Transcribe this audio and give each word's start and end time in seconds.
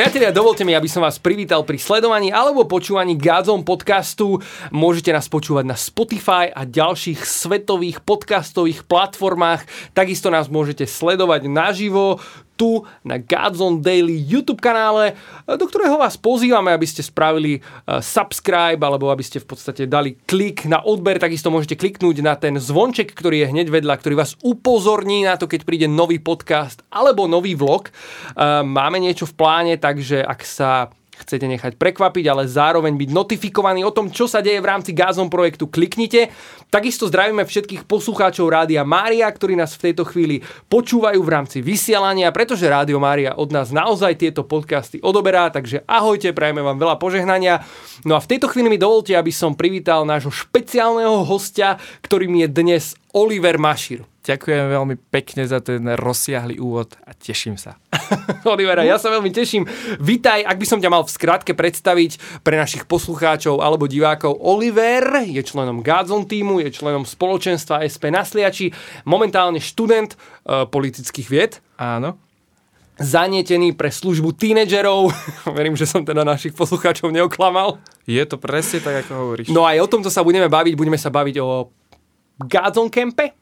Priatelia, 0.00 0.32
dovolte 0.32 0.64
mi, 0.64 0.72
aby 0.72 0.88
som 0.88 1.04
vás 1.04 1.20
privítal 1.20 1.60
pri 1.60 1.76
sledovaní 1.76 2.32
alebo 2.32 2.64
počúvaní 2.64 3.20
Gádzom 3.20 3.68
podcastu. 3.68 4.40
Môžete 4.72 5.12
nás 5.12 5.28
počúvať 5.28 5.68
na 5.68 5.76
Spotify 5.76 6.48
a 6.48 6.64
ďalších 6.64 7.20
svetových 7.20 8.00
podcastových 8.00 8.88
platformách. 8.88 9.68
Takisto 9.92 10.32
nás 10.32 10.48
môžete 10.48 10.88
sledovať 10.88 11.52
naživo 11.52 12.16
tu 12.60 12.84
na 13.00 13.16
Godzone 13.16 13.80
Daily 13.80 14.20
YouTube 14.20 14.60
kanále, 14.60 15.16
do 15.48 15.64
ktorého 15.64 15.96
vás 15.96 16.20
pozývame, 16.20 16.68
aby 16.76 16.84
ste 16.84 17.00
spravili 17.00 17.56
e, 17.56 17.60
subscribe 18.04 18.76
alebo 18.76 19.08
aby 19.08 19.24
ste 19.24 19.40
v 19.40 19.48
podstate 19.48 19.88
dali 19.88 20.20
klik 20.28 20.68
na 20.68 20.84
odber. 20.84 21.16
Takisto 21.16 21.48
môžete 21.48 21.80
kliknúť 21.80 22.20
na 22.20 22.36
ten 22.36 22.60
zvonček, 22.60 23.16
ktorý 23.16 23.48
je 23.48 23.50
hneď 23.56 23.72
vedľa, 23.72 23.96
ktorý 23.96 24.20
vás 24.20 24.36
upozorní 24.44 25.24
na 25.24 25.40
to, 25.40 25.48
keď 25.48 25.64
príde 25.64 25.88
nový 25.88 26.20
podcast 26.20 26.84
alebo 26.92 27.24
nový 27.24 27.56
vlog. 27.56 27.88
E, 27.88 27.92
máme 28.60 29.00
niečo 29.00 29.24
v 29.24 29.36
pláne, 29.40 29.74
takže 29.80 30.20
ak 30.20 30.44
sa 30.44 30.92
chcete 31.22 31.46
nechať 31.46 31.72
prekvapiť, 31.76 32.24
ale 32.26 32.48
zároveň 32.48 32.96
byť 32.96 33.10
notifikovaní 33.12 33.84
o 33.84 33.94
tom, 33.94 34.08
čo 34.08 34.26
sa 34.26 34.42
deje 34.42 34.58
v 34.58 34.68
rámci 34.68 34.90
Gazom 34.96 35.28
projektu, 35.28 35.68
kliknite. 35.68 36.32
Takisto 36.72 37.06
zdravíme 37.06 37.46
všetkých 37.46 37.86
poslucháčov 37.86 38.50
Rádia 38.50 38.82
Mária, 38.82 39.28
ktorí 39.30 39.54
nás 39.54 39.78
v 39.78 39.90
tejto 39.90 40.08
chvíli 40.08 40.42
počúvajú 40.66 41.20
v 41.22 41.32
rámci 41.32 41.58
vysielania, 41.62 42.34
pretože 42.34 42.66
Rádio 42.66 42.98
Mária 42.98 43.38
od 43.38 43.54
nás 43.54 43.70
naozaj 43.70 44.18
tieto 44.18 44.42
podcasty 44.42 44.98
odoberá, 44.98 45.52
takže 45.54 45.86
ahojte, 45.86 46.34
prajeme 46.34 46.64
vám 46.64 46.82
veľa 46.82 46.96
požehnania. 46.98 47.62
No 48.02 48.18
a 48.18 48.20
v 48.24 48.30
tejto 48.34 48.50
chvíli 48.50 48.66
mi 48.72 48.82
dovolte, 48.82 49.14
aby 49.14 49.30
som 49.30 49.54
privítal 49.54 50.02
nášho 50.02 50.34
špeciálneho 50.34 51.22
hostia, 51.22 51.78
ktorým 52.02 52.42
je 52.42 52.48
dnes 52.50 52.98
Oliver 53.14 53.54
Mašir. 53.54 54.09
Ďakujem 54.20 54.68
veľmi 54.68 54.96
pekne 55.08 55.48
za 55.48 55.64
ten 55.64 55.80
rozsiahly 55.96 56.60
úvod 56.60 56.92
a 57.08 57.16
teším 57.16 57.56
sa. 57.56 57.80
Olivera, 58.52 58.84
ja 58.84 59.00
sa 59.00 59.08
veľmi 59.08 59.32
teším. 59.32 59.64
Vítaj, 59.96 60.44
ak 60.44 60.60
by 60.60 60.66
som 60.68 60.76
ťa 60.76 60.92
mal 60.92 61.08
v 61.08 61.14
skratke 61.16 61.56
predstaviť 61.56 62.44
pre 62.44 62.60
našich 62.60 62.84
poslucháčov 62.84 63.64
alebo 63.64 63.88
divákov. 63.88 64.36
Oliver 64.36 65.24
je 65.24 65.40
členom 65.40 65.80
Godzone 65.80 66.28
týmu, 66.28 66.60
je 66.60 66.68
členom 66.68 67.08
spoločenstva 67.08 67.80
SP 67.88 68.12
Nasliači, 68.12 68.76
momentálne 69.08 69.56
študent 69.56 70.12
uh, 70.12 70.68
politických 70.68 71.28
vied. 71.32 71.52
Áno 71.80 72.20
zanietený 73.00 73.72
pre 73.72 73.88
službu 73.88 74.36
tínedžerov. 74.36 75.08
Verím, 75.56 75.72
že 75.72 75.88
som 75.88 76.04
teda 76.04 76.20
našich 76.20 76.52
poslucháčov 76.52 77.08
neoklamal. 77.08 77.80
Je 78.04 78.20
to 78.28 78.36
presne 78.36 78.84
tak, 78.84 79.08
ako 79.08 79.12
hovoríš. 79.16 79.48
No 79.48 79.64
aj 79.64 79.80
o 79.80 79.88
tomto 79.88 80.12
sa 80.12 80.20
budeme 80.20 80.52
baviť. 80.52 80.76
Budeme 80.76 81.00
sa 81.00 81.08
baviť 81.08 81.40
o 81.40 81.72
Godzone 82.44 82.92
Campe, 82.92 83.32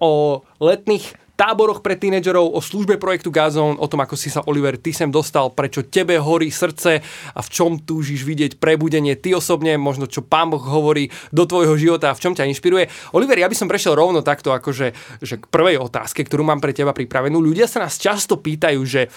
o 0.00 0.42
letných 0.62 1.24
táboroch 1.34 1.82
pre 1.82 1.98
tínedžerov, 1.98 2.54
o 2.54 2.62
službe 2.62 2.94
projektu 2.94 3.34
Gazon, 3.34 3.74
o 3.74 3.90
tom, 3.90 4.06
ako 4.06 4.14
si 4.14 4.30
sa 4.30 4.46
Oliver 4.46 4.78
ty 4.78 4.94
sem 4.94 5.10
dostal, 5.10 5.50
prečo 5.50 5.82
tebe 5.82 6.14
horí 6.14 6.46
srdce 6.50 7.02
a 7.34 7.40
v 7.42 7.48
čom 7.50 7.82
túžiš 7.82 8.22
vidieť 8.22 8.62
prebudenie 8.62 9.18
ty 9.18 9.34
osobne, 9.34 9.74
možno 9.74 10.06
čo 10.06 10.22
pán 10.22 10.54
Boh 10.54 10.62
hovorí 10.62 11.10
do 11.34 11.42
tvojho 11.42 11.74
života 11.74 12.14
a 12.14 12.16
v 12.16 12.22
čom 12.22 12.38
ťa 12.38 12.46
inšpiruje. 12.46 12.86
Oliver, 13.18 13.34
ja 13.34 13.50
by 13.50 13.56
som 13.58 13.66
prešiel 13.66 13.98
rovno 13.98 14.22
takto, 14.22 14.54
akože 14.54 14.94
že 15.18 15.34
k 15.42 15.44
prvej 15.50 15.82
otázke, 15.82 16.22
ktorú 16.22 16.46
mám 16.46 16.62
pre 16.62 16.70
teba 16.70 16.94
pripravenú. 16.94 17.42
Ľudia 17.42 17.66
sa 17.66 17.82
nás 17.82 17.98
často 17.98 18.38
pýtajú, 18.38 18.80
že 18.86 19.10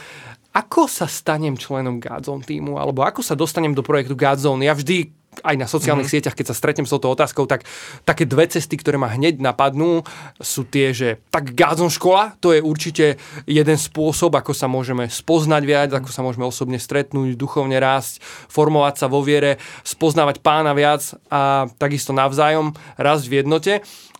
ako 0.58 0.90
sa 0.90 1.06
stanem 1.06 1.54
členom 1.54 2.02
Godzone 2.02 2.42
týmu, 2.42 2.82
alebo 2.82 3.06
ako 3.06 3.22
sa 3.22 3.38
dostanem 3.38 3.78
do 3.78 3.86
projektu 3.86 4.18
Godzone. 4.18 4.66
Ja 4.66 4.74
vždy 4.74 5.14
aj 5.44 5.56
na 5.58 5.68
sociálnych 5.70 6.08
mm-hmm. 6.08 6.24
sieťach, 6.24 6.36
keď 6.38 6.54
sa 6.54 6.56
stretnem 6.56 6.86
s 6.88 6.94
touto 6.94 7.12
otázkou, 7.12 7.46
tak 7.46 7.68
také 8.08 8.24
dve 8.24 8.48
cesty, 8.50 8.78
ktoré 8.78 8.98
ma 8.98 9.12
hneď 9.12 9.42
napadnú, 9.42 10.06
sú 10.42 10.66
tie, 10.66 10.94
že 10.94 11.22
tak 11.30 11.54
Gádzon 11.54 11.92
škola, 11.94 12.38
to 12.42 12.54
je 12.54 12.62
určite 12.62 13.22
jeden 13.46 13.78
spôsob, 13.78 14.34
ako 14.34 14.54
sa 14.54 14.66
môžeme 14.66 15.10
spoznať 15.10 15.64
viac, 15.64 15.90
ako 15.94 16.10
sa 16.10 16.22
môžeme 16.26 16.46
osobne 16.48 16.82
stretnúť, 16.82 17.38
duchovne 17.38 17.78
rásť, 17.78 18.22
formovať 18.48 18.96
sa 19.02 19.08
vo 19.08 19.22
viere, 19.22 19.62
spoznávať 19.86 20.42
pána 20.42 20.74
viac 20.78 21.04
a 21.28 21.68
takisto 21.78 22.16
navzájom 22.16 22.74
rásť 22.98 23.26
v 23.30 23.34
jednote. 23.44 23.74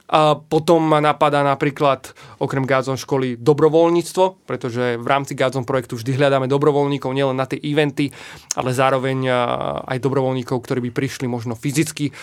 A 0.08 0.40
potom 0.40 0.88
ma 0.88 1.04
napadá 1.04 1.44
napríklad 1.44 2.16
okrem 2.40 2.64
Gádzon 2.64 2.96
školy 2.96 3.36
dobrovoľníctvo, 3.36 4.48
pretože 4.48 4.96
v 4.96 5.08
rámci 5.08 5.36
Gádzon 5.36 5.68
projektu 5.68 6.00
vždy 6.00 6.16
hľadáme 6.16 6.48
dobrovoľníkov 6.48 7.12
nielen 7.12 7.36
na 7.36 7.44
tie 7.44 7.60
eventy, 7.60 8.08
ale 8.56 8.72
zároveň 8.72 9.28
aj 9.84 9.98
dobrovoľníkov, 10.00 10.64
ktorí 10.64 10.80
by 10.88 10.92
prišli 10.96 11.28
možno 11.28 11.60
fyzicky 11.60 12.16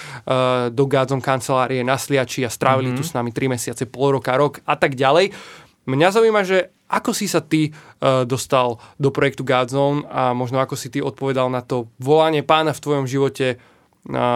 do 0.72 0.84
Gádzon 0.88 1.20
kancelárie 1.20 1.84
na 1.84 2.00
Sliači 2.00 2.48
a 2.48 2.48
strávili 2.48 2.96
mm-hmm. 2.96 3.04
tu 3.04 3.12
s 3.12 3.12
nami 3.12 3.36
3 3.36 3.52
mesiace, 3.52 3.84
pol 3.84 4.16
roka, 4.16 4.32
rok 4.32 4.64
a 4.64 4.80
tak 4.80 4.96
ďalej. 4.96 5.36
Mňa 5.84 6.08
zaujíma, 6.08 6.40
že 6.48 6.72
ako 6.88 7.12
si 7.12 7.28
sa 7.28 7.44
ty 7.44 7.68
uh, 7.68 8.24
dostal 8.24 8.80
do 8.96 9.12
projektu 9.12 9.44
Godzone 9.44 10.08
a 10.08 10.32
možno 10.32 10.60
ako 10.60 10.76
si 10.76 10.88
ty 10.88 11.04
odpovedal 11.04 11.52
na 11.52 11.60
to 11.60 11.92
volanie 12.00 12.40
pána 12.40 12.72
v 12.72 12.80
tvojom 12.80 13.04
živote 13.04 13.60
na 14.04 14.28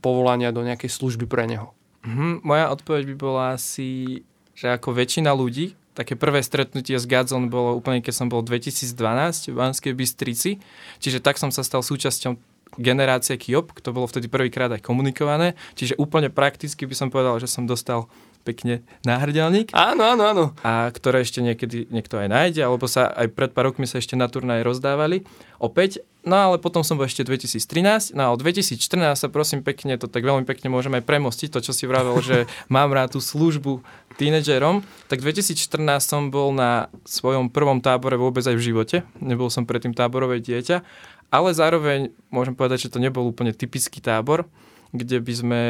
povolania 0.00 0.52
do 0.52 0.64
nejakej 0.64 0.88
služby 0.92 1.28
pre 1.28 1.44
neho? 1.44 1.77
Mm, 2.06 2.46
moja 2.46 2.70
odpoveď 2.70 3.02
by 3.12 3.14
bola 3.18 3.44
asi, 3.58 4.22
že 4.54 4.70
ako 4.70 4.94
väčšina 4.94 5.34
ľudí, 5.34 5.74
také 5.98 6.14
prvé 6.14 6.46
stretnutie 6.46 6.94
s 6.94 7.10
Gadzon 7.10 7.50
bolo 7.50 7.74
úplne, 7.74 7.98
keď 7.98 8.14
som 8.14 8.30
bol 8.30 8.46
2012 8.46 9.50
v 9.50 9.54
Banskej 9.58 9.92
Bystrici, 9.98 10.62
čiže 11.02 11.18
tak 11.18 11.42
som 11.42 11.50
sa 11.50 11.66
stal 11.66 11.82
súčasťou 11.82 12.38
generácie 12.78 13.34
KIOP, 13.34 13.82
to 13.82 13.90
bolo 13.90 14.06
vtedy 14.06 14.30
prvýkrát 14.30 14.70
aj 14.70 14.84
komunikované, 14.84 15.58
čiže 15.74 15.98
úplne 15.98 16.30
prakticky 16.30 16.86
by 16.86 16.94
som 16.94 17.08
povedal, 17.10 17.42
že 17.42 17.50
som 17.50 17.66
dostal 17.66 18.06
pekne 18.48 18.80
náhrdelník. 19.04 19.76
Áno, 19.76 20.08
áno, 20.08 20.24
áno. 20.24 20.44
A 20.64 20.88
ktoré 20.88 21.20
ešte 21.20 21.44
niekedy 21.44 21.84
niekto 21.92 22.16
aj 22.16 22.32
nájde, 22.32 22.64
alebo 22.64 22.88
sa 22.88 23.12
aj 23.12 23.28
pred 23.36 23.52
pár 23.52 23.68
rokmi 23.68 23.84
sa 23.84 24.00
ešte 24.00 24.16
na 24.16 24.24
turnaj 24.32 24.64
rozdávali. 24.64 25.28
Opäť, 25.60 26.00
no 26.24 26.38
ale 26.38 26.56
potom 26.56 26.80
som 26.80 26.96
bol 26.96 27.04
ešte 27.04 27.26
2013, 27.26 28.16
no 28.16 28.22
a 28.24 28.32
od 28.32 28.40
2014 28.40 28.80
sa 29.18 29.28
prosím 29.28 29.60
pekne, 29.60 30.00
to 30.00 30.08
tak 30.08 30.24
veľmi 30.24 30.48
pekne 30.48 30.72
môžeme 30.72 31.04
premostiť, 31.04 31.52
to 31.52 31.60
čo 31.60 31.76
si 31.76 31.84
vravel, 31.84 32.16
že 32.24 32.48
mám 32.72 32.88
rád 32.94 33.18
tú 33.18 33.20
službu 33.20 33.84
tínedžerom, 34.16 34.80
tak 35.12 35.20
2014 35.20 35.58
som 36.00 36.32
bol 36.32 36.54
na 36.54 36.88
svojom 37.04 37.52
prvom 37.52 37.84
tábore 37.84 38.16
vôbec 38.16 38.46
aj 38.46 38.56
v 38.56 38.64
živote, 38.72 38.96
nebol 39.20 39.52
som 39.52 39.68
predtým 39.68 39.92
táborové 39.92 40.40
dieťa, 40.40 40.80
ale 41.28 41.52
zároveň 41.52 42.14
môžem 42.32 42.56
povedať, 42.56 42.88
že 42.88 42.92
to 42.94 43.02
nebol 43.02 43.26
úplne 43.26 43.52
typický 43.52 44.00
tábor, 44.00 44.48
kde 44.96 45.20
by 45.20 45.34
sme 45.34 45.60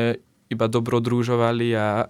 iba 0.49 0.67
dobrodružovali 0.69 1.69
a 1.77 2.09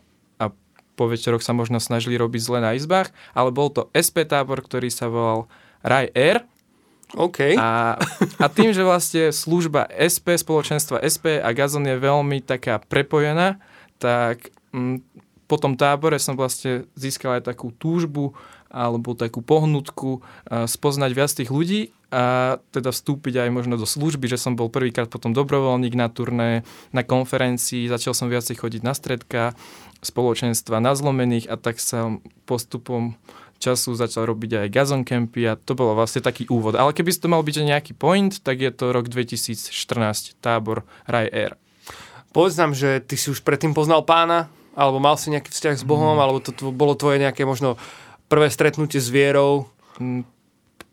po 0.99 1.07
večeroch 1.07 1.47
sa 1.47 1.55
možno 1.55 1.79
snažili 1.79 2.19
robiť 2.19 2.41
zle 2.43 2.59
na 2.59 2.75
izbách, 2.75 3.15
ale 3.39 3.55
bol 3.55 3.71
to 3.71 3.87
SP 3.95 4.27
tábor, 4.27 4.59
ktorý 4.59 4.91
sa 4.91 5.07
volal 5.07 5.47
Raj 5.87 6.11
Air. 6.19 6.43
OK. 7.15 7.55
A, 7.57 7.97
a 8.43 8.47
tým, 8.51 8.75
že 8.75 8.83
vlastne 8.83 9.31
služba 9.31 9.87
SP, 9.95 10.35
spoločenstva 10.35 11.01
SP 11.07 11.39
a 11.39 11.49
Gazon 11.55 11.87
je 11.87 11.97
veľmi 11.97 12.43
taká 12.43 12.83
prepojená, 12.83 13.63
tak 13.97 14.51
m, 14.75 14.99
mm, 14.99 15.25
po 15.49 15.57
tom 15.57 15.81
tábore 15.81 16.21
som 16.21 16.37
vlastne 16.37 16.85
získal 16.93 17.41
aj 17.41 17.49
takú 17.49 17.73
túžbu 17.73 18.37
alebo 18.69 19.17
takú 19.17 19.41
pohnutku 19.41 20.21
spoznať 20.45 21.11
viac 21.17 21.33
tých 21.33 21.49
ľudí 21.49 21.89
a 22.09 22.57
teda 22.73 22.89
vstúpiť 22.89 23.45
aj 23.45 23.51
možno 23.53 23.77
do 23.77 23.85
služby, 23.85 24.33
že 24.33 24.41
som 24.41 24.57
bol 24.57 24.73
prvýkrát 24.73 25.13
potom 25.13 25.37
dobrovoľník 25.37 25.93
na 25.93 26.09
turné, 26.09 26.65
na 26.89 27.05
konferencii, 27.05 27.93
začal 27.93 28.17
som 28.17 28.33
viacej 28.33 28.57
chodiť 28.57 28.81
na 28.81 28.97
stredka, 28.97 29.53
spoločenstva 30.01 30.81
na 30.81 30.97
zlomených 30.97 31.53
a 31.53 31.61
tak 31.61 31.77
sa 31.77 32.17
postupom 32.49 33.19
času 33.59 33.99
začal 33.99 34.31
robiť 34.31 34.65
aj 34.65 34.69
gazon 34.71 35.03
campy 35.03 35.51
a 35.51 35.59
to 35.59 35.75
bolo 35.75 35.93
vlastne 35.99 36.23
taký 36.23 36.47
úvod. 36.49 36.79
Ale 36.79 36.95
keby 36.95 37.11
to 37.13 37.29
mal 37.29 37.43
byť 37.43 37.57
nejaký 37.61 37.93
point, 37.93 38.41
tak 38.41 38.63
je 38.63 38.71
to 38.71 38.95
rok 38.95 39.11
2014, 39.11 40.39
tábor 40.39 40.87
Raj 41.11 41.29
Air. 41.29 41.53
Povedz 42.31 42.55
nám, 42.55 42.73
že 42.73 43.03
ty 43.03 43.19
si 43.19 43.35
už 43.35 43.43
predtým 43.43 43.75
poznal 43.75 44.07
pána, 44.07 44.47
alebo 44.79 45.03
mal 45.03 45.19
si 45.19 45.35
nejaký 45.35 45.51
vzťah 45.51 45.83
s 45.83 45.85
Bohom, 45.85 46.15
mm. 46.15 46.23
alebo 46.23 46.39
to, 46.39 46.55
to 46.55 46.71
bolo 46.71 46.95
tvoje 46.95 47.19
nejaké 47.19 47.43
možno 47.43 47.75
prvé 48.31 48.47
stretnutie 48.47 49.03
s 49.03 49.11
vierou? 49.11 49.67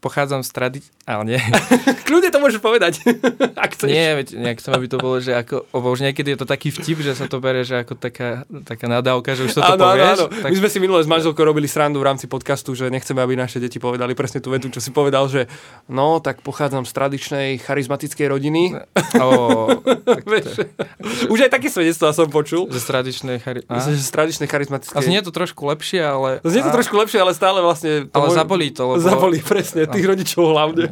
Pochádzam 0.06 0.46
z 0.46 0.54
tradície, 0.54 0.94
ale 1.10 1.34
nie. 1.34 1.42
Kľudne 2.08 2.30
to 2.30 2.38
môžeš 2.38 2.62
povedať, 2.62 3.02
ak 3.66 3.74
chceš. 3.74 3.90
Nie, 3.90 4.14
veď 4.14 4.38
nejak 4.38 4.62
som, 4.62 4.78
aby 4.78 4.86
to 4.86 5.02
bolo, 5.02 5.18
že 5.18 5.34
ako, 5.34 5.66
lebo 5.74 5.88
už 5.90 6.06
niekedy 6.06 6.38
je 6.38 6.46
to 6.46 6.46
taký 6.46 6.70
vtip, 6.70 7.02
že 7.02 7.18
sa 7.18 7.26
to 7.26 7.42
berie, 7.42 7.66
že 7.66 7.82
ako 7.82 7.98
taká, 7.98 8.46
taká 8.70 8.86
nadávka, 8.86 9.34
že 9.34 9.50
už 9.50 9.58
to 9.58 9.66
áno, 9.66 9.82
povieš. 9.82 10.06
Áno, 10.06 10.30
áno. 10.30 10.46
Tak... 10.46 10.50
My 10.54 10.58
sme 10.62 10.70
si 10.70 10.78
minule 10.78 11.02
s 11.02 11.10
manželkou 11.10 11.42
robili 11.42 11.66
srandu 11.66 11.98
v 11.98 12.06
rámci 12.06 12.30
podcastu, 12.30 12.78
že 12.78 12.94
nechceme, 12.94 13.18
aby 13.18 13.34
naše 13.34 13.58
deti 13.58 13.82
povedali 13.82 14.14
presne 14.14 14.46
tú 14.46 14.54
vetu, 14.54 14.70
čo 14.70 14.78
si 14.78 14.94
povedal, 14.94 15.26
že 15.26 15.50
no, 15.90 16.22
tak 16.22 16.46
pochádzam 16.46 16.86
z 16.86 16.94
tradičnej 16.94 17.48
charizmatickej 17.66 18.28
rodiny. 18.30 18.64
Oh, 19.16 19.72
už 21.32 21.48
aj 21.48 21.52
také 21.56 21.72
svedectvá 21.72 22.12
som 22.12 22.28
počul. 22.28 22.68
Že 22.68 22.80
z 22.84 22.88
tradičnej, 22.92 23.38
chari... 23.40 23.62
z 23.96 24.10
tradičnej 24.12 24.48
charizmatickej. 24.52 24.98
A 24.98 25.02
znie 25.02 25.24
to 25.24 25.32
trošku 25.32 25.64
lepšie, 25.72 26.04
ale... 26.04 26.44
Znie 26.44 26.62
to 26.68 26.76
trošku 26.76 27.00
lepšie, 27.00 27.24
ale 27.24 27.32
stále 27.32 27.64
vlastne... 27.64 28.12
To 28.12 28.20
ale 28.20 28.28
môj... 28.30 28.36
zabolí 28.36 28.70
to, 28.76 28.84
lebo... 28.92 29.02
Zabolí, 29.02 29.40
presne, 29.40 29.88
tých 29.96 30.10
rodičov 30.12 30.44
hlavne. 30.52 30.92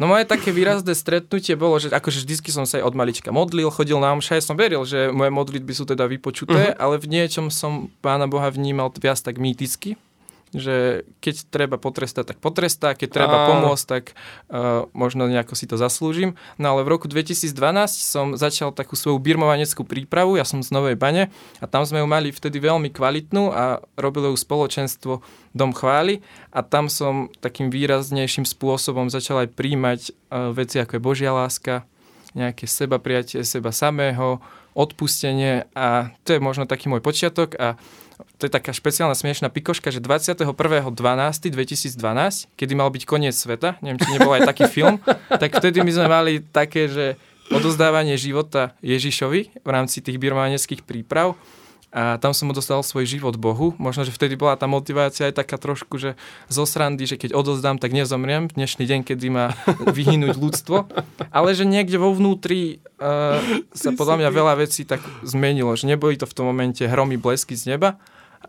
No 0.00 0.10
moje 0.10 0.26
také 0.26 0.50
výrazné 0.50 0.98
stretnutie 0.98 1.54
bolo, 1.54 1.78
že 1.78 1.86
akože 1.92 2.26
vždycky 2.26 2.50
som 2.50 2.66
sa 2.66 2.82
aj 2.82 2.90
od 2.90 2.94
malička 2.98 3.30
modlil, 3.30 3.70
chodil 3.70 4.02
na 4.02 4.10
omša, 4.10 4.34
ja 4.34 4.42
som 4.42 4.58
veril, 4.58 4.82
že 4.82 5.14
moje 5.14 5.30
modlitby 5.30 5.70
sú 5.70 5.86
teda 5.86 6.10
vypočuté, 6.10 6.74
uh-huh. 6.74 6.82
ale 6.82 6.98
v 6.98 7.06
niečom 7.06 7.54
som 7.54 7.86
Pána 8.02 8.26
Boha 8.26 8.50
vnímal 8.50 8.90
viac 8.98 9.22
tak 9.22 9.38
mýticky, 9.38 9.94
že 10.52 11.08
keď 11.24 11.48
treba 11.48 11.76
potrestať, 11.80 12.36
tak 12.36 12.38
potrestá, 12.38 12.92
keď 12.92 13.08
treba 13.08 13.36
Áno. 13.44 13.48
pomôcť, 13.56 13.84
tak 13.88 14.04
uh, 14.12 14.84
možno 14.92 15.24
nejako 15.24 15.56
si 15.56 15.64
to 15.64 15.80
zaslúžim. 15.80 16.36
No 16.60 16.76
ale 16.76 16.84
v 16.84 16.92
roku 16.92 17.08
2012 17.08 17.56
som 17.96 18.36
začal 18.36 18.76
takú 18.76 18.92
svoju 18.92 19.16
birmovaneckú 19.16 19.82
prípravu, 19.88 20.36
ja 20.36 20.44
som 20.44 20.60
z 20.60 20.68
Novej 20.68 21.00
Bane 21.00 21.32
a 21.58 21.64
tam 21.64 21.88
sme 21.88 22.04
ju 22.04 22.06
mali 22.06 22.28
vtedy 22.28 22.60
veľmi 22.60 22.92
kvalitnú 22.92 23.48
a 23.48 23.80
robilo 23.96 24.28
ju 24.32 24.36
spoločenstvo 24.36 25.24
Dom 25.56 25.72
chvály 25.72 26.20
a 26.52 26.60
tam 26.60 26.92
som 26.92 27.32
takým 27.40 27.72
výraznejším 27.72 28.44
spôsobom 28.44 29.08
začal 29.08 29.48
aj 29.48 29.56
príjmať 29.56 30.00
uh, 30.12 30.52
veci 30.52 30.80
ako 30.80 31.00
je 31.00 31.02
Božia 31.02 31.32
láska, 31.32 31.88
nejaké 32.36 32.68
seba 32.68 33.00
prijatie 33.00 33.40
seba 33.44 33.72
samého, 33.72 34.40
odpustenie 34.72 35.68
a 35.76 36.12
to 36.24 36.36
je 36.36 36.40
možno 36.40 36.64
taký 36.64 36.88
môj 36.88 37.04
počiatok 37.04 37.56
a 37.60 37.76
to 38.38 38.46
je 38.46 38.52
taká 38.52 38.72
špeciálna 38.74 39.14
smiešná 39.14 39.48
pikoška, 39.48 39.90
že 39.92 40.00
21.12.2012, 40.02 41.48
kedy 42.54 42.72
mal 42.74 42.90
byť 42.90 43.02
koniec 43.06 43.36
sveta, 43.36 43.78
neviem, 43.80 43.98
či 44.00 44.08
nebol 44.14 44.32
aj 44.34 44.48
taký 44.48 44.64
film, 44.68 44.98
tak 45.28 45.54
vtedy 45.54 45.80
my 45.80 45.92
sme 45.92 46.06
mali 46.10 46.32
také, 46.40 46.88
že 46.90 47.20
odozdávanie 47.52 48.16
života 48.16 48.72
Ježišovi 48.80 49.60
v 49.60 49.68
rámci 49.68 50.00
tých 50.00 50.16
birmaneckých 50.16 50.82
príprav 50.82 51.36
a 51.92 52.16
tam 52.16 52.32
som 52.32 52.48
mu 52.48 52.56
dostal 52.56 52.80
svoj 52.80 53.04
život 53.04 53.36
Bohu. 53.36 53.76
Možno, 53.76 54.08
že 54.08 54.16
vtedy 54.16 54.32
bola 54.32 54.56
tá 54.56 54.64
motivácia 54.64 55.28
aj 55.28 55.44
taká 55.44 55.60
trošku, 55.60 56.00
že 56.00 56.16
zo 56.48 56.64
srandy, 56.64 57.04
že 57.04 57.20
keď 57.20 57.36
odozdám, 57.36 57.76
tak 57.76 57.92
nezomriem. 57.92 58.48
Dnešný 58.48 58.88
deň, 58.88 59.00
kedy 59.04 59.28
má 59.28 59.52
vyhynúť 60.00 60.40
ľudstvo. 60.40 60.88
Ale 61.28 61.52
že 61.52 61.68
niekde 61.68 62.00
vo 62.00 62.16
vnútri 62.16 62.80
uh, 62.96 63.44
sa 63.76 63.92
podľa 63.92 64.24
mňa 64.24 64.30
veľa 64.32 64.54
vecí 64.64 64.88
tak 64.88 65.04
zmenilo. 65.20 65.76
Že 65.76 65.92
neboli 65.92 66.16
to 66.16 66.24
v 66.24 66.32
tom 66.32 66.48
momente 66.48 66.80
hromy 66.80 67.20
blesky 67.20 67.52
z 67.52 67.76
neba, 67.76 68.00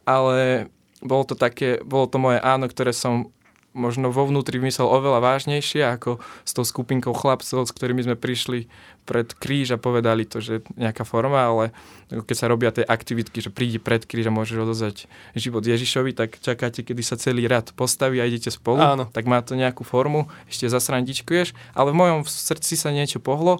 ale 0.07 0.71
bolo 1.03 1.27
to 1.27 1.35
také, 1.35 1.83
bolo 1.83 2.07
to 2.07 2.15
moje 2.23 2.39
áno, 2.39 2.71
ktoré 2.71 2.95
som 2.95 3.27
možno 3.73 4.13
vo 4.13 4.29
vnútri 4.29 4.61
vymyslel 4.61 4.85
oveľa 4.85 5.19
vážnejšie 5.19 5.81
ako 5.97 6.21
s 6.45 6.51
tou 6.53 6.61
skupinkou 6.63 7.11
chlapcov, 7.11 7.65
s 7.65 7.73
ktorými 7.73 8.05
sme 8.05 8.15
prišli 8.15 8.69
pred 9.03 9.27
kríž 9.35 9.75
a 9.75 9.81
povedali 9.81 10.23
to, 10.23 10.39
že 10.39 10.63
nejaká 10.79 11.03
forma, 11.03 11.49
ale 11.49 11.65
keď 12.07 12.35
sa 12.37 12.47
robia 12.47 12.71
tie 12.71 12.85
aktivitky, 12.87 13.43
že 13.43 13.51
prídi 13.51 13.81
pred 13.81 14.05
kríž 14.05 14.31
a 14.31 14.35
môžeš 14.35 14.63
odozvať 14.63 14.97
život 15.35 15.65
Ježišovi, 15.65 16.15
tak 16.15 16.39
čakáte, 16.39 16.85
kedy 16.85 17.01
sa 17.03 17.19
celý 17.19 17.49
rad 17.49 17.75
postaví 17.75 18.23
a 18.23 18.29
idete 18.29 18.53
spolu, 18.53 18.79
Áno. 18.79 19.03
tak 19.11 19.27
má 19.27 19.43
to 19.43 19.59
nejakú 19.59 19.83
formu, 19.83 20.31
ešte 20.47 20.71
zasrandičkuješ, 20.71 21.51
ale 21.75 21.91
v 21.91 21.99
mojom 21.99 22.19
srdci 22.23 22.79
sa 22.79 22.95
niečo 22.95 23.19
pohlo 23.19 23.59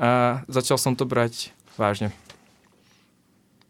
a 0.00 0.40
začal 0.48 0.80
som 0.80 0.96
to 0.96 1.04
brať 1.04 1.52
vážne. 1.76 2.14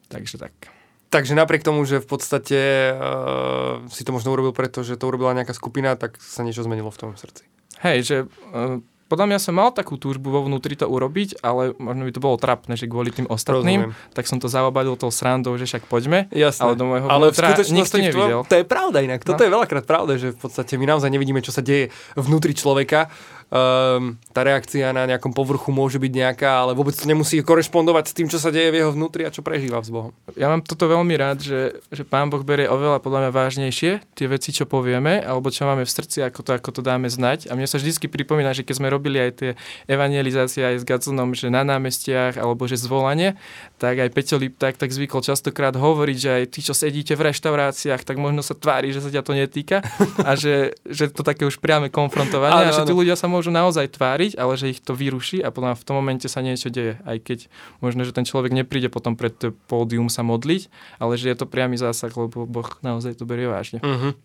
Takže 0.09 0.39
tak. 0.39 0.78
Takže 1.09 1.33
napriek 1.33 1.63
tomu, 1.63 1.83
že 1.83 1.99
v 1.99 2.07
podstate 2.07 2.61
uh, 2.93 3.81
si 3.89 4.05
to 4.05 4.13
možno 4.13 4.29
urobil 4.31 4.53
preto, 4.53 4.81
že 4.81 4.95
to 4.95 5.05
urobila 5.05 5.33
nejaká 5.33 5.53
skupina, 5.53 5.95
tak 5.95 6.17
sa 6.19 6.45
niečo 6.45 6.61
zmenilo 6.61 6.89
v 6.89 6.99
tom 6.99 7.11
srdci. 7.13 7.49
Hej, 7.81 7.99
že 8.03 8.17
uh, 8.53 8.77
podľa 9.07 9.25
mňa 9.25 9.39
som 9.41 9.57
mal 9.57 9.73
takú 9.73 9.97
túžbu 9.97 10.29
vo 10.29 10.45
vnútri 10.45 10.77
to 10.77 10.85
urobiť, 10.85 11.41
ale 11.41 11.73
možno 11.75 12.05
by 12.05 12.13
to 12.13 12.21
bolo 12.21 12.37
trapné, 12.37 12.77
že 12.77 12.85
kvôli 12.85 13.09
tým 13.09 13.25
ostatným, 13.25 13.89
Rozumiem. 13.89 14.13
tak 14.13 14.29
som 14.29 14.37
to 14.37 14.47
zaobadil 14.47 14.95
tou 14.95 15.09
srandou, 15.09 15.57
že 15.57 15.65
však 15.65 15.89
poďme. 15.89 16.29
Jasné. 16.29 16.61
Ale 16.61 16.77
do 16.77 16.85
môjho 16.85 17.09
Ale 17.09 17.33
vnútra 17.33 17.57
nikto 17.57 17.97
nevidel. 17.97 18.45
to 18.45 18.55
je 18.55 18.65
pravda 18.67 19.01
inak. 19.01 19.25
Toto 19.25 19.41
No. 19.41 19.45
je 19.45 19.55
veľakrát 19.55 19.89
pravda, 19.89 20.13
že 20.15 20.29
v 20.29 20.39
podstate 20.39 20.77
my 20.77 20.85
naozaj 20.87 21.09
nevidíme, 21.09 21.41
čo 21.41 21.57
sa 21.57 21.65
deje 21.65 21.89
vnútri 22.15 22.53
človeka. 22.53 23.09
Um, 23.49 24.21
tá 24.37 24.45
reakcia 24.45 24.93
na 24.93 25.09
nejakom 25.09 25.33
povrchu 25.33 25.73
môže 25.73 25.97
byť 25.97 26.13
nejaká, 26.13 26.69
ale 26.69 26.77
vôbec 26.77 26.93
to 26.93 27.09
nemusí 27.09 27.41
korešpondovať 27.41 28.05
s 28.05 28.13
tým, 28.13 28.29
čo 28.29 28.37
sa 28.37 28.53
deje 28.53 28.69
v 28.69 28.85
jeho 28.85 28.93
vnútri 28.93 29.25
a 29.25 29.33
čo 29.33 29.41
prežíva 29.41 29.81
s 29.81 29.89
Bohom. 29.89 30.13
Ja 30.37 30.53
mám 30.53 30.61
toto 30.61 30.85
veľmi 30.85 31.17
rád, 31.17 31.41
že, 31.41 31.81
že 31.89 32.05
Pán 32.05 32.29
Boh 32.29 32.45
berie 32.45 32.69
oveľa 32.69 33.01
podľa 33.01 33.25
mňa 33.25 33.31
vážnejšie 33.33 33.93
tie 34.13 34.27
veci, 34.29 34.53
čo 34.53 34.69
povieme, 34.69 35.25
alebo 35.25 35.49
čo 35.49 35.65
máme 35.65 35.89
v 35.89 35.89
srdci, 35.89 36.21
ako 36.29 36.45
to, 36.45 36.51
ako 36.61 36.71
to 36.77 36.81
dáme 36.85 37.09
znať. 37.09 37.49
A 37.49 37.57
mne 37.57 37.65
sa 37.65 37.81
vždy 37.81 37.97
pripomína, 38.05 38.53
že 38.53 38.69
keď 38.69 38.85
sme 38.85 38.93
robili 38.93 39.17
aj 39.17 39.31
tie 39.41 39.51
evangelizácie 39.89 40.69
aj 40.69 40.77
s 40.81 40.85
Gaconom, 40.85 41.33
že 41.33 41.49
na 41.49 41.65
námestiach, 41.65 42.37
alebo 42.37 42.69
že 42.69 42.77
zvolanie, 42.77 43.41
tak 43.81 43.97
aj 43.97 44.13
Peťo 44.13 44.37
Lipták 44.37 44.77
tak 44.77 44.93
zvykol 44.93 45.25
častokrát 45.25 45.73
hovoriť, 45.73 46.17
že 46.21 46.31
aj 46.37 46.45
tí, 46.53 46.61
čo 46.61 46.77
sedíte 46.77 47.17
v 47.17 47.33
reštauráciách, 47.33 48.05
tak 48.05 48.21
možno 48.21 48.45
sa 48.45 48.53
tvári, 48.53 48.93
že 48.93 49.01
sa 49.01 49.09
ťa 49.09 49.25
to 49.25 49.33
netýka 49.33 49.81
a 50.21 50.37
že, 50.37 50.77
že 50.85 51.09
to 51.09 51.25
také 51.25 51.49
už 51.49 51.57
priame 51.65 51.89
konfrontovanie 51.89 52.69
a 52.69 52.77
že 52.77 52.85
tí 52.85 52.93
ľudia 52.93 53.17
sa 53.17 53.25
môžu 53.25 53.38
naozaj 53.47 53.95
tváriť, 53.95 54.35
ale 54.35 54.59
že 54.59 54.75
ich 54.75 54.83
to 54.83 54.91
vyruší 54.93 55.39
a 55.39 55.55
mňa 55.55 55.79
v 55.79 55.87
tom 55.87 55.95
momente 55.95 56.27
sa 56.27 56.43
niečo 56.43 56.67
deje. 56.67 56.99
Aj 57.07 57.15
keď 57.17 57.47
možno, 57.79 58.03
že 58.03 58.11
ten 58.11 58.27
človek 58.27 58.51
nepríde 58.51 58.91
potom 58.91 59.15
pred 59.15 59.39
pódium 59.71 60.11
sa 60.11 60.27
modliť, 60.27 60.67
ale 60.99 61.15
že 61.15 61.31
je 61.31 61.39
to 61.39 61.47
priamy 61.47 61.79
zásah, 61.79 62.11
lebo 62.11 62.43
Boh 62.43 62.67
naozaj 62.83 63.15
to 63.15 63.23
berie 63.23 63.47
vážne. 63.47 63.79
Uh-huh. 63.79 64.19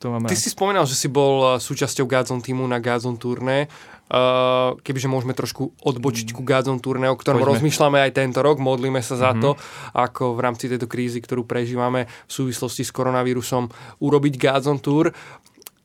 To 0.00 0.16
mám 0.16 0.24
Ty 0.24 0.32
rád. 0.32 0.40
si 0.40 0.48
spomínal, 0.48 0.88
že 0.88 0.96
si 0.96 1.12
bol 1.12 1.34
uh, 1.44 1.50
súčasťou 1.60 2.08
Gazon 2.08 2.40
týmu 2.40 2.64
na 2.64 2.80
Gazon 2.80 3.20
turné. 3.20 3.68
Uh, 4.06 4.78
kebyže 4.86 5.10
môžeme 5.10 5.34
trošku 5.34 5.74
odbočiť 5.82 6.30
ku 6.30 6.46
Gazon 6.46 6.78
turné, 6.78 7.10
o 7.10 7.18
ktorom 7.18 7.42
Poďme. 7.42 7.58
rozmýšľame 7.58 7.98
aj 8.06 8.14
tento 8.14 8.38
rok, 8.38 8.62
modlíme 8.62 9.02
sa 9.02 9.18
za 9.18 9.34
Mhm. 9.34 9.42
to, 9.42 9.50
ako 9.92 10.38
v 10.38 10.40
rámci 10.40 10.70
tejto 10.70 10.86
krízy, 10.86 11.18
ktorú 11.18 11.42
prežívame 11.42 12.06
v 12.06 12.32
súvislosti 12.32 12.86
s 12.86 12.94
koronavírusom, 12.94 13.66
urobiť 13.98 14.38
Gazon 14.38 14.78
tour 14.78 15.10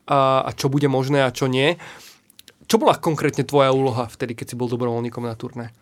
a, 0.06 0.46
a 0.46 0.50
čo 0.54 0.70
bude 0.70 0.86
možné 0.86 1.26
a 1.26 1.34
čo 1.34 1.50
nie. 1.50 1.74
Čo 2.72 2.80
bola 2.80 2.96
konkrétne 2.96 3.44
tvoja 3.44 3.68
úloha 3.68 4.08
vtedy, 4.08 4.32
keď 4.32 4.46
si 4.48 4.56
bol 4.56 4.64
dobrovoľníkom 4.64 5.28
na 5.28 5.36
turné? 5.36 5.76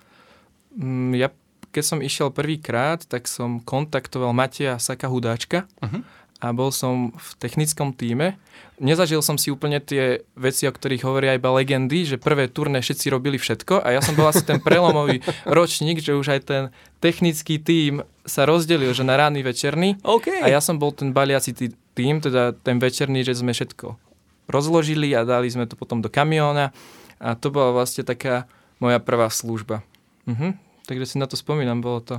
Mm, 0.74 1.14
Ja 1.14 1.30
keď 1.70 1.84
som 1.86 2.02
išiel 2.02 2.34
prvýkrát, 2.34 3.06
tak 3.06 3.30
som 3.30 3.62
kontaktoval 3.62 4.34
Mateja 4.34 4.74
Saka 4.82 5.06
Hudáčka 5.06 5.70
Mhm. 5.78 6.02
a 6.42 6.50
bol 6.50 6.74
som 6.74 7.14
v 7.14 7.28
technickom 7.38 7.94
týme. 7.94 8.42
Nezažil 8.82 9.22
som 9.22 9.38
si 9.38 9.54
úplne 9.54 9.78
tie 9.78 10.26
veci, 10.34 10.66
o 10.66 10.74
ktorých 10.74 11.06
hovoria 11.06 11.38
iba 11.38 11.54
legendy, 11.54 12.02
že 12.02 12.18
prvé 12.18 12.50
turné 12.50 12.82
všetci 12.82 13.06
robili 13.06 13.38
všetko 13.38 13.86
a 13.86 13.94
ja 13.94 14.02
som 14.02 14.18
bol 14.18 14.26
asi 14.26 14.42
ten 14.42 14.58
prelomový 14.58 15.22
ročník, 15.46 16.02
že 16.02 16.18
už 16.18 16.26
aj 16.26 16.40
ten 16.42 16.62
technický 16.98 17.62
tím 17.62 18.02
sa 18.26 18.50
rozdelil, 18.50 18.90
že 18.90 19.06
na 19.06 19.14
ranný 19.14 19.46
večerný 19.46 19.94
OK. 20.02 20.42
a 20.42 20.50
ja 20.50 20.58
som 20.58 20.74
bol 20.74 20.90
ten 20.90 21.14
baliaci 21.14 21.54
tím, 21.94 22.18
teda 22.18 22.50
ten 22.50 22.82
večerný, 22.82 23.22
že 23.22 23.38
sme 23.38 23.54
všetko 23.54 24.09
rozložili 24.50 25.14
a 25.14 25.24
dali 25.24 25.48
sme 25.48 25.64
to 25.64 25.78
potom 25.78 26.02
do 26.02 26.10
kamióna 26.12 26.74
a 27.22 27.38
to 27.38 27.48
bola 27.54 27.72
vlastne 27.72 28.02
taká 28.02 28.50
moja 28.82 28.98
prvá 28.98 29.30
služba. 29.30 29.86
Mhm. 30.26 30.58
Takže 30.88 31.14
si 31.14 31.16
na 31.22 31.30
to 31.30 31.38
spomínam, 31.38 31.78
bolo 31.78 32.02
to 32.02 32.16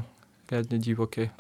riadne 0.52 0.78
divoké. 0.84 1.32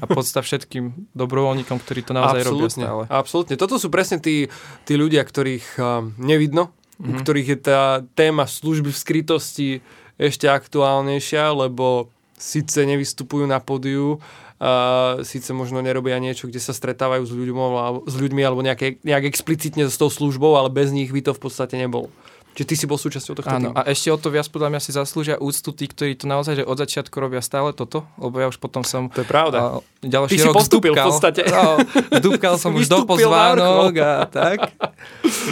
A 0.00 0.04
podstav 0.08 0.44
všetkým 0.44 1.12
dobrovoľníkom, 1.12 1.76
ktorí 1.84 2.00
to 2.00 2.16
naozaj 2.16 2.48
robia 2.48 2.72
stále. 2.72 3.02
Absolútne. 3.12 3.60
Toto 3.60 3.76
sú 3.76 3.92
presne 3.92 4.20
tí, 4.24 4.48
tí 4.88 4.96
ľudia, 4.96 5.20
ktorých 5.20 5.66
uh, 5.76 6.04
nevidno, 6.16 6.72
mm-hmm. 6.96 7.08
u 7.08 7.12
ktorých 7.20 7.48
je 7.52 7.58
tá 7.60 7.80
téma 8.16 8.48
služby 8.48 8.88
v 8.88 8.98
skrytosti 8.98 9.68
ešte 10.16 10.48
aktuálnejšia, 10.48 11.52
lebo 11.52 12.08
síce 12.38 12.86
nevystupujú 12.86 13.44
na 13.44 13.58
pódiu, 13.58 14.22
uh, 14.62 15.20
síce 15.26 15.50
možno 15.50 15.82
nerobia 15.82 16.16
niečo, 16.22 16.46
kde 16.46 16.62
sa 16.62 16.72
stretávajú 16.72 17.26
s 17.26 17.32
ľuďmi, 17.34 17.58
alebo, 17.58 18.00
s 18.06 18.14
ľuďmi, 18.14 18.42
alebo 18.46 18.62
nejaké, 18.62 19.02
nejak 19.02 19.26
explicitne 19.26 19.90
s 19.90 19.98
tou 19.98 20.08
službou, 20.08 20.54
ale 20.54 20.70
bez 20.70 20.94
nich 20.94 21.10
by 21.10 21.20
to 21.20 21.32
v 21.34 21.42
podstate 21.42 21.74
nebolo. 21.74 22.08
Čiže 22.58 22.66
ty 22.66 22.74
si 22.74 22.90
bol 22.90 22.98
súčasťou 22.98 23.38
tohto 23.38 23.54
Áno, 23.54 23.70
týmu. 23.70 23.78
a 23.78 23.86
ešte 23.86 24.10
o 24.10 24.18
to 24.18 24.34
viac 24.34 24.50
podľa 24.50 24.74
mňa 24.74 24.80
si 24.82 24.90
zaslúžia 24.90 25.38
úctu 25.38 25.70
tí, 25.70 25.86
ktorí 25.86 26.18
to 26.18 26.26
naozaj 26.26 26.58
že 26.58 26.66
od 26.66 26.74
začiatku 26.74 27.14
robia 27.14 27.38
stále 27.38 27.70
toto, 27.70 28.02
lebo 28.18 28.34
ja 28.42 28.50
už 28.50 28.58
potom 28.58 28.82
som 28.82 29.06
To 29.14 29.22
je 29.22 29.28
pravda. 29.30 29.58
a, 29.62 29.66
ďalší 30.02 30.34
Ty 30.34 30.38
si 30.42 30.48
rok 30.50 30.58
postúpil 30.58 30.90
v 30.90 30.98
zdúbkal. 30.98 31.06
podstate. 31.06 31.42
No, 31.46 31.78
zdúbkal 32.18 32.58
som 32.58 32.74
už 32.74 32.90
do 32.90 33.06
pozvánok 33.06 33.94
a 34.02 34.26
tak. 34.26 34.74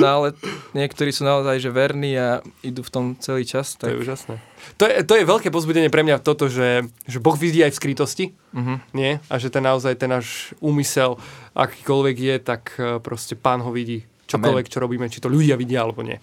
No 0.03 0.07
ale 0.11 0.27
niektorí 0.75 1.15
sú 1.15 1.23
naozaj 1.23 1.63
že 1.63 1.71
verní 1.71 2.19
a 2.19 2.43
idú 2.67 2.83
v 2.83 2.91
tom 2.91 3.05
celý 3.23 3.47
čas. 3.47 3.79
To 3.79 3.87
je 3.87 3.95
Tak, 3.95 4.03
úžasné. 4.03 4.35
To 4.83 4.85
je, 4.91 4.95
to 5.07 5.15
je 5.15 5.23
veľké 5.23 5.55
pozbudenie 5.55 5.95
pre 5.95 6.03
mňa 6.03 6.19
toto, 6.27 6.51
že, 6.51 6.91
že 7.07 7.23
Boh 7.23 7.39
vidí 7.39 7.63
aj 7.63 7.71
v 7.71 7.79
skrytosti, 7.79 8.25
uh-huh. 8.51 8.83
nie? 8.99 9.23
A 9.31 9.39
že 9.39 9.47
ten 9.47 9.63
naozaj 9.63 9.95
ten 9.95 10.11
náš 10.11 10.59
úmysel, 10.59 11.23
akýkoľvek 11.55 12.17
je, 12.19 12.35
tak 12.43 12.63
eh, 12.83 12.99
proste 12.99 13.39
pán 13.39 13.63
ho 13.63 13.71
vidí. 13.71 14.03
Čokoľvek, 14.27 14.67
čo 14.67 14.83
robíme, 14.83 15.07
či 15.07 15.23
to 15.23 15.31
ľudia 15.31 15.55
vidia 15.55 15.87
alebo 15.87 16.03
nie. 16.03 16.19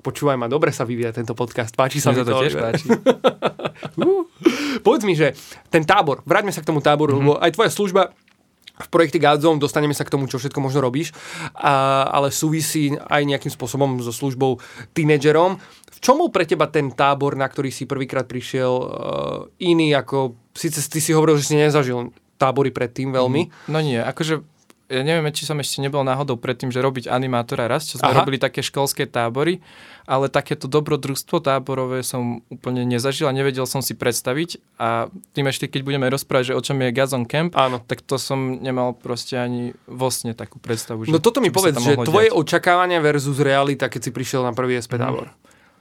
Počúvaj 0.00 0.36
ma, 0.40 0.48
dobre 0.48 0.72
sa 0.72 0.88
vyvíja 0.88 1.12
tento 1.12 1.36
podcast. 1.36 1.76
Páči 1.76 2.00
sa 2.00 2.10
mi 2.10 2.20
sa 2.20 2.24
to 2.24 2.40
tiež 2.40 2.56
páči. 2.56 2.86
Uh. 4.00 4.28
Povedz 4.84 5.04
mi, 5.04 5.16
že 5.16 5.32
ten 5.72 5.84
tábor, 5.84 6.20
vráťme 6.24 6.52
sa 6.52 6.60
k 6.60 6.68
tomu 6.68 6.84
táboru, 6.84 7.16
mm-hmm. 7.16 7.26
lebo 7.26 7.32
aj 7.40 7.52
tvoja 7.52 7.70
služba 7.72 8.02
v 8.80 8.88
projekte 8.88 9.20
Godzone, 9.20 9.60
dostaneme 9.60 9.92
sa 9.92 10.08
k 10.08 10.12
tomu, 10.12 10.24
čo 10.24 10.40
všetko 10.40 10.56
možno 10.60 10.80
robíš, 10.80 11.12
a, 11.52 12.04
ale 12.08 12.32
súvisí 12.32 12.96
aj 12.96 13.22
nejakým 13.28 13.52
spôsobom 13.52 14.00
so 14.00 14.12
službou 14.12 14.56
tínedžerom. 14.96 15.60
V 15.60 15.98
čom 16.00 16.16
bol 16.16 16.32
pre 16.32 16.48
teba 16.48 16.64
ten 16.72 16.88
tábor, 16.88 17.36
na 17.36 17.44
ktorý 17.44 17.68
si 17.68 17.84
prvýkrát 17.84 18.24
prišiel, 18.24 18.72
uh, 18.72 18.88
iný 19.60 19.92
ako, 19.92 20.32
síce 20.56 20.80
ty 20.88 20.96
si 20.96 21.12
hovoril, 21.12 21.36
že 21.36 21.52
si 21.52 21.60
nezažil 21.60 22.08
tábory 22.40 22.72
predtým 22.72 23.12
veľmi, 23.12 23.68
No 23.68 23.84
nie, 23.84 24.00
akože 24.00 24.40
ja 24.90 25.00
neviem, 25.00 25.30
či 25.30 25.46
som 25.46 25.54
ešte 25.56 25.78
nebol 25.78 26.02
náhodou 26.02 26.34
predtým, 26.34 26.68
že 26.68 26.82
robiť 26.82 27.06
animátora 27.06 27.64
raz, 27.64 27.86
čo 27.86 27.96
sme 27.96 28.10
Aha. 28.10 28.18
robili 28.20 28.36
také 28.36 28.58
školské 28.58 29.06
tábory, 29.06 29.62
ale 30.02 30.26
takéto 30.26 30.66
dobrodružstvo 30.66 31.38
táborové 31.38 32.02
som 32.02 32.42
úplne 32.50 32.82
nezažil 32.82 33.24
a 33.24 33.32
nevedel 33.32 33.62
som 33.64 33.78
si 33.78 33.94
predstaviť 33.94 34.58
a 34.76 35.06
tým 35.30 35.46
ešte, 35.46 35.70
keď 35.70 35.80
budeme 35.86 36.10
rozprávať, 36.10 36.50
že 36.50 36.58
o 36.58 36.60
čom 36.60 36.74
je 36.76 36.90
Gazon 36.90 37.22
Camp, 37.22 37.54
Áno. 37.54 37.78
tak 37.80 38.02
to 38.02 38.18
som 38.18 38.58
nemal 38.58 38.90
proste 38.92 39.38
ani 39.38 39.70
vo 39.86 40.10
sne 40.10 40.34
takú 40.34 40.58
predstavu. 40.58 41.06
Že, 41.06 41.14
No 41.14 41.22
toto 41.22 41.38
mi 41.38 41.48
povedz, 41.48 41.78
že 41.78 41.94
tvoje 42.02 42.28
diať. 42.28 42.36
očakávania 42.36 42.98
versus 42.98 43.38
realita, 43.38 43.86
keď 43.86 44.00
si 44.02 44.10
prišiel 44.10 44.42
na 44.42 44.50
prvý 44.50 44.74
SP 44.76 44.98
tábor. 44.98 45.30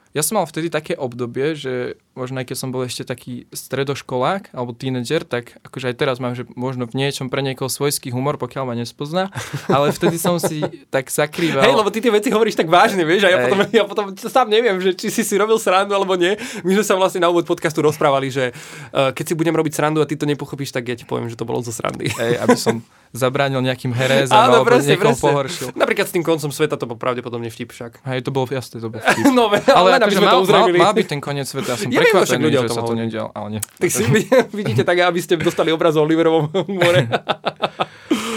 Ja 0.09 0.25
som 0.25 0.41
mal 0.41 0.49
vtedy 0.49 0.73
také 0.73 0.97
obdobie, 0.97 1.53
že 1.53 2.01
možno 2.17 2.41
aj 2.41 2.49
keď 2.49 2.57
som 2.57 2.73
bol 2.73 2.81
ešte 2.81 3.05
taký 3.05 3.45
stredoškolák 3.53 4.51
alebo 4.57 4.73
tínedžer, 4.73 5.21
tak 5.21 5.61
akože 5.61 5.93
aj 5.93 5.95
teraz 5.95 6.17
mám, 6.17 6.33
že 6.33 6.49
možno 6.57 6.89
v 6.89 6.97
niečom 6.97 7.29
pre 7.29 7.45
niekoho 7.45 7.69
svojský 7.69 8.09
humor, 8.09 8.41
pokiaľ 8.41 8.63
ma 8.65 8.75
nespozná, 8.75 9.29
ale 9.69 9.93
vtedy 9.93 10.17
som 10.17 10.41
si 10.41 10.65
tak 10.89 11.13
zakrýval. 11.13 11.61
Hej, 11.61 11.77
lebo 11.77 11.93
ty 11.93 12.01
tie 12.01 12.09
veci 12.09 12.33
hovoríš 12.33 12.57
tak 12.57 12.67
vážne, 12.67 13.05
vieš, 13.05 13.29
a 13.29 13.31
ja 13.31 13.37
Hej. 13.37 13.43
potom, 13.45 13.57
ja 13.69 13.83
potom 13.85 14.05
sám 14.17 14.49
neviem, 14.49 14.81
že 14.81 14.97
či 14.97 15.13
si 15.13 15.21
si 15.21 15.35
robil 15.37 15.61
srandu 15.61 15.93
alebo 15.93 16.17
nie. 16.17 16.33
My 16.65 16.73
sme 16.81 16.85
sa 16.85 16.97
vlastne 16.97 17.21
na 17.21 17.29
úvod 17.29 17.45
podcastu 17.45 17.85
rozprávali, 17.85 18.33
že 18.33 18.51
uh, 18.91 19.13
keď 19.13 19.25
si 19.29 19.33
budem 19.37 19.53
robiť 19.53 19.77
srandu 19.77 20.01
a 20.01 20.09
ty 20.09 20.17
to 20.17 20.25
nepochopíš, 20.25 20.73
tak 20.73 20.89
ja 20.89 20.97
ti 20.97 21.05
poviem, 21.05 21.29
že 21.29 21.37
to 21.37 21.45
bolo 21.45 21.61
zo 21.61 21.69
srandy. 21.69 22.09
Hej, 22.09 22.41
aby 22.41 22.57
som 22.57 22.81
zabránil 23.09 23.59
nejakým 23.59 23.89
herézom 23.89 24.37
Áno, 24.37 24.61
alebo 24.61 24.69
presne, 24.69 24.93
presne. 24.93 25.17
pohoršil. 25.17 25.67
Napríklad 25.73 26.05
s 26.05 26.13
tým 26.13 26.21
koncom 26.21 26.53
sveta 26.53 26.77
to 26.77 26.85
bol 26.85 26.93
pravdepodobne 26.93 27.49
vtip 27.49 27.73
však. 27.73 28.05
Hej, 28.05 28.21
to 28.21 28.29
bolo 28.29 28.45
jasné, 28.49 28.77
to 28.77 28.89
bolo 28.89 29.01
vtip. 29.05 29.25
No, 29.33 29.49
ale, 29.49 29.65
ale 29.65 29.87
aby 29.97 30.13
akože 30.13 30.17
sme 30.17 30.25
to 30.25 30.29
mal, 30.29 30.33
mal, 30.33 30.43
uzrejmili. 30.45 30.77
mal 30.77 30.93
byť 30.93 31.07
ten 31.09 31.21
koniec 31.21 31.47
sveta, 31.49 31.69
ja 31.73 31.77
som 31.77 31.89
Ja 31.95 31.99
prekvapený, 32.05 32.41
ľudia 32.45 32.59
že 32.65 32.69
sa 32.69 32.81
to 32.85 32.93
nedial, 32.93 33.27
ale 33.33 33.47
nie. 33.57 33.61
Tak 33.65 33.89
si 33.89 34.03
vidíte 34.59 34.83
tak, 34.85 34.97
aby 35.01 35.19
ste 35.19 35.41
dostali 35.41 35.73
obraz 35.73 35.97
o 35.97 36.05
Oliverovom 36.05 36.53
more. 36.69 37.09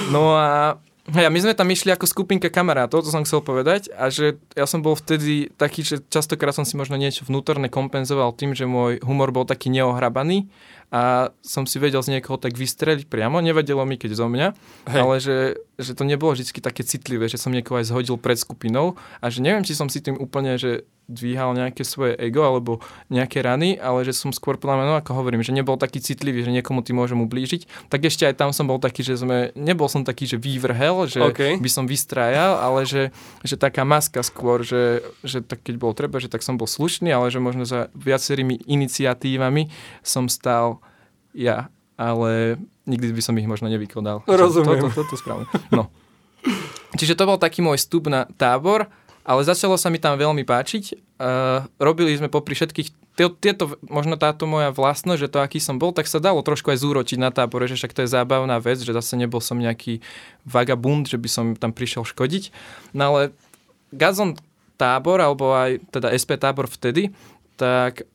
No 0.09 0.37
a 0.37 0.77
hej, 1.11 1.25
a 1.27 1.31
my 1.35 1.39
sme 1.43 1.59
tam 1.59 1.67
išli 1.67 1.91
ako 1.91 2.07
skupinka 2.07 2.47
kamarátov, 2.47 3.03
to 3.03 3.11
som 3.11 3.27
chcel 3.27 3.43
povedať, 3.43 3.91
a 3.91 4.07
že 4.13 4.39
ja 4.55 4.71
som 4.71 4.87
bol 4.87 4.95
vtedy 4.95 5.51
taký, 5.59 5.83
že 5.83 5.99
častokrát 6.07 6.55
som 6.55 6.63
si 6.63 6.79
možno 6.79 6.95
niečo 6.95 7.27
vnútorne 7.27 7.67
kompenzoval 7.67 8.31
tým, 8.39 8.55
že 8.55 8.71
môj 8.71 9.03
humor 9.03 9.35
bol 9.35 9.43
taký 9.43 9.73
neohrabaný 9.75 10.47
a 10.93 11.33
som 11.43 11.65
si 11.65 11.81
vedel 11.83 12.05
z 12.05 12.19
niekoho 12.19 12.39
tak 12.39 12.55
vystreliť 12.55 13.09
priamo, 13.11 13.43
nevedelo 13.43 13.83
mi 13.83 13.99
keď 13.99 14.13
zo 14.15 14.29
mňa, 14.29 14.49
Hej. 14.93 14.99
ale 15.01 15.15
že, 15.19 15.39
že 15.81 15.93
to 15.97 16.07
nebolo 16.07 16.37
vždy 16.37 16.63
také 16.63 16.87
citlivé, 16.87 17.27
že 17.27 17.41
som 17.41 17.51
niekoho 17.51 17.81
aj 17.81 17.91
zhodil 17.91 18.21
pred 18.21 18.37
skupinou 18.37 18.95
a 19.19 19.27
že 19.33 19.41
neviem, 19.41 19.65
či 19.67 19.75
som 19.75 19.91
si 19.91 20.05
tým 20.05 20.21
úplne, 20.21 20.55
že 20.61 20.87
dvíhal 21.13 21.53
nejaké 21.53 21.85
svoje 21.85 22.17
ego 22.17 22.41
alebo 22.43 22.81
nejaké 23.13 23.45
rany, 23.45 23.77
ale 23.77 24.03
že 24.09 24.17
som 24.17 24.33
skôr 24.33 24.57
podľa 24.57 24.81
mňa, 24.81 24.87
no 24.89 24.97
ako 24.97 25.13
hovorím, 25.21 25.45
že 25.45 25.53
nebol 25.53 25.77
taký 25.77 26.01
citlivý, 26.01 26.43
že 26.43 26.51
niekomu 26.51 26.81
tým 26.81 26.97
môžem 26.97 27.21
ublížiť, 27.21 27.93
tak 27.93 28.09
ešte 28.09 28.25
aj 28.25 28.41
tam 28.41 28.51
som 28.57 28.65
bol 28.65 28.81
taký, 28.81 29.05
že 29.05 29.21
sme, 29.21 29.53
nebol 29.53 29.87
som 29.93 30.03
taký, 30.03 30.25
že 30.25 30.41
vývrhel, 30.41 31.07
že 31.07 31.21
OK. 31.21 31.61
by 31.61 31.71
som 31.71 31.85
vystrajal, 31.85 32.59
ale 32.59 32.89
že, 32.89 33.13
že 33.45 33.61
taká 33.61 33.85
maska 33.85 34.25
skôr, 34.25 34.65
že, 34.65 35.05
že 35.21 35.45
tak 35.45 35.61
keď 35.61 35.75
bolo 35.77 35.93
treba, 35.93 36.17
že 36.19 36.33
tak 36.33 36.41
som 36.41 36.57
bol 36.57 36.67
slušný, 36.67 37.13
ale 37.13 37.29
že 37.29 37.39
možno 37.39 37.69
za 37.69 37.93
viacerými 37.93 38.65
iniciatívami 38.65 39.69
som 40.01 40.27
stal 40.33 40.81
ja, 41.37 41.69
ale 42.01 42.57
nikdy 42.89 43.13
by 43.13 43.23
som 43.23 43.37
ich 43.39 43.49
možno 43.49 43.69
nevykonal. 43.69 44.25
Rozumiem. 44.25 44.89
Toto, 44.89 44.89
toto, 44.91 45.05
toto 45.07 45.15
správne. 45.21 45.47
No. 45.71 45.93
Čiže 46.99 47.17
to 47.17 47.25
bol 47.25 47.41
taký 47.41 47.65
môj 47.65 47.81
vstup 47.81 48.11
na 48.13 48.29
tábor, 48.37 48.91
ale 49.23 49.47
začalo 49.47 49.79
sa 49.79 49.89
mi 49.89 50.03
tam 50.03 50.19
veľmi 50.19 50.43
páčiť. 50.43 51.17
Uh, 51.23 51.67
robili 51.79 52.15
sme 52.19 52.27
popri 52.27 52.59
všetkých 52.59 52.89
tie- 53.15 53.37
tieto, 53.39 53.79
možno 53.87 54.19
táto 54.19 54.49
moja 54.49 54.75
vlastnosť, 54.75 55.21
že 55.21 55.31
to, 55.31 55.39
aký 55.39 55.59
som 55.63 55.79
bol, 55.79 55.95
tak 55.95 56.11
sa 56.11 56.19
dalo 56.19 56.43
trošku 56.43 56.73
aj 56.73 56.83
zúročiť 56.83 57.19
na 57.21 57.31
tábore, 57.31 57.69
že 57.71 57.79
však 57.79 57.95
to 57.95 58.03
je 58.05 58.13
zábavná 58.13 58.59
vec, 58.59 58.83
že 58.83 58.97
zase 58.97 59.15
nebol 59.15 59.39
som 59.39 59.61
nejaký 59.61 60.03
vagabund, 60.43 61.07
že 61.07 61.21
by 61.21 61.29
som 61.31 61.47
tam 61.55 61.71
prišiel 61.71 62.03
škodiť. 62.03 62.51
No 62.97 63.15
ale 63.15 63.37
Gazon 63.93 64.35
tábor, 64.81 65.21
alebo 65.23 65.53
aj 65.55 65.79
teda 65.93 66.11
SP 66.17 66.41
tábor 66.41 66.67
vtedy, 66.67 67.13
tak 67.61 68.09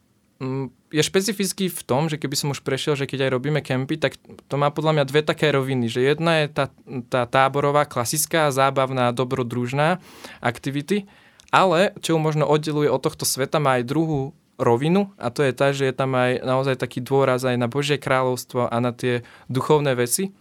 je 0.87 1.01
špecifický 1.01 1.67
v 1.67 1.81
tom, 1.81 2.07
že 2.07 2.21
keby 2.21 2.35
som 2.37 2.53
už 2.53 2.61
prešiel, 2.61 2.93
že 2.93 3.09
keď 3.09 3.27
aj 3.27 3.31
robíme 3.33 3.59
kempy, 3.65 3.97
tak 3.97 4.21
to 4.21 4.55
má 4.55 4.69
podľa 4.69 5.01
mňa 5.01 5.09
dve 5.09 5.21
také 5.25 5.49
roviny, 5.49 5.89
že 5.89 6.05
jedna 6.05 6.45
je 6.45 6.47
tá, 6.53 6.65
tá 7.09 7.25
táborová, 7.25 7.89
klasická, 7.89 8.53
zábavná, 8.53 9.09
dobrodružná 9.11 9.97
aktivity, 10.39 11.09
ale 11.49 11.97
čo 12.05 12.15
ju 12.15 12.19
možno 12.21 12.45
oddeluje 12.45 12.87
od 12.87 13.01
tohto 13.01 13.25
sveta, 13.25 13.57
má 13.57 13.81
aj 13.81 13.89
druhú 13.89 14.37
rovinu 14.57 15.13
a 15.21 15.29
to 15.29 15.45
je 15.45 15.53
tá, 15.53 15.69
že 15.73 15.89
je 15.89 15.93
tam 15.93 16.17
aj 16.17 16.41
naozaj 16.41 16.81
taký 16.81 17.01
dôraz 17.01 17.45
aj 17.45 17.57
na 17.57 17.69
Božie 17.69 18.01
kráľovstvo 18.01 18.69
a 18.69 18.77
na 18.81 18.93
tie 18.93 19.21
duchovné 19.49 19.93
veci. 19.93 20.33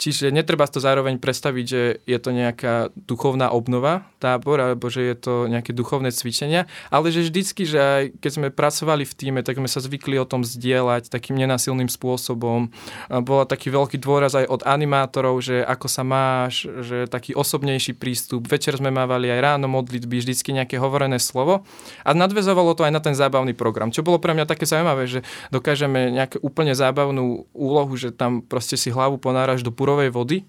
Čiže 0.00 0.32
netreba 0.32 0.64
to 0.64 0.80
zároveň 0.80 1.20
predstaviť, 1.20 1.64
že 1.68 2.00
je 2.08 2.18
to 2.18 2.32
nejaká 2.32 2.88
duchovná 2.96 3.52
obnova 3.52 4.08
tábor, 4.16 4.56
alebo 4.56 4.88
že 4.88 5.04
je 5.12 5.16
to 5.20 5.34
nejaké 5.44 5.76
duchovné 5.76 6.08
cvičenia, 6.08 6.64
ale 6.88 7.12
že 7.12 7.28
vždycky, 7.28 7.68
že 7.68 7.76
aj 7.76 8.04
keď 8.16 8.30
sme 8.32 8.48
pracovali 8.48 9.04
v 9.04 9.12
týme, 9.12 9.40
tak 9.44 9.60
sme 9.60 9.68
sa 9.68 9.84
zvykli 9.84 10.16
o 10.16 10.24
tom 10.24 10.40
zdieľať 10.40 11.12
takým 11.12 11.36
nenasilným 11.36 11.92
spôsobom. 11.92 12.72
Bola 13.12 13.44
taký 13.44 13.68
veľký 13.68 14.00
dôraz 14.00 14.32
aj 14.32 14.48
od 14.48 14.64
animátorov, 14.64 15.44
že 15.44 15.60
ako 15.60 15.86
sa 15.92 16.00
máš, 16.00 16.64
že 16.80 17.04
taký 17.04 17.36
osobnejší 17.36 17.92
prístup. 18.00 18.48
Večer 18.48 18.80
sme 18.80 18.88
mávali 18.88 19.28
aj 19.28 19.40
ráno 19.52 19.68
modlitby, 19.68 20.24
vždycky 20.24 20.56
nejaké 20.56 20.80
hovorené 20.80 21.20
slovo. 21.20 21.68
A 22.08 22.16
nadvezovalo 22.16 22.72
to 22.72 22.88
aj 22.88 22.92
na 22.96 23.04
ten 23.04 23.12
zábavný 23.12 23.52
program, 23.52 23.92
čo 23.92 24.00
bolo 24.00 24.16
pre 24.16 24.32
mňa 24.32 24.48
také 24.48 24.64
zaujímavé, 24.64 25.04
že 25.04 25.20
dokážeme 25.52 26.08
nejakú 26.08 26.40
úplne 26.40 26.72
zábavnú 26.72 27.44
úlohu, 27.52 27.92
že 28.00 28.16
tam 28.16 28.40
proste 28.40 28.80
si 28.80 28.88
hlavu 28.88 29.20
ponáraš 29.20 29.60
do 29.60 29.68
purovej 29.90 30.14
vody, 30.14 30.46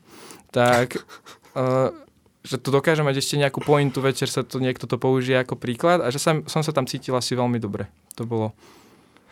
tak 0.54 1.02
uh, 1.58 1.90
že 2.42 2.58
to 2.58 2.74
dokáže 2.74 3.06
mať 3.06 3.22
ešte 3.22 3.38
nejakú 3.38 3.62
pointu, 3.62 4.02
večer 4.02 4.26
sa 4.26 4.42
to 4.42 4.58
niekto 4.58 4.90
to 4.90 4.98
použije 4.98 5.42
ako 5.42 5.58
príklad 5.58 6.02
a 6.02 6.10
že 6.10 6.18
som, 6.18 6.46
som 6.50 6.66
sa 6.66 6.74
tam 6.74 6.90
cítil 6.90 7.14
asi 7.14 7.38
veľmi 7.38 7.62
dobre. 7.62 7.86
To 8.18 8.26
bolo... 8.26 8.58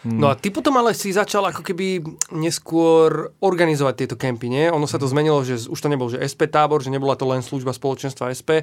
hm. 0.06 0.14
No 0.14 0.30
a 0.30 0.38
ty 0.38 0.54
potom 0.54 0.78
ale 0.78 0.94
si 0.94 1.10
začal 1.10 1.50
ako 1.50 1.66
keby 1.66 2.06
neskôr 2.38 3.34
organizovať 3.42 3.94
tieto 3.98 4.16
kempy, 4.16 4.54
nie? 4.54 4.70
Ono 4.70 4.86
sa 4.86 5.02
to 5.02 5.10
zmenilo, 5.10 5.42
že 5.42 5.66
už 5.66 5.80
to 5.82 5.90
nebol 5.90 6.06
že 6.06 6.22
SP 6.22 6.46
tábor, 6.46 6.86
že 6.86 6.94
nebola 6.94 7.18
to 7.18 7.26
len 7.26 7.42
služba 7.42 7.74
spoločenstva 7.74 8.30
SP, 8.30 8.62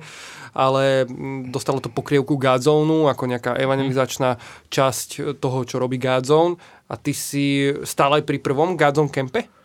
ale 0.55 1.11
mm, 1.11 1.51
dostalo 1.51 1.83
to 1.83 1.91
pokrievku 1.91 2.39
Godzone 2.39 3.11
ako 3.11 3.27
nejaká 3.27 3.59
evangelizačná 3.59 4.39
časť 4.71 5.39
toho, 5.43 5.59
čo 5.67 5.83
robí 5.83 5.99
Godzone. 5.99 6.55
A 6.87 6.95
ty 6.95 7.11
si 7.11 7.67
stále 7.83 8.23
pri 8.23 8.39
prvom 8.39 8.79
Godzone 8.79 9.11
kempe? 9.11 9.56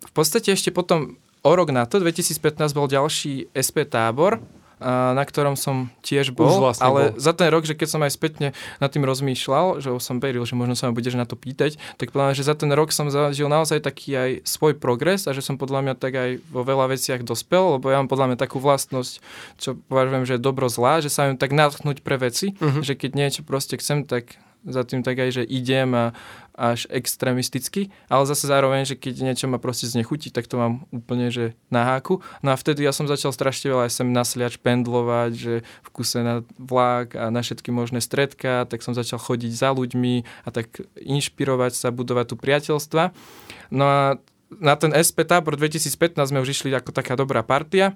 V 0.00 0.12
podstate 0.12 0.50
ešte 0.50 0.70
potom 0.70 1.16
o 1.40 1.52
rok 1.52 1.70
na 1.70 1.84
to, 1.84 1.98
2015 1.98 2.38
bol 2.72 2.86
ďalší 2.86 3.50
SP 3.52 3.82
tábor, 3.82 4.38
na 4.78 5.18
ktorom 5.18 5.58
som 5.58 5.90
tiež 6.06 6.30
bol, 6.30 6.46
Už 6.48 6.62
vlastne 6.62 6.86
ale 6.86 7.00
bol. 7.10 7.18
za 7.18 7.34
ten 7.34 7.50
rok, 7.50 7.66
že 7.66 7.74
keď 7.74 7.88
som 7.88 7.98
aj 7.98 8.14
spätne 8.14 8.48
nad 8.78 8.86
tým 8.86 9.02
rozmýšľal, 9.02 9.82
že 9.82 9.90
som 9.98 10.22
veril, 10.22 10.46
že 10.46 10.54
možno 10.54 10.78
sa 10.78 10.86
ma 10.86 10.94
budeš 10.94 11.18
na 11.18 11.26
to 11.26 11.34
pýtať, 11.34 11.82
tak 11.98 12.14
podľa 12.14 12.30
mňa, 12.30 12.38
že 12.38 12.46
za 12.46 12.54
ten 12.54 12.70
rok 12.70 12.94
som 12.94 13.10
zažil 13.10 13.50
naozaj 13.50 13.82
taký 13.82 14.14
aj 14.14 14.30
svoj 14.46 14.78
progres 14.78 15.26
a 15.26 15.34
že 15.34 15.42
som 15.42 15.58
podľa 15.58 15.82
mňa 15.82 15.94
tak 15.94 16.14
aj 16.14 16.30
vo 16.46 16.62
veľa 16.62 16.94
veciach 16.94 17.26
dospel, 17.26 17.74
lebo 17.74 17.90
ja 17.90 17.98
mám 17.98 18.06
podľa 18.06 18.30
mňa 18.30 18.38
takú 18.38 18.62
vlastnosť, 18.62 19.18
čo 19.58 19.74
považujem, 19.84 20.22
že 20.24 20.38
je 20.38 20.46
dobro 20.46 20.70
zlá, 20.70 21.02
že 21.02 21.10
sa 21.10 21.26
viem 21.26 21.34
tak 21.34 21.50
natknúť 21.50 21.98
pre 21.98 22.14
veci, 22.14 22.54
Mhm. 22.54 22.86
že 22.86 22.94
keď 22.94 23.10
niečo 23.14 23.42
proste 23.42 23.74
chcem, 23.74 24.06
tak 24.06 24.38
za 24.66 24.82
tým 24.82 25.06
tak 25.06 25.18
aj, 25.18 25.42
že 25.42 25.44
idem 25.46 25.94
a 25.94 26.04
až 26.58 26.90
extrémisticky, 26.90 27.94
ale 28.10 28.26
zase 28.26 28.50
zároveň, 28.50 28.82
že 28.82 28.98
keď 28.98 29.22
niečo 29.22 29.46
ma 29.46 29.62
proste 29.62 29.86
znechutí, 29.86 30.34
tak 30.34 30.50
to 30.50 30.58
mám 30.58 30.90
úplne, 30.90 31.30
že 31.30 31.54
na 31.70 31.86
háku. 31.86 32.18
No 32.42 32.50
a 32.50 32.58
vtedy 32.58 32.82
ja 32.82 32.90
som 32.90 33.06
začal 33.06 33.30
strašne 33.30 33.70
veľa 33.70 33.86
aj 33.86 33.94
sem 33.94 34.10
nasliač 34.10 34.58
pendlovať, 34.58 35.30
že 35.38 35.54
v 35.62 35.88
kuse 35.94 36.18
na 36.26 36.42
vlak 36.58 37.14
a 37.14 37.30
na 37.30 37.46
všetky 37.46 37.70
možné 37.70 38.02
stredka, 38.02 38.66
tak 38.66 38.82
som 38.82 38.90
začal 38.90 39.22
chodiť 39.22 39.54
za 39.54 39.70
ľuďmi 39.70 40.26
a 40.42 40.48
tak 40.50 40.82
inšpirovať 40.98 41.78
sa, 41.78 41.94
budovať 41.94 42.34
tu 42.34 42.36
priateľstva. 42.36 43.14
No 43.70 43.84
a 43.86 44.00
na 44.58 44.74
ten 44.74 44.90
SP 44.90 45.22
tábor 45.22 45.54
2015 45.54 46.18
sme 46.18 46.42
už 46.42 46.58
išli 46.58 46.74
ako 46.74 46.90
taká 46.90 47.14
dobrá 47.14 47.46
partia. 47.46 47.94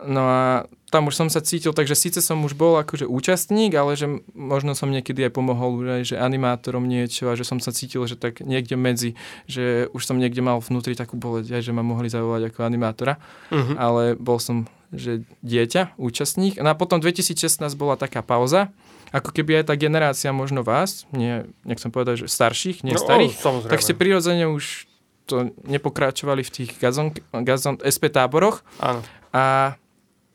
No 0.00 0.24
a 0.24 0.70
tam 0.90 1.06
už 1.06 1.14
som 1.14 1.28
sa 1.28 1.38
cítil, 1.38 1.70
takže 1.70 1.94
síce 1.94 2.18
som 2.18 2.38
už 2.40 2.52
bol 2.52 2.74
akože 2.76 3.06
účastník, 3.06 3.70
ale 3.72 3.94
že 3.94 4.04
možno 4.30 4.74
som 4.74 4.86
niekedy 4.86 5.22
aj 5.22 5.32
pomohol 5.32 5.70
už 5.76 5.86
aj, 5.88 6.02
že 6.04 6.16
animátorom 6.16 6.82
niečo 6.82 7.26
a 7.26 7.38
že 7.38 7.42
som 7.42 7.56
sa 7.56 7.70
cítil, 7.70 8.02
že 8.04 8.14
tak 8.14 8.38
niekde 8.40 8.74
medzi, 8.74 9.14
že 9.46 9.86
už 9.88 10.02
som 10.02 10.18
niekde 10.18 10.40
mal 10.40 10.58
vnútri 10.58 10.92
takú 10.92 11.14
boleť, 11.14 11.46
aj, 11.52 11.62
že 11.62 11.70
ma 11.70 11.80
mohli 11.80 12.06
zavolať 12.06 12.50
ako 12.50 12.60
animátora, 12.60 13.22
Mhm. 13.48 13.74
ale 13.76 14.02
bol 14.14 14.36
som, 14.36 14.66
že 14.90 15.22
dieťa, 15.40 15.94
účastník. 15.96 16.58
No 16.58 16.68
a 16.68 16.74
potom 16.74 16.98
2016 16.98 17.38
bola 17.72 17.94
taká 17.94 18.20
pauza, 18.20 18.74
ako 19.10 19.30
keby 19.30 19.62
aj 19.62 19.64
tá 19.66 19.74
generácia 19.74 20.30
možno 20.30 20.62
vás, 20.62 21.06
nie, 21.10 21.42
nechcem 21.62 21.88
povedať, 21.88 22.22
že 22.22 22.26
starších, 22.28 22.82
nie 22.82 22.94
No, 22.94 23.00
starých, 23.00 23.34
samozrejme. 23.36 23.70
tak 23.70 23.80
ste 23.80 23.94
prirodzene 23.94 24.46
už 24.46 24.86
to 25.24 25.46
nepokračovali 25.64 26.42
v 26.42 26.50
tých 26.52 26.70
gazon, 26.76 27.14
gazon 27.40 27.78
SP 27.78 28.06
táboroch 28.06 28.66
Áno. 28.78 29.02
a 29.30 29.74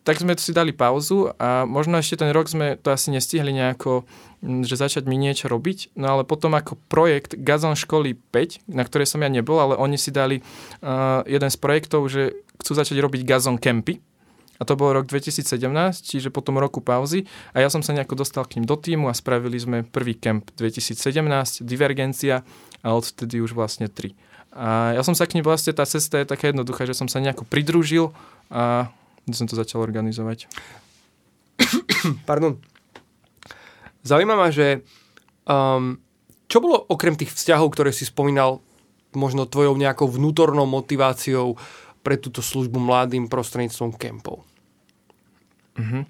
tak 0.06 0.22
sme 0.22 0.38
si 0.38 0.54
dali 0.54 0.70
pauzu 0.70 1.34
a 1.42 1.66
možno 1.66 1.98
ešte 1.98 2.22
ten 2.22 2.30
rok 2.30 2.46
sme 2.46 2.78
to 2.78 2.94
asi 2.94 3.10
nestihli 3.10 3.50
nejako, 3.50 4.06
mm, 4.46 4.62
že 4.62 4.78
začať 4.78 5.10
mi 5.10 5.18
niečo 5.18 5.50
robiť, 5.50 5.98
no 5.98 6.14
ale 6.14 6.24
potom 6.24 6.54
ako 6.54 6.78
projekt 6.86 7.34
Gazon 7.42 7.74
školy 7.74 8.14
5, 8.30 8.70
na 8.70 8.86
ktorej 8.86 9.10
som 9.10 9.26
ja 9.26 9.34
nebol, 9.34 9.58
ale 9.58 9.74
oni 9.74 9.98
si 9.98 10.14
dali 10.14 10.46
uh, 10.46 11.26
jeden 11.26 11.50
z 11.50 11.58
projektov, 11.58 12.06
že 12.06 12.38
chcú 12.62 12.72
začať 12.78 12.98
robiť 13.02 13.22
gazon 13.26 13.58
kempy. 13.58 14.00
A 14.56 14.64
to 14.64 14.80
bol 14.80 14.96
rok 14.96 15.12
2017, 15.12 15.52
čiže 16.00 16.32
potom 16.32 16.56
roku 16.56 16.80
pauzy. 16.80 17.28
A 17.52 17.60
ja 17.60 17.68
som 17.68 17.84
sa 17.84 17.92
nejako 17.92 18.24
dostal 18.24 18.48
k 18.48 18.56
ním 18.56 18.64
do 18.64 18.80
týmu 18.80 19.12
a 19.12 19.14
spravili 19.18 19.60
sme 19.60 19.84
prvý 19.84 20.16
kemp 20.16 20.48
2017, 20.56 21.68
Divergencia 21.68 22.48
a 22.80 22.96
odtedy 22.96 23.44
už 23.44 23.52
vlastne 23.52 23.92
tri. 23.92 24.16
A 24.56 24.96
ja 24.96 25.04
som 25.04 25.12
sa 25.12 25.28
k 25.28 25.36
ním 25.36 25.44
vlastne, 25.44 25.76
tá 25.76 25.84
cesta 25.84 26.24
je 26.24 26.32
taká 26.32 26.56
jednoduchá, 26.56 26.88
že 26.88 26.96
som 26.96 27.12
sa 27.12 27.20
nejako 27.20 27.44
pridružil 27.44 28.16
a 28.48 28.88
som 29.34 29.50
to 29.50 29.58
začal 29.58 29.82
organizovať. 29.82 30.46
Pardon. 32.29 32.62
Zaujíma 34.05 34.38
ma, 34.38 34.53
že 34.53 34.86
um, 35.50 35.98
čo 36.46 36.62
bolo 36.62 36.77
okrem 36.77 37.17
tých 37.17 37.34
vzťahov, 37.34 37.74
ktoré 37.74 37.89
si 37.89 38.05
spomínal, 38.05 38.62
možno 39.15 39.48
tvojou 39.48 39.74
nejakou 39.79 40.12
vnútornou 40.12 40.67
motiváciou 40.67 41.58
pre 42.05 42.20
túto 42.20 42.44
službu 42.44 42.77
mladým 42.77 43.25
prostredníctvom 43.32 43.96
kempov? 43.98 44.46
Mm-hmm. 45.79 46.03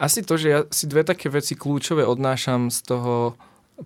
Asi 0.00 0.20
to, 0.24 0.36
že 0.36 0.48
ja 0.48 0.60
si 0.68 0.88
dve 0.88 1.04
také 1.04 1.28
veci 1.32 1.56
kľúčové 1.56 2.04
odnášam 2.04 2.68
z 2.68 2.78
toho 2.84 3.36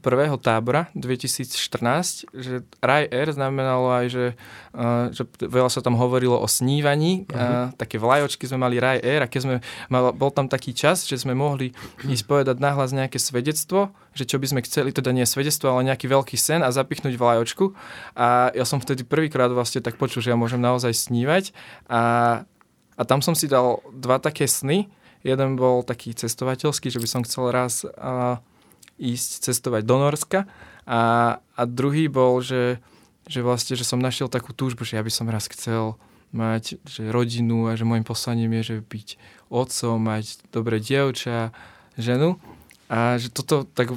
prvého 0.02 0.34
tábora 0.40 0.90
2014, 0.98 2.30
že 2.34 2.66
Raj 2.82 3.10
Air 3.14 3.30
znamenalo 3.30 3.94
aj, 3.94 4.06
že, 4.10 4.26
uh, 4.74 5.10
že 5.14 5.22
veľa 5.38 5.70
sa 5.70 5.84
tam 5.84 5.94
hovorilo 5.94 6.38
o 6.38 6.48
snívaní, 6.50 7.26
uh-huh. 7.26 7.34
uh, 7.34 7.66
také 7.78 8.02
vlajočky 8.02 8.46
sme 8.50 8.66
mali 8.66 8.82
Raj 8.82 8.98
Air 9.02 9.22
a 9.26 9.30
keď 9.30 9.40
sme, 9.42 9.54
mal, 9.86 10.10
bol 10.10 10.34
tam 10.34 10.50
taký 10.50 10.74
čas, 10.74 11.06
že 11.06 11.20
sme 11.20 11.36
mohli 11.38 11.70
ísť 12.06 12.24
povedať 12.30 12.58
nahlas 12.58 12.90
nejaké 12.90 13.22
svedectvo, 13.22 13.94
že 14.14 14.26
čo 14.26 14.38
by 14.38 14.46
sme 14.50 14.60
chceli, 14.66 14.90
teda 14.90 15.14
nie 15.14 15.26
svedectvo, 15.26 15.70
ale 15.70 15.90
nejaký 15.90 16.10
veľký 16.10 16.34
sen 16.38 16.62
a 16.62 16.74
zapichnúť 16.74 17.14
vlajočku. 17.18 17.74
A 18.18 18.50
ja 18.54 18.62
som 18.66 18.78
vtedy 18.78 19.02
prvýkrát 19.02 19.50
vlastne 19.50 19.82
tak 19.82 19.98
počul, 19.98 20.22
že 20.22 20.30
ja 20.30 20.38
môžem 20.38 20.62
naozaj 20.62 20.94
snívať. 20.94 21.50
A, 21.90 22.02
a 22.94 23.02
tam 23.02 23.22
som 23.22 23.34
si 23.34 23.50
dal 23.50 23.82
dva 23.90 24.22
také 24.22 24.46
sny, 24.46 24.86
jeden 25.24 25.56
bol 25.56 25.82
taký 25.82 26.14
cestovateľský, 26.14 26.92
že 26.92 27.00
by 27.00 27.08
som 27.08 27.22
chcel 27.26 27.50
raz 27.50 27.82
uh, 27.82 28.38
ísť 28.98 29.50
cestovať 29.50 29.82
do 29.82 29.96
Norska. 29.98 30.46
A, 30.84 31.00
a 31.38 31.62
druhý 31.64 32.06
bol, 32.06 32.44
že, 32.44 32.78
že 33.26 33.40
vlastne, 33.40 33.74
že 33.74 33.88
som 33.88 33.98
našiel 34.02 34.28
takú 34.28 34.52
túžbu, 34.52 34.84
že 34.84 35.00
ja 35.00 35.02
by 35.02 35.12
som 35.12 35.30
raz 35.32 35.48
chcel 35.48 35.96
mať 36.34 36.82
že 36.82 37.14
rodinu 37.14 37.70
a 37.70 37.78
že 37.78 37.86
môjim 37.86 38.02
poslaním 38.02 38.58
je, 38.60 38.74
že 38.74 38.76
byť 38.82 39.08
otcom, 39.54 39.96
mať 40.02 40.42
dobré 40.50 40.82
dievča, 40.82 41.54
ženu. 41.94 42.42
A 42.90 43.22
že 43.22 43.30
toto 43.30 43.62
tak 43.64 43.94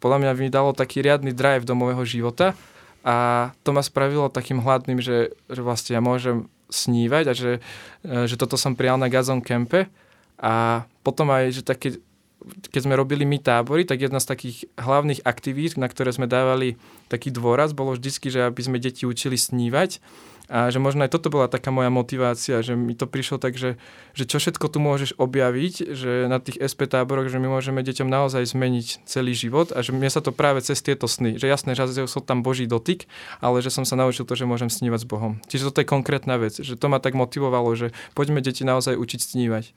podľa 0.00 0.20
mňa 0.20 0.30
mi 0.36 0.48
dalo 0.52 0.72
taký 0.72 1.04
riadny 1.04 1.32
drive 1.36 1.68
do 1.68 1.76
môjho 1.76 2.04
života. 2.04 2.56
A 3.04 3.52
to 3.64 3.76
ma 3.76 3.84
spravilo 3.84 4.32
takým 4.32 4.64
hladným, 4.64 5.00
že, 5.00 5.36
že 5.52 5.60
vlastne 5.60 5.96
ja 5.96 6.00
môžem 6.00 6.48
snívať 6.72 7.24
a 7.28 7.34
že, 7.36 7.52
že 8.00 8.36
toto 8.40 8.56
som 8.56 8.72
prijal 8.72 8.96
na 8.96 9.12
Gazon 9.12 9.44
Kempe. 9.44 9.92
A 10.40 10.84
potom 11.04 11.28
aj, 11.28 11.60
že 11.60 11.62
také 11.64 12.00
keď 12.44 12.80
sme 12.84 12.98
robili 12.98 13.24
my 13.24 13.40
tábory, 13.40 13.88
tak 13.88 14.04
jedna 14.04 14.20
z 14.20 14.28
takých 14.28 14.56
hlavných 14.76 15.24
aktivít, 15.24 15.80
na 15.80 15.88
ktoré 15.88 16.12
sme 16.12 16.28
dávali 16.28 16.76
taký 17.08 17.32
dôraz, 17.32 17.72
bolo 17.72 17.96
vždycky, 17.96 18.28
že 18.28 18.44
aby 18.44 18.60
sme 18.60 18.82
deti 18.82 19.08
učili 19.08 19.38
snívať. 19.40 20.00
A 20.44 20.68
že 20.68 20.76
možno 20.76 21.08
aj 21.08 21.08
toto 21.08 21.32
bola 21.32 21.48
taká 21.48 21.72
moja 21.72 21.88
motivácia, 21.88 22.60
že 22.60 22.76
mi 22.76 22.92
to 22.92 23.08
prišlo 23.08 23.40
tak, 23.40 23.56
že, 23.56 23.80
že 24.12 24.28
čo 24.28 24.36
všetko 24.36 24.68
tu 24.68 24.76
môžeš 24.76 25.16
objaviť, 25.16 25.96
že 25.96 26.28
na 26.28 26.36
tých 26.36 26.60
SP 26.60 26.84
táboroch, 26.84 27.32
že 27.32 27.40
my 27.40 27.48
môžeme 27.48 27.80
deťom 27.80 28.04
naozaj 28.04 28.52
zmeniť 28.52 29.08
celý 29.08 29.32
život 29.32 29.72
a 29.72 29.80
že 29.80 29.96
mne 29.96 30.12
sa 30.12 30.20
to 30.20 30.36
práve 30.36 30.60
cez 30.60 30.84
tieto 30.84 31.08
sny, 31.08 31.40
že 31.40 31.48
jasné, 31.48 31.72
že 31.72 32.04
som 32.04 32.20
tam 32.20 32.44
Boží 32.44 32.68
dotyk, 32.68 33.08
ale 33.40 33.64
že 33.64 33.72
som 33.72 33.88
sa 33.88 33.96
naučil 33.96 34.28
to, 34.28 34.36
že 34.36 34.44
môžem 34.44 34.68
snívať 34.68 35.00
s 35.00 35.08
Bohom. 35.08 35.40
Čiže 35.48 35.72
toto 35.72 35.80
je 35.80 35.88
konkrétna 35.88 36.36
vec, 36.36 36.60
že 36.60 36.76
to 36.76 36.92
ma 36.92 37.00
tak 37.00 37.16
motivovalo, 37.16 37.72
že 37.72 37.96
poďme 38.12 38.44
deti 38.44 38.68
naozaj 38.68 39.00
učiť 39.00 39.20
snívať. 39.24 39.72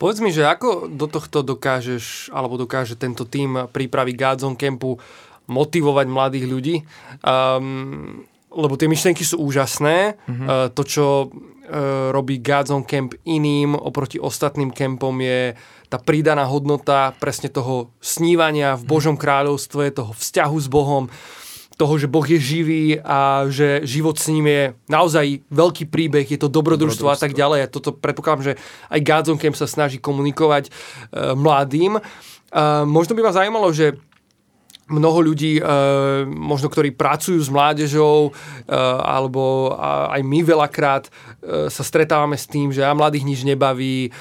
Povedz 0.00 0.24
mi, 0.24 0.32
že 0.32 0.48
ako 0.48 0.88
do 0.88 1.04
tohto 1.04 1.44
dokážeš, 1.44 2.32
alebo 2.32 2.56
dokáže 2.56 2.96
tento 2.96 3.28
tým 3.28 3.68
prípravy 3.68 4.16
Godzone 4.16 4.56
Campu 4.56 4.96
motivovať 5.44 6.06
mladých 6.08 6.46
ľudí? 6.48 6.76
Um, 7.20 8.24
lebo 8.48 8.80
tie 8.80 8.88
myšlienky 8.88 9.20
sú 9.20 9.44
úžasné. 9.44 10.16
Mm-hmm. 10.24 10.48
Uh, 10.48 10.66
to, 10.72 10.82
čo 10.88 11.06
uh, 11.28 11.28
robí 12.16 12.40
Godzone 12.40 12.88
Camp 12.88 13.12
iným 13.28 13.76
oproti 13.76 14.16
ostatným 14.16 14.72
kempom 14.72 15.20
je 15.20 15.52
tá 15.92 16.00
pridaná 16.00 16.48
hodnota 16.48 17.12
presne 17.20 17.52
toho 17.52 17.92
snívania 18.00 18.80
v 18.80 18.88
Božom 18.88 19.20
kráľovstve, 19.20 19.92
toho 19.92 20.16
vzťahu 20.16 20.56
s 20.56 20.68
Bohom 20.72 21.12
toho, 21.80 21.96
že 21.96 22.12
Boh 22.12 22.28
je 22.28 22.36
živý 22.36 23.00
a 23.00 23.48
že 23.48 23.80
život 23.88 24.20
s 24.20 24.28
ním 24.28 24.44
je 24.44 24.62
naozaj 24.92 25.40
veľký 25.48 25.88
príbeh, 25.88 26.28
je 26.28 26.36
to 26.36 26.52
dobrodružstvo, 26.52 27.08
a 27.08 27.16
tak 27.16 27.32
ďalej. 27.32 27.64
A 27.64 27.72
toto 27.72 27.96
predpokladám, 27.96 28.52
že 28.52 28.54
aj 28.92 29.00
Godzone 29.00 29.40
Camp 29.40 29.56
sa 29.56 29.64
snaží 29.64 29.96
komunikovať 29.96 30.68
e, 30.68 30.70
mladým. 31.32 31.96
E, 31.96 32.00
možno 32.84 33.16
by 33.16 33.24
ma 33.24 33.32
zaujímalo, 33.32 33.72
že 33.72 33.96
mnoho 34.90 35.18
ľudí, 35.24 35.56
e, 35.56 35.64
možno 36.28 36.68
ktorí 36.68 36.92
pracujú 36.92 37.40
s 37.40 37.48
mládežou, 37.48 38.28
e, 38.28 38.30
alebo 39.00 39.72
a, 39.72 40.12
aj 40.18 40.20
my 40.20 40.38
veľakrát 40.44 41.08
e, 41.08 41.10
sa 41.72 41.80
stretávame 41.86 42.36
s 42.36 42.44
tým, 42.44 42.74
že 42.74 42.84
a 42.84 42.92
mladých 42.92 43.24
nič 43.24 43.40
nebaví, 43.46 44.12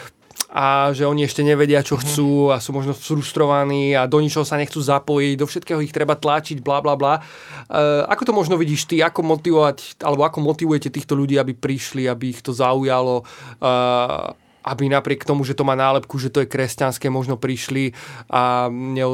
a 0.50 0.90
že 0.98 1.06
oni 1.06 1.30
ešte 1.30 1.46
nevedia, 1.46 1.86
čo 1.86 1.94
mhm. 1.96 2.02
chcú 2.02 2.32
a 2.50 2.58
sú 2.58 2.74
možno 2.74 2.98
frustrovaní 2.98 3.94
a 3.94 4.10
do 4.10 4.18
ničoho 4.18 4.42
sa 4.42 4.58
nechcú 4.58 4.82
zapojiť, 4.82 5.36
do 5.38 5.46
všetkého 5.46 5.80
ich 5.86 5.94
treba 5.94 6.18
tlačiť, 6.18 6.66
bla 6.66 6.82
bla 6.82 6.98
bla. 6.98 7.22
Uh, 7.70 8.02
ako 8.10 8.26
to 8.26 8.34
možno 8.34 8.58
vidíš 8.58 8.90
ty, 8.90 9.06
ako 9.06 9.22
motivovať, 9.22 10.02
alebo 10.02 10.26
ako 10.26 10.42
motivujete 10.42 10.90
týchto 10.90 11.14
ľudí, 11.14 11.38
aby 11.38 11.54
prišli, 11.54 12.10
aby 12.10 12.34
ich 12.34 12.42
to 12.42 12.50
zaujalo, 12.50 13.22
uh, 13.62 14.34
aby 14.66 14.90
napriek 14.90 15.22
tomu, 15.22 15.46
že 15.46 15.54
to 15.54 15.62
má 15.62 15.78
nálepku, 15.78 16.18
že 16.18 16.34
to 16.34 16.42
je 16.42 16.50
kresťanské, 16.50 17.14
možno 17.14 17.38
prišli 17.38 17.94
a 18.34 18.74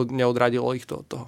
neodradilo 0.10 0.72
ich 0.72 0.88
to 0.88 1.04
od 1.04 1.08
toho? 1.08 1.28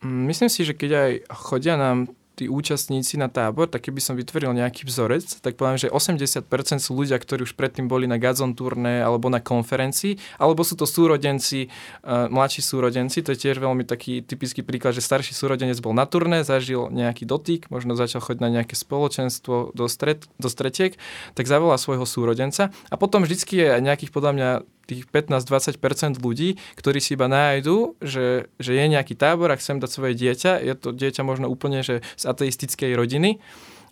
Mm, 0.00 0.32
myslím 0.32 0.48
si, 0.48 0.64
že 0.64 0.72
keď 0.72 0.90
aj 0.96 1.10
chodia 1.44 1.76
nám 1.76 2.08
tí 2.38 2.48
účastníci 2.48 3.20
na 3.20 3.28
tábor, 3.28 3.68
tak 3.68 3.90
keby 3.90 4.00
som 4.00 4.14
vytvoril 4.16 4.56
nejaký 4.56 4.88
vzorec, 4.88 5.42
tak 5.44 5.60
poviem, 5.60 5.76
že 5.76 5.92
80% 5.92 6.46
sú 6.80 6.96
ľudia, 6.96 7.20
ktorí 7.20 7.44
už 7.44 7.52
predtým 7.58 7.90
boli 7.90 8.08
na 8.08 8.16
Gazon 8.16 8.56
turné 8.56 9.04
alebo 9.04 9.28
na 9.28 9.42
konferencii, 9.42 10.16
alebo 10.40 10.64
sú 10.64 10.78
to 10.78 10.88
súrodenci, 10.88 11.68
uh, 12.06 12.30
mladší 12.32 12.64
súrodenci, 12.64 13.20
to 13.20 13.36
je 13.36 13.48
tiež 13.48 13.60
veľmi 13.60 13.84
taký 13.84 14.24
typický 14.24 14.64
príklad, 14.64 14.96
že 14.96 15.04
starší 15.04 15.36
súrodenec 15.36 15.76
bol 15.84 15.92
na 15.92 16.08
turné, 16.08 16.46
zažil 16.46 16.88
nejaký 16.88 17.28
dotyk, 17.28 17.68
možno 17.68 17.92
začal 17.92 18.24
chodiť 18.24 18.40
na 18.40 18.50
nejaké 18.60 18.72
spoločenstvo 18.78 19.76
do, 19.76 19.86
stret, 19.90 20.24
do 20.40 20.48
stretiek, 20.48 20.96
tak 21.36 21.44
zavolá 21.44 21.76
svojho 21.76 22.08
súrodenca. 22.08 22.72
A 22.88 22.96
potom 22.96 23.22
vždycky 23.22 23.60
je 23.60 23.68
aj 23.76 23.82
nejakých 23.84 24.12
podľa 24.14 24.32
mňa 24.32 24.50
tých 24.90 25.02
15-20% 25.08 26.18
ľudí, 26.18 26.58
ktorí 26.74 26.98
si 26.98 27.14
iba 27.14 27.30
nájdu, 27.30 27.94
že, 28.02 28.50
že 28.58 28.72
je 28.74 28.84
nejaký 28.90 29.14
tábor 29.14 29.54
a 29.54 29.60
chcem 29.60 29.78
dať 29.78 29.90
svoje 29.90 30.14
dieťa, 30.18 30.58
je 30.60 30.74
to 30.74 30.90
dieťa 30.90 31.22
možno 31.22 31.46
úplne 31.46 31.86
že 31.86 32.02
z 32.18 32.24
ateistickej 32.26 32.98
rodiny, 32.98 33.38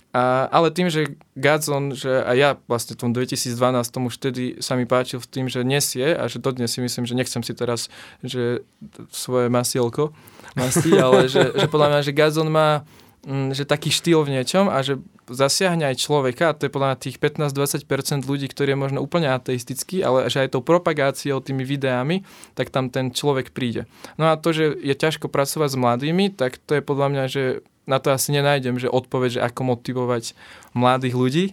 a, 0.08 0.48
ale 0.48 0.72
tým, 0.72 0.88
že 0.88 1.20
Godzone, 1.36 1.92
že 1.92 2.24
a 2.24 2.32
ja 2.32 2.56
vlastne 2.64 2.96
v 2.96 3.00
tom 3.06 3.10
2012 3.12 3.52
tomu 3.92 4.08
vtedy 4.08 4.56
sa 4.64 4.72
mi 4.72 4.88
páčil 4.88 5.20
v 5.20 5.28
tým, 5.28 5.46
že 5.52 5.60
nesie 5.60 6.16
a 6.16 6.24
že 6.32 6.40
dodnes 6.40 6.72
si 6.72 6.80
myslím, 6.80 7.04
že 7.04 7.12
nechcem 7.12 7.44
si 7.44 7.52
teraz 7.52 7.92
že 8.24 8.64
svoje 9.12 9.52
masielko 9.52 10.16
masti, 10.56 10.96
ale 10.96 11.28
že, 11.28 11.52
že 11.52 11.68
podľa 11.68 11.88
mňa, 11.92 12.00
že 12.08 12.16
Godzone 12.16 12.50
má 12.50 12.88
Mm, 13.26 13.50
že 13.50 13.66
taký 13.66 13.90
štýl 13.90 14.22
v 14.22 14.40
niečom 14.40 14.70
a 14.70 14.78
že 14.80 15.02
zasiahne 15.30 15.88
aj 15.88 16.00
človeka, 16.00 16.50
a 16.50 16.56
to 16.56 16.66
je 16.66 16.72
podľa 16.72 16.98
tých 16.98 17.16
15-20% 17.20 18.24
ľudí, 18.24 18.48
ktorí 18.48 18.74
je 18.74 18.78
možno 18.78 18.98
úplne 19.04 19.28
ateistický, 19.30 20.00
ale 20.02 20.32
že 20.32 20.44
aj 20.44 20.56
tou 20.56 20.62
propagáciou, 20.64 21.44
tými 21.44 21.62
videami, 21.62 22.24
tak 22.56 22.72
tam 22.72 22.88
ten 22.88 23.12
človek 23.12 23.52
príde. 23.52 23.84
No 24.16 24.32
a 24.32 24.40
to, 24.40 24.50
že 24.52 24.74
je 24.76 24.94
ťažko 24.96 25.28
pracovať 25.28 25.68
s 25.74 25.80
mladými, 25.80 26.32
tak 26.32 26.58
to 26.58 26.76
je 26.76 26.82
podľa 26.82 27.08
mňa, 27.12 27.24
že 27.28 27.42
na 27.88 27.96
to 27.96 28.12
asi 28.12 28.36
nenájdem, 28.36 28.76
že 28.76 28.92
odpoveď, 28.92 29.40
že 29.40 29.44
ako 29.48 29.60
motivovať 29.76 30.36
mladých 30.76 31.14
ľudí. 31.16 31.46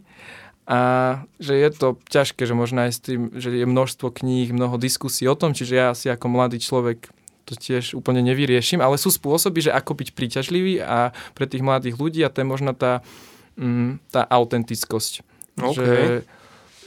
A 0.66 1.22
že 1.38 1.54
je 1.62 1.70
to 1.70 1.88
ťažké, 2.10 2.42
že 2.50 2.58
možno 2.58 2.90
aj 2.90 2.92
s 2.92 3.00
tým, 3.00 3.30
že 3.38 3.54
je 3.54 3.70
množstvo 3.70 4.10
kníh, 4.10 4.50
mnoho 4.50 4.82
diskusí 4.82 5.30
o 5.30 5.38
tom, 5.38 5.54
čiže 5.54 5.74
ja 5.78 5.94
asi 5.94 6.10
ako 6.10 6.26
mladý 6.26 6.58
človek 6.58 7.06
to 7.46 7.54
tiež 7.54 7.94
úplne 7.94 8.26
nevyriešim, 8.26 8.82
ale 8.82 8.98
sú 8.98 9.14
spôsoby, 9.14 9.70
že 9.70 9.72
ako 9.72 9.94
byť 10.02 10.10
príťažlivý 10.18 10.82
a 10.82 11.14
pre 11.38 11.46
tých 11.46 11.62
mladých 11.62 11.96
ľudí 12.02 12.26
a 12.26 12.34
to 12.34 12.42
je 12.42 12.48
možno 12.50 12.74
tá, 12.74 13.06
mm, 13.60 14.12
tá 14.12 14.24
autentickosť. 14.28 15.14
Okay. 15.56 15.76
Že, 15.76 15.96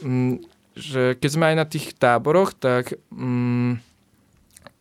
mm, 0.05 0.35
že 0.79 1.03
keď 1.19 1.31
sme 1.33 1.45
aj 1.53 1.57
na 1.57 1.67
tých 1.67 1.97
táboroch, 1.97 2.55
tak 2.55 2.97
mm, 3.11 3.81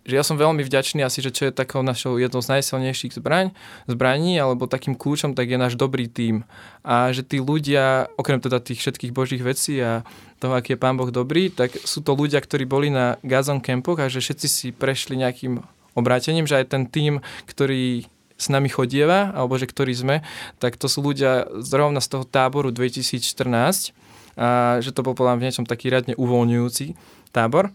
že 0.07 0.15
ja 0.15 0.23
som 0.23 0.39
veľmi 0.39 0.63
vďačný 0.63 1.03
asi, 1.03 1.19
že 1.19 1.35
čo 1.35 1.51
je 1.51 1.51
takou 1.51 1.83
našou 1.83 2.15
jednou 2.15 2.39
z 2.39 2.55
najsilnejších 2.55 3.19
zbraň, 3.19 3.51
zbraní, 3.91 4.39
alebo 4.39 4.63
takým 4.63 4.95
kľúčom, 4.95 5.35
tak 5.35 5.51
je 5.51 5.59
náš 5.59 5.75
dobrý 5.75 6.07
tím. 6.07 6.47
A 6.87 7.11
že 7.11 7.27
tí 7.27 7.43
ľudia, 7.43 8.07
okrem 8.15 8.39
teda 8.39 8.63
tých 8.63 8.79
všetkých 8.79 9.11
božích 9.11 9.43
vecí 9.43 9.83
a 9.83 10.07
toho, 10.39 10.55
aký 10.55 10.79
je 10.79 10.79
Pán 10.79 10.95
Boh 10.95 11.11
dobrý, 11.11 11.51
tak 11.51 11.75
sú 11.83 11.99
to 11.99 12.15
ľudia, 12.15 12.39
ktorí 12.39 12.63
boli 12.63 12.87
na 12.87 13.19
Gazon 13.19 13.59
Campoch 13.59 13.99
a 13.99 14.07
že 14.07 14.23
všetci 14.23 14.47
si 14.47 14.67
prešli 14.71 15.19
nejakým 15.19 15.59
obrátením, 15.91 16.47
že 16.47 16.63
aj 16.63 16.71
ten 16.71 16.87
tím, 16.87 17.19
ktorý 17.43 18.07
s 18.37 18.53
nami 18.53 18.69
chodieva, 18.69 19.33
alebo 19.33 19.57
že 19.57 19.65
ktorí 19.65 19.93
sme, 19.97 20.21
tak 20.61 20.77
to 20.77 20.85
sú 20.85 21.01
ľudia 21.01 21.49
zrovna 21.65 21.99
z 21.99 22.17
toho 22.17 22.23
táboru 22.23 22.69
2014, 22.69 23.97
a 24.37 24.77
že 24.85 24.93
to 24.93 25.01
bol 25.01 25.17
podľa 25.17 25.41
v 25.41 25.49
niečom 25.49 25.65
taký 25.65 25.89
riadne 25.89 26.13
uvoľňujúci 26.13 26.93
tábor. 27.33 27.73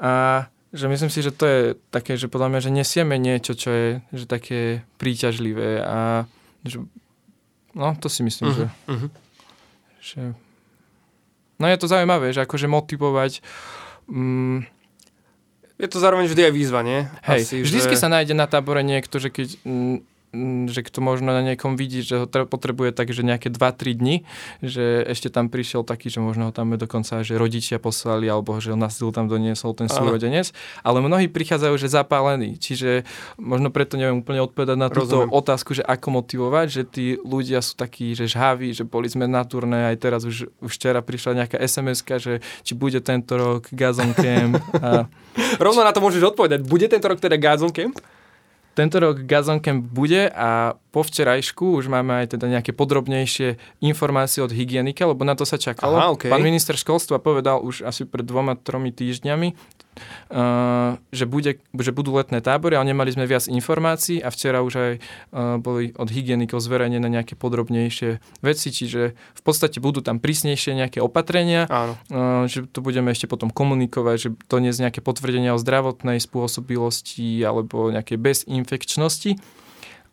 A 0.00 0.48
že 0.72 0.88
myslím 0.88 1.12
si, 1.12 1.20
že 1.20 1.32
to 1.32 1.44
je 1.44 1.60
také, 1.92 2.16
že 2.16 2.28
podľa 2.28 2.48
mňa, 2.52 2.60
že 2.64 2.70
nesieme 2.72 3.16
niečo, 3.20 3.52
čo 3.56 3.68
je 3.72 3.88
že 4.12 4.24
také 4.24 4.84
príťažlivé 5.00 5.84
a 5.84 6.24
že, 6.64 6.84
no 7.72 7.96
to 7.96 8.08
si 8.12 8.20
myslím, 8.24 8.52
uh-huh, 8.52 8.56
že, 8.56 8.66
uh-huh. 8.88 9.10
že 10.00 10.20
no 11.56 11.64
je 11.68 11.78
to 11.80 11.88
zaujímavé, 11.88 12.36
že 12.36 12.44
akože 12.44 12.68
motivovať 12.68 13.40
mm, 14.12 14.77
je 15.78 15.88
to 15.88 15.98
zároveň 16.02 16.26
vždy 16.26 16.50
aj 16.50 16.52
výzva, 16.52 16.80
nie? 16.82 17.06
Hej, 17.22 17.42
Asi, 17.46 17.56
vždycky 17.62 17.94
že... 17.94 18.02
sa 18.02 18.10
nájde 18.10 18.34
na 18.34 18.50
tábore 18.50 18.82
niekto, 18.82 19.22
že 19.22 19.30
keď 19.30 19.62
mm, 19.62 19.96
že 20.68 20.80
kto 20.84 21.00
možno 21.00 21.32
na 21.32 21.40
niekom 21.40 21.80
vidí, 21.80 22.04
že 22.04 22.24
ho 22.24 22.26
potrebuje 22.28 22.92
tak, 22.92 23.08
že 23.16 23.24
nejaké 23.24 23.48
2-3 23.48 23.96
dni, 23.96 24.16
že 24.60 25.00
ešte 25.08 25.32
tam 25.32 25.48
prišiel 25.48 25.88
taký, 25.88 26.12
že 26.12 26.20
možno 26.20 26.48
ho 26.48 26.52
tam 26.52 26.76
dokonca 26.76 27.24
že 27.24 27.40
rodičia 27.40 27.80
poslali, 27.80 28.28
alebo 28.28 28.60
že 28.60 28.76
on 28.76 28.84
na 28.84 28.92
tam 28.92 29.24
doniesol 29.24 29.72
ten 29.72 29.88
súrodenec, 29.88 30.52
ale 30.84 31.00
mnohí 31.00 31.32
prichádzajú, 31.32 31.74
že 31.80 31.88
zapálení, 31.88 32.60
čiže 32.60 33.08
možno 33.40 33.72
preto 33.72 33.96
neviem 33.96 34.20
úplne 34.20 34.44
odpovedať 34.44 34.76
na 34.76 34.92
túto 34.92 35.24
Rozumiem. 35.24 35.32
otázku, 35.32 35.70
že 35.72 35.84
ako 35.84 36.20
motivovať, 36.20 36.66
že 36.68 36.82
tí 36.84 37.06
ľudia 37.16 37.64
sú 37.64 37.78
takí, 37.80 38.12
že 38.12 38.28
žhaví, 38.28 38.76
že 38.76 38.84
boli 38.84 39.08
sme 39.08 39.24
na 39.24 39.40
turné, 39.48 39.88
aj 39.92 39.96
teraz 39.96 40.20
už, 40.28 40.52
už 40.60 40.72
včera 40.76 41.00
prišla 41.00 41.44
nejaká 41.44 41.56
sms 41.56 42.04
že 42.20 42.40
či 42.64 42.72
bude 42.76 43.00
tento 43.00 43.36
rok 43.36 43.68
Gazon 43.72 44.12
Camp. 44.12 44.60
A... 44.80 45.06
Rovno 45.64 45.84
na 45.84 45.92
to 45.94 46.02
môžeš 46.02 46.34
odpovedať. 46.34 46.66
Bude 46.66 46.90
tento 46.90 47.06
rok 47.08 47.20
teda 47.20 47.38
Gazon 47.40 47.72
Camp? 47.72 47.96
Tento 48.78 49.02
rok 49.02 49.26
Gazon 49.26 49.58
Camp 49.58 49.82
bude 49.90 50.30
a 50.30 50.78
po 50.94 51.02
včerajšku 51.02 51.82
už 51.82 51.90
máme 51.90 52.22
aj 52.22 52.38
teda 52.38 52.46
nejaké 52.46 52.70
podrobnejšie 52.70 53.58
informácie 53.82 54.38
od 54.38 54.54
hygienika, 54.54 55.02
lebo 55.02 55.26
na 55.26 55.34
to 55.34 55.42
sa 55.42 55.58
čakalo. 55.58 55.98
Aha, 55.98 56.14
okay. 56.14 56.30
Pán 56.30 56.46
minister 56.46 56.78
školstva 56.78 57.18
povedal 57.18 57.58
už 57.58 57.82
asi 57.82 58.06
pred 58.06 58.22
dvoma, 58.22 58.54
tromi 58.54 58.94
týždňami, 58.94 59.77
že, 61.10 61.24
bude, 61.26 61.58
že 61.62 61.90
budú 61.90 62.14
letné 62.14 62.38
tábory, 62.44 62.76
ale 62.76 62.92
nemali 62.92 63.10
sme 63.12 63.24
viac 63.24 63.48
informácií 63.48 64.20
a 64.22 64.28
včera 64.28 64.62
už 64.62 64.74
aj 64.74 64.92
uh, 64.98 65.56
boli 65.58 65.92
od 65.96 66.08
hygienikov 66.08 66.60
zverejnené 66.62 67.08
nejaké 67.08 67.34
podrobnejšie 67.34 68.20
veci, 68.44 68.68
čiže 68.70 69.14
v 69.14 69.42
podstate 69.42 69.82
budú 69.82 70.04
tam 70.04 70.22
prísnejšie 70.22 70.76
nejaké 70.78 70.98
opatrenia, 71.02 71.66
Áno. 71.68 71.94
Uh, 72.08 72.44
že 72.46 72.68
to 72.68 72.84
budeme 72.84 73.10
ešte 73.10 73.26
potom 73.26 73.50
komunikovať, 73.50 74.16
že 74.16 74.28
to 74.46 74.60
nie 74.62 74.70
je 74.70 74.84
nejaké 74.84 75.00
potvrdenia 75.00 75.56
o 75.56 75.60
zdravotnej 75.60 76.20
spôsobilosti 76.22 77.42
alebo 77.42 77.90
nejakej 77.90 78.18
bezinfekčnosti. 78.20 79.40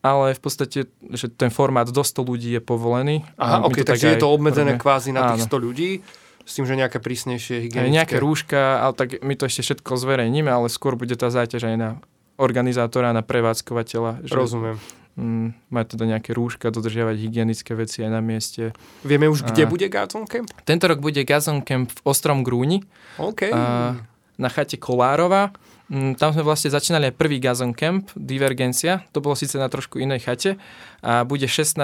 Ale 0.06 0.38
v 0.38 0.42
podstate, 0.42 0.86
že 1.18 1.34
ten 1.34 1.50
formát 1.50 1.90
do 1.90 2.06
100 2.06 2.22
ľudí 2.22 2.54
je 2.54 2.62
povolený. 2.62 3.26
Aha, 3.42 3.66
ok, 3.66 3.82
takže 3.82 4.14
je 4.14 4.22
to 4.22 4.30
obmedzené 4.30 4.78
kvázi 4.78 5.10
na 5.10 5.34
tých 5.34 5.50
100 5.50 5.66
ľudí 5.66 6.06
s 6.46 6.52
tým, 6.54 6.70
že 6.70 6.78
nejaké 6.78 7.02
prísnejšie 7.02 7.66
hygienické. 7.66 7.92
Nejaké 7.92 8.18
rúška, 8.22 8.86
ale 8.86 8.94
tak 8.94 9.20
my 9.26 9.34
to 9.34 9.50
ešte 9.50 9.66
všetko 9.66 9.98
zverejníme, 9.98 10.48
ale 10.48 10.70
skôr 10.70 10.94
bude 10.94 11.18
tá 11.18 11.34
záťaž 11.34 11.74
aj 11.74 11.76
na 11.76 11.90
organizátora, 12.38 13.12
na 13.18 13.26
prevádzkovateľa. 13.26 14.30
Že, 14.30 14.36
Rozumiem. 14.38 14.78
Mm, 15.16 15.56
mať 15.72 15.86
teda 15.96 16.06
nejaké 16.06 16.36
rúška, 16.36 16.70
dodržiavať 16.70 17.16
hygienické 17.18 17.72
veci 17.74 18.04
aj 18.04 18.12
na 18.12 18.22
mieste. 18.22 18.76
Vieme 19.02 19.26
už, 19.32 19.48
kde 19.48 19.66
a... 19.66 19.70
bude 19.72 19.88
Gazon 19.90 20.28
Camp? 20.28 20.52
Tento 20.68 20.86
rok 20.86 21.00
bude 21.02 21.24
Gazon 21.26 21.64
Camp 21.64 21.90
v 21.90 22.00
Ostrom 22.06 22.44
Grúni. 22.44 22.84
OK. 23.18 23.50
A, 23.50 23.96
na 24.36 24.50
chate 24.52 24.76
Kolárova. 24.76 25.56
Mm, 25.88 26.18
tam 26.18 26.34
sme 26.34 26.42
vlastne 26.42 26.74
začínali 26.74 27.14
aj 27.14 27.16
prvý 27.16 27.38
Gazon 27.40 27.72
Camp, 27.72 28.10
Divergencia. 28.18 29.06
To 29.16 29.22
bolo 29.22 29.38
síce 29.38 29.56
na 29.56 29.70
trošku 29.72 30.02
inej 30.02 30.26
chate 30.28 30.52
a 31.00 31.24
bude 31.24 31.48
16. 31.48 31.80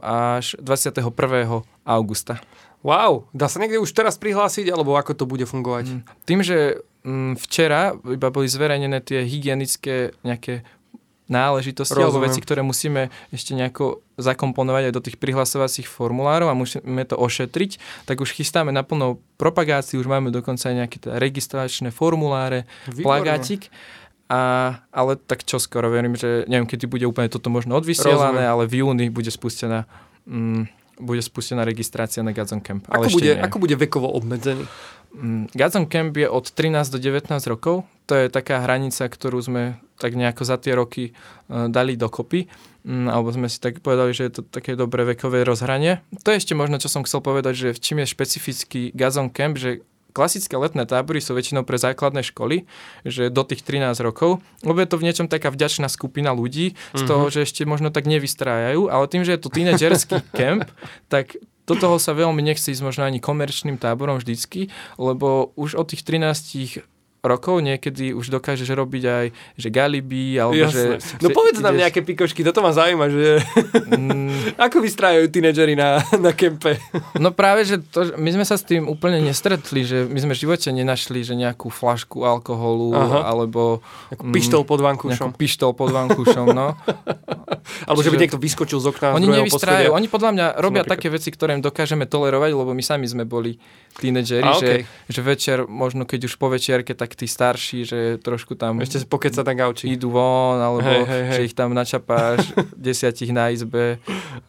až 0.00 0.56
21. 0.62 1.04
augusta. 1.84 2.40
Wow, 2.80 3.28
dá 3.36 3.44
sa 3.52 3.60
niekde 3.60 3.76
už 3.76 3.92
teraz 3.92 4.16
prihlásiť, 4.16 4.72
alebo 4.72 4.96
ako 4.96 5.12
to 5.12 5.24
bude 5.28 5.44
fungovať? 5.44 6.00
Mm, 6.00 6.02
tým, 6.24 6.40
že 6.40 6.80
mm, 7.04 7.36
včera 7.36 7.92
iba 8.08 8.28
boli 8.32 8.48
zverejnené 8.48 9.04
tie 9.04 9.20
hygienické 9.20 10.16
nejaké 10.24 10.64
náležitosti 11.30 11.94
Rozumiem. 11.94 12.10
alebo 12.10 12.18
veci, 12.26 12.40
ktoré 12.42 12.60
musíme 12.66 13.12
ešte 13.30 13.54
nejako 13.54 14.02
zakomponovať 14.18 14.90
aj 14.90 14.94
do 14.98 15.04
tých 15.06 15.16
prihlasovacích 15.22 15.86
formulárov 15.86 16.50
a 16.50 16.58
musíme 16.58 17.06
to 17.06 17.14
ošetriť, 17.14 17.78
tak 18.10 18.18
už 18.18 18.34
chystáme 18.34 18.74
naplno 18.74 19.22
propagáciu, 19.38 20.02
už 20.02 20.10
máme 20.10 20.34
dokonca 20.34 20.66
aj 20.66 20.74
nejaké 20.74 20.96
teda 20.98 21.22
registračné 21.22 21.94
formuláre, 21.94 22.66
Výborné. 22.90 23.06
plagátik. 23.06 23.70
A, 24.30 24.78
ale 24.94 25.18
tak 25.18 25.42
čo 25.42 25.58
skoro, 25.58 25.90
verím, 25.90 26.14
že 26.14 26.46
neviem, 26.46 26.66
kedy 26.66 26.86
bude 26.86 27.02
úplne 27.02 27.26
toto 27.26 27.50
možno 27.50 27.74
odvysielané, 27.74 28.46
Rozumiem. 28.46 28.52
ale 28.54 28.62
v 28.66 28.74
júni 28.82 29.06
bude 29.10 29.30
spustená 29.30 29.90
mm, 30.22 30.79
bude 31.00 31.24
spustená 31.24 31.64
registrácia 31.64 32.20
na 32.20 32.30
Gazon 32.30 32.60
Camp. 32.60 32.84
Ako, 32.86 32.94
ale 32.94 33.06
bude, 33.08 33.32
ako 33.40 33.56
bude 33.58 33.76
vekovo 33.80 34.06
obmedzený? 34.12 34.68
Mm, 35.10 35.50
Gazon 35.50 35.90
Camp 35.90 36.14
je 36.14 36.28
od 36.30 36.46
13 36.52 36.92
do 36.92 36.98
19 37.02 37.32
rokov. 37.50 37.82
To 38.06 38.14
je 38.14 38.30
taká 38.30 38.62
hranica, 38.62 39.08
ktorú 39.08 39.42
sme 39.42 39.80
tak 39.98 40.14
nejako 40.14 40.42
za 40.46 40.56
tie 40.56 40.72
roky 40.72 41.12
uh, 41.12 41.66
dali 41.66 41.98
dokopy. 41.98 42.46
Um, 42.86 43.10
alebo 43.12 43.28
sme 43.34 43.50
si 43.50 43.60
tak 43.60 43.84
povedali, 43.84 44.14
že 44.16 44.30
je 44.30 44.32
to 44.40 44.42
také 44.46 44.78
dobré 44.78 45.04
vekové 45.04 45.44
rozhranie. 45.44 46.00
To 46.24 46.32
je 46.32 46.40
ešte 46.40 46.56
možno, 46.56 46.80
čo 46.80 46.88
som 46.88 47.04
chcel 47.04 47.20
povedať, 47.20 47.54
že 47.56 47.68
v 47.76 47.82
čím 47.82 47.98
je 48.00 48.12
špecifický 48.12 48.82
Gazon 48.96 49.28
Camp, 49.28 49.58
že 49.60 49.84
klasické 50.10 50.58
letné 50.58 50.84
tábory 50.84 51.22
sú 51.22 51.32
väčšinou 51.32 51.62
pre 51.64 51.78
základné 51.78 52.26
školy, 52.26 52.66
že 53.06 53.30
do 53.30 53.42
tých 53.46 53.62
13 53.62 53.96
rokov, 54.02 54.42
lebo 54.62 54.78
je 54.82 54.88
to 54.90 54.98
v 54.98 55.06
niečom 55.06 55.26
taká 55.30 55.48
vďačná 55.54 55.88
skupina 55.88 56.34
ľudí, 56.34 56.74
z 56.94 57.02
toho, 57.06 57.28
mm-hmm. 57.28 57.34
že 57.34 57.46
ešte 57.46 57.62
možno 57.64 57.88
tak 57.94 58.10
nevystrájajú, 58.10 58.90
ale 58.90 59.04
tým, 59.08 59.22
že 59.22 59.38
je 59.38 59.40
to 59.40 59.48
tínedžerský 59.48 60.20
kemp, 60.38 60.66
tak 61.08 61.38
do 61.70 61.78
toho 61.78 62.02
sa 62.02 62.18
veľmi 62.18 62.42
nechce 62.42 62.74
ísť 62.74 62.82
možno 62.82 63.06
ani 63.06 63.22
komerčným 63.22 63.78
táborom 63.78 64.18
vždycky, 64.18 64.74
lebo 64.98 65.54
už 65.54 65.78
od 65.78 65.86
tých 65.94 66.02
13 66.02 66.82
rokov 67.20 67.60
niekedy 67.60 68.16
už 68.16 68.32
dokážeš 68.32 68.72
robiť 68.72 69.04
aj 69.04 69.26
že 69.60 69.68
galiby, 69.68 70.40
alebo 70.40 70.56
Jasne. 70.56 70.96
že... 71.00 71.20
No 71.20 71.28
povedz 71.32 71.60
ideš... 71.60 71.66
nám 71.68 71.76
nejaké 71.76 72.00
pikošky, 72.00 72.40
toto 72.40 72.64
ma 72.64 72.72
zaujíma, 72.72 73.06
že... 73.12 73.44
Mm. 73.92 74.56
Ako 74.68 74.80
vystrájajú 74.80 75.28
tínedžeri 75.28 75.76
na, 75.76 76.00
na 76.16 76.32
kempe? 76.32 76.80
no 77.20 77.28
práve, 77.36 77.68
že 77.68 77.76
to, 77.92 78.16
my 78.16 78.30
sme 78.40 78.44
sa 78.48 78.56
s 78.56 78.64
tým 78.64 78.88
úplne 78.88 79.20
nestretli, 79.20 79.84
že 79.84 80.08
my 80.08 80.16
sme 80.16 80.32
v 80.32 80.40
živote 80.48 80.68
nenašli, 80.72 81.20
že 81.20 81.36
nejakú 81.36 81.68
flašku 81.68 82.24
alkoholu, 82.24 82.96
Aha. 82.96 83.28
alebo... 83.28 83.84
Mm, 84.16 84.32
pištol 84.32 84.64
pod 84.64 84.80
vankúšom. 84.80 85.36
pištol 85.36 85.76
pod 85.76 85.92
vankúšom, 85.92 86.56
no. 86.56 86.72
alebo 87.88 88.00
Čiže... 88.00 88.08
že 88.08 88.12
by 88.12 88.16
niekto 88.16 88.40
vyskočil 88.40 88.78
z 88.80 88.86
okna 88.88 89.12
Oni 89.12 89.28
nevystrájajú, 89.28 89.92
oni 89.92 90.08
podľa 90.08 90.30
mňa 90.32 90.46
robia 90.56 90.82
také 90.88 91.12
veci, 91.12 91.28
ktoré 91.28 91.52
im 91.56 91.62
dokážeme 91.62 92.08
tolerovať, 92.08 92.50
lebo 92.56 92.72
my 92.72 92.80
sami 92.80 93.04
sme 93.04 93.28
boli 93.28 93.60
tínedžeri, 93.98 94.46
okay. 94.46 94.86
že, 95.10 95.18
že 95.18 95.20
večer, 95.20 95.58
možno 95.66 96.06
keď 96.06 96.30
už 96.30 96.34
po 96.38 96.46
večierke, 96.46 96.94
tak 96.94 97.18
tí 97.18 97.26
starší, 97.26 97.78
že 97.82 97.98
trošku 98.22 98.54
tam... 98.54 98.78
Ešte 98.78 99.02
pokeca 99.04 99.42
na 99.42 99.54
gauči. 99.54 99.90
Idú 99.90 100.14
von, 100.14 100.62
alebo 100.62 100.80
hey, 100.84 101.02
hey, 101.02 101.22
hey. 101.26 101.36
že 101.36 101.42
ich 101.50 101.54
tam 101.58 101.74
načapáš 101.74 102.54
desiatich 102.78 103.34
na 103.34 103.50
izbe, 103.50 103.98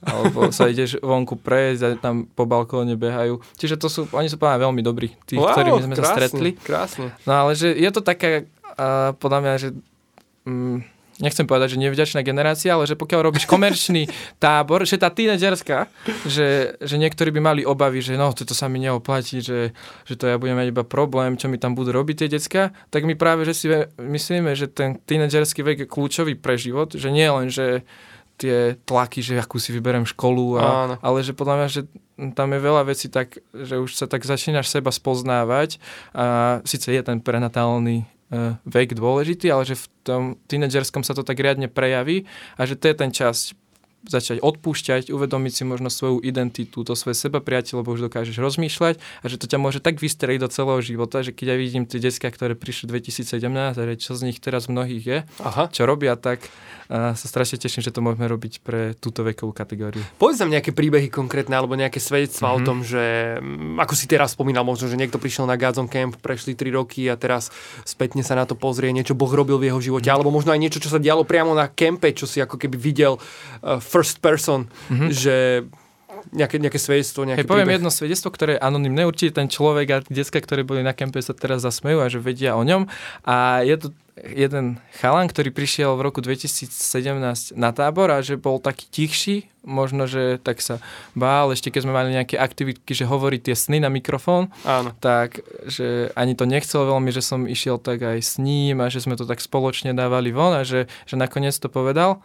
alebo 0.06 0.54
sa 0.54 0.70
ideš 0.70 1.02
vonku 1.02 1.42
prejsť 1.42 1.82
a 1.82 1.88
tam 1.98 2.30
po 2.30 2.46
balkóne 2.46 2.94
behajú. 2.94 3.42
Čiže 3.58 3.76
to 3.82 3.88
sú, 3.90 4.02
oni 4.14 4.30
sú 4.30 4.38
povedať 4.38 4.62
veľmi 4.62 4.82
dobrí, 4.86 5.18
tí, 5.26 5.42
wow, 5.42 5.52
ktorými 5.52 5.82
sme 5.90 5.96
krásne, 5.98 6.06
sa 6.06 6.14
stretli. 6.16 6.50
Krásne. 6.62 7.08
No 7.26 7.46
ale 7.48 7.58
že 7.58 7.74
je 7.74 7.90
to 7.90 8.06
také, 8.06 8.46
uh, 8.78 9.18
podľa 9.18 9.40
mňa, 9.42 9.54
že... 9.58 9.70
Um, 10.46 10.86
nechcem 11.22 11.46
povedať, 11.46 11.78
že 11.78 11.82
nevďačná 11.82 12.22
generácia, 12.26 12.74
ale 12.74 12.90
že 12.90 12.98
pokiaľ 12.98 13.32
robíš 13.32 13.46
komerčný 13.46 14.10
tábor, 14.44 14.84
že 14.84 14.98
tá 14.98 15.14
tínedžerská, 15.14 15.88
že, 16.26 16.76
že 16.82 16.96
niektorí 16.98 17.30
by 17.32 17.42
mali 17.42 17.62
obavy, 17.64 18.02
že 18.02 18.18
no, 18.18 18.34
toto 18.34 18.58
sa 18.58 18.68
mi 18.68 18.82
neoplatí, 18.82 19.40
že, 19.40 19.72
že 20.06 20.14
to 20.18 20.28
ja 20.28 20.42
budem 20.42 20.58
mať 20.58 20.68
iba 20.74 20.84
problém, 20.84 21.38
čo 21.38 21.48
mi 21.48 21.62
tam 21.62 21.78
budú 21.78 21.94
robiť 21.94 22.26
tie 22.26 22.30
decka, 22.30 22.64
tak 22.90 23.06
my 23.06 23.14
práve, 23.16 23.46
že 23.46 23.54
si 23.54 23.66
myslíme, 23.98 24.52
že 24.58 24.68
ten 24.68 25.00
tínedžerský 25.00 25.62
vek 25.62 25.78
je 25.86 25.88
kľúčový 25.88 26.34
pre 26.36 26.58
život, 26.58 26.94
že 26.98 27.14
nie 27.14 27.30
len, 27.30 27.48
že 27.48 27.86
tie 28.42 28.74
tlaky, 28.90 29.22
že 29.22 29.38
akú 29.38 29.62
si 29.62 29.70
vyberiem 29.70 30.10
školu, 30.10 30.58
a, 30.58 30.98
ale 30.98 31.22
že 31.22 31.38
podľa 31.38 31.56
mňa, 31.62 31.68
že 31.70 31.82
tam 32.34 32.50
je 32.50 32.60
veľa 32.62 32.90
vecí 32.90 33.06
tak, 33.06 33.38
že 33.54 33.78
už 33.78 33.94
sa 33.94 34.10
tak 34.10 34.26
začínaš 34.26 34.66
seba 34.66 34.90
spoznávať 34.90 35.78
a 36.18 36.58
síce 36.66 36.90
je 36.90 37.02
ten 37.06 37.22
prenatálny 37.22 38.10
vek 38.64 38.96
dôležitý, 38.96 39.52
ale 39.52 39.68
že 39.68 39.76
v 39.76 39.86
tom 40.08 40.24
tínedžerskom 40.48 41.04
sa 41.04 41.12
to 41.12 41.22
tak 41.22 41.40
riadne 41.40 41.68
prejaví 41.68 42.24
a 42.56 42.64
že 42.64 42.80
to 42.80 42.88
je 42.88 42.96
ten 42.96 43.12
čas 43.12 43.52
začať 44.08 44.42
odpúšťať, 44.42 45.14
uvedomiť 45.14 45.54
si 45.54 45.64
možno 45.64 45.94
svoju 45.94 46.22
identitu, 46.26 46.82
to 46.82 46.94
svoje 46.98 47.14
seba 47.14 47.38
priateľ, 47.38 47.86
lebo 47.86 47.94
už 47.94 48.10
dokážeš 48.10 48.38
rozmýšľať 48.42 48.98
a 48.98 49.26
že 49.30 49.38
to 49.38 49.46
ťa 49.46 49.62
môže 49.62 49.80
tak 49.84 50.02
vystreliť 50.02 50.40
do 50.42 50.50
celého 50.50 50.82
života, 50.82 51.22
že 51.22 51.36
keď 51.36 51.46
ja 51.54 51.58
vidím 51.58 51.84
tie 51.86 52.02
detská, 52.02 52.34
ktoré 52.34 52.58
prišli 52.58 52.90
2017 52.90 53.42
a 53.78 53.84
čo 54.00 54.18
z 54.18 54.22
nich 54.26 54.42
teraz 54.42 54.66
mnohých 54.66 55.04
je, 55.04 55.20
Aha. 55.44 55.70
čo 55.70 55.86
robia, 55.86 56.18
tak 56.18 56.42
a 56.92 57.16
sa 57.16 57.28
strašne 57.32 57.56
teším, 57.56 57.80
že 57.80 57.96
to 57.96 58.04
môžeme 58.04 58.28
robiť 58.28 58.60
pre 58.60 58.92
túto 59.00 59.24
vekovú 59.24 59.56
kategóriu. 59.56 60.04
Povedz 60.20 60.44
nám 60.44 60.52
nejaké 60.52 60.76
príbehy 60.76 61.08
konkrétne 61.08 61.56
alebo 61.56 61.80
nejaké 61.80 62.04
svedectvá 62.04 62.52
mm-hmm. 62.52 62.60
o 62.60 62.64
mhm. 62.64 62.68
tom, 62.68 62.78
že 62.84 63.04
mm, 63.40 63.80
ako 63.80 63.94
si 63.96 64.06
teraz 64.12 64.36
spomínal, 64.36 64.68
možno, 64.68 64.92
že 64.92 65.00
niekto 65.00 65.16
prišiel 65.16 65.48
na 65.48 65.56
Gazon 65.56 65.88
Camp, 65.88 66.20
prešli 66.20 66.52
3 66.52 66.68
roky 66.76 67.08
a 67.08 67.16
teraz 67.16 67.48
spätne 67.88 68.28
sa 68.28 68.36
na 68.36 68.44
to 68.44 68.60
pozrie, 68.60 68.92
niečo 68.92 69.16
Boh 69.16 69.32
robil 69.32 69.56
v 69.56 69.72
jeho 69.72 69.80
živote, 69.80 70.12
mm-hmm. 70.12 70.20
alebo 70.20 70.36
možno 70.36 70.52
aj 70.52 70.60
niečo, 70.60 70.84
čo 70.84 70.92
sa 70.92 71.00
dialo 71.00 71.24
priamo 71.24 71.56
na 71.56 71.72
kempe, 71.72 72.12
čo 72.12 72.28
si 72.28 72.44
ako 72.44 72.60
keby 72.60 72.76
videl 72.76 73.16
uh, 73.16 73.80
first 73.92 74.24
person, 74.24 74.72
mm-hmm. 74.88 75.10
že 75.12 75.36
nejaké, 76.32 76.62
nejaké 76.62 76.80
svedectvo, 76.80 77.26
nejaké 77.26 77.44
Hej, 77.44 77.50
poviem 77.50 77.68
príbeh. 77.68 77.82
jedno 77.82 77.92
svedectvo, 77.92 78.30
ktoré 78.30 78.52
je 78.56 78.64
anonimné. 78.64 79.04
Určite 79.04 79.42
ten 79.42 79.50
človek 79.50 79.88
a 79.92 79.98
decka, 80.06 80.40
ktorí 80.40 80.62
boli 80.64 80.82
na 80.86 80.94
kempe, 80.94 81.20
sa 81.20 81.34
teraz 81.34 81.66
zasmejú 81.66 82.00
a 82.00 82.08
že 82.08 82.22
vedia 82.22 82.54
o 82.54 82.64
ňom. 82.64 82.86
A 83.26 83.66
je 83.66 83.76
to 83.82 83.88
jeden 84.22 84.78
chalan, 85.02 85.26
ktorý 85.26 85.50
prišiel 85.50 85.98
v 85.98 86.06
roku 86.06 86.22
2017 86.22 87.58
na 87.58 87.74
tábor 87.74 88.14
a 88.14 88.22
že 88.22 88.38
bol 88.38 88.62
taký 88.62 88.86
tichší, 88.92 89.50
možno, 89.66 90.06
že 90.06 90.38
tak 90.38 90.62
sa 90.62 90.78
bál, 91.18 91.50
ešte 91.50 91.74
keď 91.74 91.82
sme 91.90 91.94
mali 91.96 92.14
nejaké 92.14 92.38
aktivitky, 92.38 92.94
že 92.94 93.10
hovorí 93.10 93.42
tie 93.42 93.58
sny 93.58 93.82
na 93.82 93.90
mikrofón, 93.90 94.54
Áno. 94.68 94.94
tak, 95.02 95.42
že 95.66 96.14
ani 96.14 96.38
to 96.38 96.46
nechcel 96.46 96.86
veľmi, 96.86 97.10
že 97.10 97.24
som 97.24 97.50
išiel 97.50 97.82
tak 97.82 98.04
aj 98.04 98.20
s 98.22 98.38
ním 98.38 98.84
a 98.84 98.92
že 98.94 99.02
sme 99.02 99.18
to 99.18 99.26
tak 99.26 99.42
spoločne 99.42 99.96
dávali 99.96 100.30
von 100.30 100.54
a 100.54 100.62
že, 100.62 100.86
že 101.10 101.16
nakoniec 101.18 101.56
to 101.58 101.72
povedal. 101.72 102.22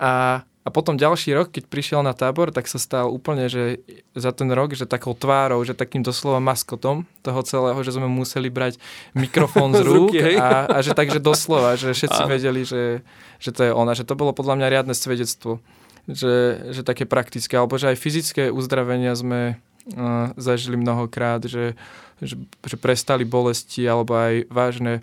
A, 0.00 0.42
a 0.60 0.68
potom 0.68 1.00
ďalší 1.00 1.32
rok, 1.32 1.48
keď 1.56 1.72
prišiel 1.72 2.00
na 2.04 2.12
tábor, 2.12 2.52
tak 2.52 2.68
sa 2.68 2.76
stal 2.76 3.08
úplne, 3.08 3.48
že 3.48 3.80
za 4.12 4.28
ten 4.28 4.44
rok, 4.52 4.76
že 4.76 4.84
takou 4.84 5.16
tvárou, 5.16 5.64
že 5.64 5.72
takým 5.72 6.04
doslova 6.04 6.36
maskotom 6.36 7.08
toho 7.24 7.40
celého, 7.40 7.80
že 7.80 7.96
sme 7.96 8.04
museli 8.04 8.52
brať 8.52 8.76
mikrofón 9.16 9.72
z 9.72 9.80
Z 9.80 9.88
rúk 9.88 10.12
ruky, 10.12 10.20
hej? 10.20 10.36
a, 10.36 10.68
a 10.68 10.78
že 10.84 10.92
takže 10.92 11.16
doslova, 11.16 11.80
že 11.80 11.96
všetci 11.96 12.22
Áno. 12.22 12.32
vedeli, 12.36 12.68
že, 12.68 13.00
že 13.40 13.50
to 13.56 13.64
je 13.64 13.72
ona, 13.72 13.96
že 13.96 14.04
to 14.04 14.12
bolo 14.12 14.36
podľa 14.36 14.60
mňa 14.60 14.66
riadne 14.68 14.92
svedectvo, 14.92 15.64
že, 16.04 16.60
že 16.76 16.84
také 16.84 17.08
praktické, 17.08 17.56
alebo 17.56 17.80
že 17.80 17.96
aj 17.96 17.96
fyzické 17.96 18.52
uzdravenia 18.52 19.16
sme 19.16 19.56
uh, 19.56 20.36
zažili 20.36 20.76
mnohokrát, 20.76 21.40
že, 21.48 21.72
že, 22.20 22.36
že 22.68 22.76
prestali 22.76 23.24
bolesti 23.24 23.80
alebo 23.88 24.12
aj 24.12 24.44
vážne 24.52 25.00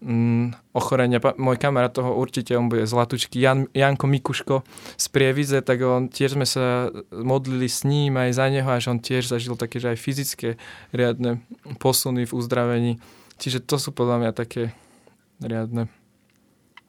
mm, 0.00 0.74
ochorenia. 0.76 1.20
Môj 1.36 1.56
kamarát 1.56 1.92
toho 1.92 2.16
určite, 2.16 2.52
on 2.56 2.68
bude 2.68 2.84
zlatučky, 2.84 3.40
Jan, 3.40 3.70
Janko 3.72 4.06
Mikuško 4.06 4.62
z 4.96 5.06
Prievidze, 5.08 5.60
tak 5.64 5.80
on 5.82 6.08
tiež 6.12 6.36
sme 6.36 6.46
sa 6.48 6.92
modlili 7.10 7.68
s 7.68 7.84
ním 7.86 8.16
aj 8.20 8.30
za 8.36 8.46
neho 8.52 8.68
a 8.68 8.80
že 8.80 8.92
on 8.92 9.00
tiež 9.00 9.28
zažil 9.28 9.56
také, 9.56 9.80
že 9.80 9.96
aj 9.96 9.98
fyzické 10.00 10.48
riadne 10.92 11.40
posuny 11.80 12.28
v 12.28 12.36
uzdravení. 12.36 12.92
Čiže 13.36 13.64
to 13.64 13.76
sú 13.76 13.92
podľa 13.92 14.24
mňa 14.24 14.32
také 14.32 14.72
riadne. 15.40 15.92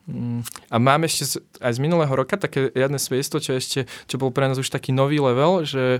Mm. 0.07 0.39
A 0.71 0.75
mám 0.79 1.03
ešte 1.03 1.43
aj 1.59 1.75
z 1.75 1.83
minulého 1.83 2.11
roka 2.15 2.39
také 2.39 2.71
riadne 2.71 2.95
svedectvo, 2.95 3.43
čo 3.43 3.59
ešte, 3.59 3.91
čo 4.07 4.15
bol 4.15 4.31
pre 4.31 4.47
nás 4.47 4.55
už 4.55 4.71
taký 4.71 4.95
nový 4.95 5.19
level, 5.19 5.67
že, 5.67 5.99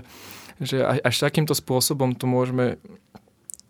že 0.64 0.80
až, 0.80 0.98
až 1.04 1.16
takýmto 1.28 1.52
spôsobom 1.52 2.16
to 2.16 2.24
môžeme 2.24 2.80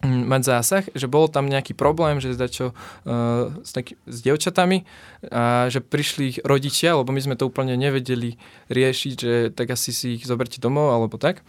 mať 0.04 0.42
zásah, 0.46 0.84
že 0.94 1.11
bol 1.11 1.26
tam 1.26 1.50
nejaký 1.50 1.74
problém, 1.74 2.22
že 2.22 2.34
zdačo 2.34 2.70
uh, 2.70 3.50
s, 3.66 3.74
taký, 3.74 3.98
s 4.06 4.22
dievčatami 4.22 4.87
a 5.26 5.66
že 5.66 5.82
prišli 5.82 6.22
ich 6.30 6.38
rodičia, 6.46 6.94
lebo 6.94 7.11
my 7.11 7.18
sme 7.18 7.34
to 7.34 7.50
úplne 7.50 7.74
nevedeli 7.74 8.38
riešiť, 8.70 9.14
že 9.18 9.34
tak 9.50 9.74
asi 9.74 9.90
si 9.90 10.06
ich 10.14 10.22
zoberte 10.22 10.62
domov 10.62 10.94
alebo 10.94 11.18
tak. 11.18 11.42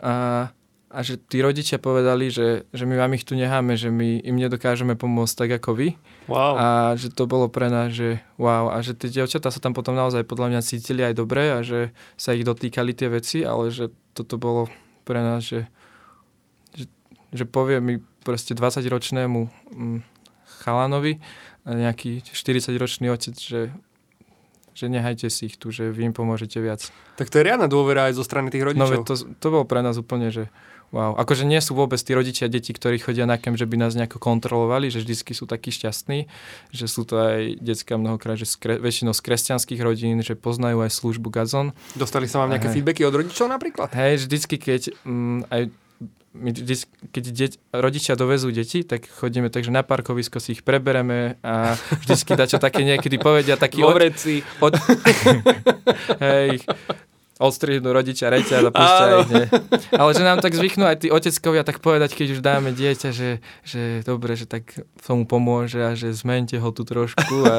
A, 0.00 0.48
a 0.88 0.98
že 1.04 1.20
tí 1.20 1.44
rodičia 1.44 1.76
povedali, 1.76 2.32
že, 2.32 2.64
že 2.72 2.88
my 2.88 2.96
vám 2.96 3.12
ich 3.12 3.28
tu 3.28 3.36
necháme, 3.36 3.76
že 3.76 3.92
my 3.92 4.24
im 4.24 4.36
nedokážeme 4.40 4.96
pomôcť 4.96 5.44
tak 5.44 5.50
ako 5.60 5.76
vy. 5.76 5.88
Wow. 6.32 6.52
A 6.56 6.66
že 6.96 7.12
to 7.12 7.28
bolo 7.28 7.52
pre 7.52 7.68
nás, 7.68 7.92
že 7.92 8.24
wow. 8.40 8.72
A 8.72 8.80
že 8.80 8.96
tie 8.96 9.12
dievčatá 9.12 9.52
sa 9.52 9.60
tam 9.60 9.76
potom 9.76 9.92
naozaj 9.92 10.24
podľa 10.24 10.56
mňa 10.56 10.60
cítili 10.64 11.04
aj 11.04 11.12
dobre 11.12 11.52
a 11.52 11.60
že 11.60 11.92
sa 12.16 12.32
ich 12.32 12.48
dotýkali 12.48 12.96
tie 12.96 13.12
veci, 13.12 13.44
ale 13.44 13.68
že 13.68 13.92
toto 14.16 14.40
bolo 14.40 14.72
pre 15.04 15.20
nás, 15.20 15.44
že, 15.44 15.68
že, 17.32 17.44
povie 17.44 17.80
mi 17.80 17.94
proste 18.22 18.54
20-ročnému 18.54 19.40
mm, 19.72 19.98
chalanovi 20.62 21.18
nejaký 21.64 22.22
40-ročný 22.26 23.10
otec, 23.10 23.34
že 23.34 23.60
že 24.72 24.88
nehajte 24.88 25.28
si 25.28 25.52
ich 25.52 25.60
tu, 25.60 25.68
že 25.68 25.92
vy 25.92 26.08
im 26.08 26.14
pomôžete 26.16 26.56
viac. 26.56 26.88
Tak 27.20 27.28
to 27.28 27.36
je 27.36 27.44
riadna 27.44 27.68
dôvera 27.68 28.08
aj 28.08 28.16
zo 28.16 28.24
strany 28.24 28.48
tých 28.48 28.64
No 28.64 28.72
rodičov. 28.72 28.88
veď 28.88 29.00
to, 29.04 29.14
to 29.36 29.46
bolo 29.52 29.68
pre 29.68 29.84
nás 29.84 30.00
úplne, 30.00 30.32
že 30.32 30.48
wow. 30.96 31.12
Akože 31.12 31.44
nie 31.44 31.60
sú 31.60 31.76
vôbec 31.76 32.00
tí 32.00 32.16
rodičia 32.16 32.48
deti, 32.48 32.72
ktorí 32.72 32.96
chodia 32.96 33.28
na 33.28 33.36
kem, 33.36 33.52
že 33.52 33.68
by 33.68 33.76
nás 33.76 33.92
nejako 33.92 34.16
kontrolovali, 34.16 34.88
že 34.88 35.04
vždycky 35.04 35.36
sú 35.36 35.44
takí 35.44 35.68
šťastní, 35.68 36.24
že 36.72 36.86
sú 36.88 37.04
to 37.04 37.20
aj 37.20 37.60
detská 37.60 38.00
mnohokrát, 38.00 38.40
že 38.40 38.48
z 38.48 38.56
kre, 38.56 38.74
väčšinou 38.80 39.12
z 39.12 39.20
kresťanských 39.20 39.80
rodín, 39.84 40.24
že 40.24 40.40
poznajú 40.40 40.80
aj 40.80 40.88
službu 40.88 41.28
Gazon. 41.28 41.76
Dostali 41.92 42.24
sa 42.24 42.40
vám 42.40 42.56
nejaké 42.56 42.72
Hej. 42.72 42.80
feedbacky 42.80 43.04
od 43.04 43.12
rodičov 43.12 43.52
napríklad? 43.52 43.92
Hej, 43.92 44.24
vždycky, 44.24 44.56
keď 44.56 44.96
mm, 45.04 45.52
aj 45.52 45.62
my 46.32 46.48
vždy, 46.48 46.74
keď 47.12 47.24
deť, 47.28 47.52
rodičia 47.76 48.16
dovezú 48.16 48.48
deti, 48.48 48.80
tak 48.88 49.04
chodíme 49.04 49.52
tak, 49.52 49.68
že 49.68 49.72
na 49.72 49.84
parkovisko 49.84 50.40
si 50.40 50.56
ich 50.56 50.64
prebereme 50.64 51.36
a 51.44 51.76
vždycky 52.00 52.32
dačo 52.32 52.56
také 52.56 52.88
niekedy 52.88 53.20
povedia 53.20 53.60
taký 53.60 53.84
Vo 53.84 53.92
od, 53.92 53.96
vreci. 54.00 54.40
od, 54.64 54.72
hej, 56.24 56.64
odstrihnú 57.40 57.88
rodičia 57.88 58.28
reťa 58.28 58.60
a 58.60 58.70
Áno. 58.76 59.24
ich, 59.24 59.30
nie. 59.32 59.46
Ale 59.94 60.10
že 60.12 60.22
nám 60.22 60.44
tak 60.44 60.52
zvyknú 60.52 60.84
aj 60.84 60.96
tí 61.04 61.08
oteckovia 61.08 61.64
tak 61.64 61.80
povedať, 61.80 62.12
keď 62.12 62.28
už 62.36 62.40
dáme 62.44 62.70
dieťa, 62.76 63.08
že, 63.10 63.40
že 63.64 64.04
dobre, 64.04 64.36
že 64.36 64.44
tak 64.44 64.68
tomu 65.00 65.24
pomôže 65.24 65.80
a 65.80 65.96
že 65.96 66.12
zmente 66.12 66.60
ho 66.60 66.70
tu 66.70 66.84
trošku 66.84 67.36
a 67.48 67.54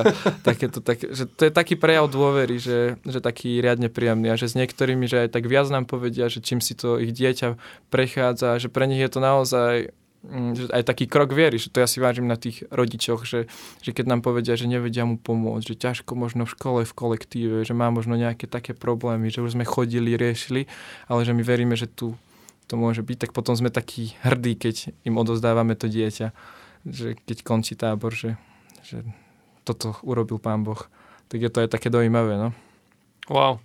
takéto, 0.45 0.79
tak, 0.79 1.01
že 1.01 1.25
to 1.25 1.49
je 1.49 1.51
taký 1.51 1.73
prejav 1.73 2.05
dôvery, 2.07 2.61
že, 2.61 3.01
že 3.03 3.19
taký 3.19 3.59
riadne 3.59 3.89
príjemný 3.89 4.29
a 4.29 4.39
že 4.39 4.51
s 4.51 4.55
niektorými, 4.55 5.09
že 5.09 5.27
aj 5.27 5.29
tak 5.33 5.49
viac 5.49 5.67
nám 5.73 5.89
povedia, 5.89 6.29
že 6.29 6.39
čím 6.39 6.61
si 6.61 6.77
to 6.77 7.01
ich 7.01 7.11
dieťa 7.11 7.57
prechádza, 7.89 8.61
že 8.61 8.69
pre 8.69 8.85
nich 8.85 9.01
je 9.01 9.09
to 9.09 9.19
naozaj 9.19 9.89
že 10.23 10.71
aj 10.71 10.87
taký 10.87 11.05
krok 11.11 11.35
viery, 11.35 11.59
že 11.59 11.67
to 11.67 11.83
ja 11.83 11.87
si 11.87 11.99
vážim 11.99 12.23
na 12.23 12.39
tých 12.39 12.63
rodičoch, 12.71 13.27
že, 13.27 13.51
že 13.83 13.91
keď 13.91 14.07
nám 14.07 14.21
povedia, 14.23 14.55
že 14.55 14.71
nevedia 14.71 15.03
mu 15.03 15.19
pomôcť, 15.19 15.75
že 15.75 15.75
ťažko 15.75 16.15
možno 16.15 16.47
v 16.47 16.53
škole, 16.55 16.81
v 16.87 16.93
kolektíve, 16.95 17.57
že 17.67 17.75
má 17.75 17.91
možno 17.91 18.15
nejaké 18.15 18.47
také 18.47 18.71
problémy, 18.71 19.27
že 19.27 19.43
už 19.43 19.59
sme 19.59 19.67
chodili, 19.67 20.15
riešili, 20.15 20.71
ale 21.11 21.27
že 21.27 21.35
my 21.35 21.43
veríme, 21.43 21.75
že 21.75 21.91
tu 21.91 22.15
to 22.71 22.79
môže 22.79 23.03
byť, 23.03 23.27
tak 23.27 23.31
potom 23.35 23.59
sme 23.59 23.67
takí 23.67 24.15
hrdí, 24.23 24.55
keď 24.55 24.95
im 25.03 25.19
odozdávame 25.19 25.75
to 25.75 25.91
dieťa, 25.91 26.31
že 26.87 27.19
keď 27.27 27.37
končí 27.43 27.75
tábor, 27.75 28.15
že, 28.15 28.39
že 28.87 29.03
toto 29.67 29.99
urobil 30.07 30.39
pán 30.39 30.63
Boh. 30.63 30.79
Tak 31.27 31.39
je 31.39 31.51
to 31.51 31.67
aj 31.67 31.69
také 31.71 31.91
dojímavé, 31.91 32.39
no. 32.39 32.49
Wow. 33.27 33.59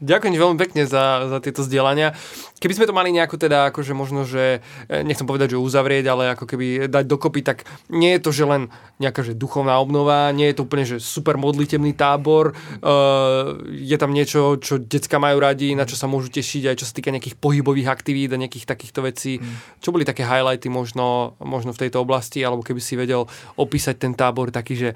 Ďakujem 0.00 0.32
veľmi 0.32 0.56
pekne 0.56 0.88
za, 0.88 1.28
za 1.28 1.38
tieto 1.44 1.60
zdieľania. 1.60 2.16
Keby 2.56 2.72
sme 2.72 2.88
to 2.88 2.96
mali 2.96 3.12
nejako 3.12 3.36
teda, 3.36 3.68
akože 3.68 3.92
možno, 3.92 4.24
že 4.24 4.64
e, 4.88 5.04
nechcem 5.04 5.28
povedať, 5.28 5.56
že 5.56 5.60
uzavrieť, 5.60 6.08
ale 6.08 6.32
ako 6.32 6.48
keby 6.48 6.88
dať 6.88 7.04
dokopy, 7.04 7.40
tak 7.44 7.68
nie 7.92 8.16
je 8.16 8.20
to, 8.24 8.32
že 8.32 8.44
len 8.48 8.72
nejaká 8.96 9.20
že 9.20 9.36
duchovná 9.36 9.76
obnova, 9.76 10.32
nie 10.32 10.48
je 10.48 10.56
to 10.56 10.64
úplne, 10.64 10.84
že 10.88 11.04
super 11.04 11.36
modlitebný 11.40 11.96
tábor, 11.96 12.52
uh, 12.52 13.56
je 13.72 13.96
tam 13.96 14.12
niečo, 14.12 14.60
čo 14.60 14.76
decka 14.76 15.16
majú 15.16 15.40
radi, 15.40 15.72
na 15.72 15.88
čo 15.88 15.96
sa 15.96 16.04
môžu 16.04 16.28
tešiť, 16.28 16.68
aj 16.68 16.76
čo 16.76 16.84
sa 16.84 16.92
týka 16.92 17.08
nejakých 17.08 17.40
pohybových 17.40 17.88
aktivít 17.88 18.36
a 18.36 18.40
nejakých 18.40 18.68
takýchto 18.68 19.00
vecí. 19.00 19.40
Čo 19.80 19.96
boli 19.96 20.04
také 20.04 20.28
highlighty 20.28 20.68
možno, 20.68 21.32
možno 21.40 21.72
v 21.72 21.88
tejto 21.88 22.04
oblasti, 22.04 22.44
alebo 22.44 22.60
keby 22.60 22.80
si 22.84 23.00
vedel 23.00 23.24
opísať 23.56 23.96
ten 23.96 24.12
tábor 24.12 24.52
taký, 24.52 24.76
že 24.76 24.90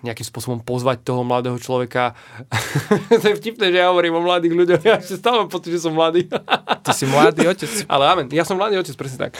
nejakým 0.00 0.26
spôsobom 0.26 0.62
pozvať 0.62 1.02
toho 1.02 1.26
mladého 1.26 1.58
človeka. 1.58 2.14
to 3.10 3.26
je 3.26 3.34
vtipné, 3.34 3.74
že 3.74 3.78
ja 3.82 3.90
hovorím 3.90 4.18
o 4.18 4.22
mladých 4.22 4.54
ľuďoch. 4.54 4.82
Ja 4.86 5.02
ešte 5.02 5.18
stále 5.18 5.42
mám 5.42 5.50
pocit, 5.50 5.74
že 5.74 5.82
som 5.82 5.94
mladý. 5.94 6.30
Ty 6.86 6.90
si 6.94 7.04
mladý 7.10 7.50
otec. 7.50 7.70
Ale 7.92 8.04
amen, 8.06 8.26
ja 8.30 8.46
som 8.46 8.54
mladý 8.54 8.78
otec, 8.78 8.94
presne 8.94 9.28
tak. 9.28 9.32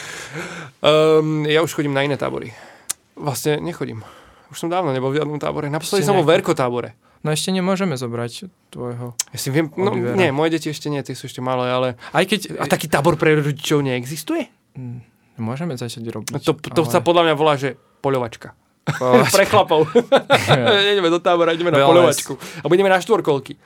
Um, 0.82 1.46
ja 1.46 1.62
už 1.62 1.70
chodím 1.70 1.94
na 1.94 2.02
iné 2.02 2.18
tábory. 2.18 2.50
Vlastne 3.14 3.62
nechodím. 3.62 4.02
Už 4.50 4.58
som 4.58 4.72
dávno 4.72 4.90
nebol 4.90 5.14
v 5.14 5.20
žiadnom 5.22 5.38
tábore. 5.38 5.68
Naposledy 5.68 6.02
som 6.02 6.16
vo 6.16 6.24
nejaký- 6.24 6.42
veľkotábore. 6.42 6.90
No 7.18 7.34
ešte 7.34 7.50
nemôžeme 7.50 7.98
zobrať 7.98 8.46
tvojho. 8.70 9.10
Ja 9.34 9.38
si 9.42 9.50
viem, 9.50 9.74
no 9.74 9.90
Olivera. 9.90 10.14
nie, 10.14 10.30
moje 10.30 10.54
deti 10.54 10.70
ešte 10.70 10.86
nie, 10.86 11.02
tie 11.02 11.18
sú 11.18 11.26
ešte 11.26 11.42
malé, 11.42 11.66
ale... 11.66 11.88
Aj 12.14 12.22
keď... 12.22 12.62
A 12.62 12.70
taký 12.70 12.86
tábor 12.86 13.18
pre 13.18 13.34
rodičov 13.34 13.82
neexistuje? 13.82 14.46
Mm, 14.78 15.02
Môžeme 15.42 15.74
začať 15.74 16.06
robiť. 16.06 16.46
To, 16.46 16.54
to 16.54 16.82
ale- 16.86 16.94
sa 16.94 17.02
podľa 17.02 17.22
mňa 17.30 17.34
volá, 17.34 17.58
že 17.58 17.74
poľovačka. 18.02 18.54
Pre 19.28 19.44
chlapov. 19.46 19.88
ideme 20.94 21.12
do 21.12 21.20
tábora, 21.20 21.52
ideme 21.52 21.74
na 21.74 21.84
poľovačku. 21.84 22.34
A 22.62 22.66
budeme 22.66 22.88
na 22.88 22.98
štvorkolky. 22.98 23.60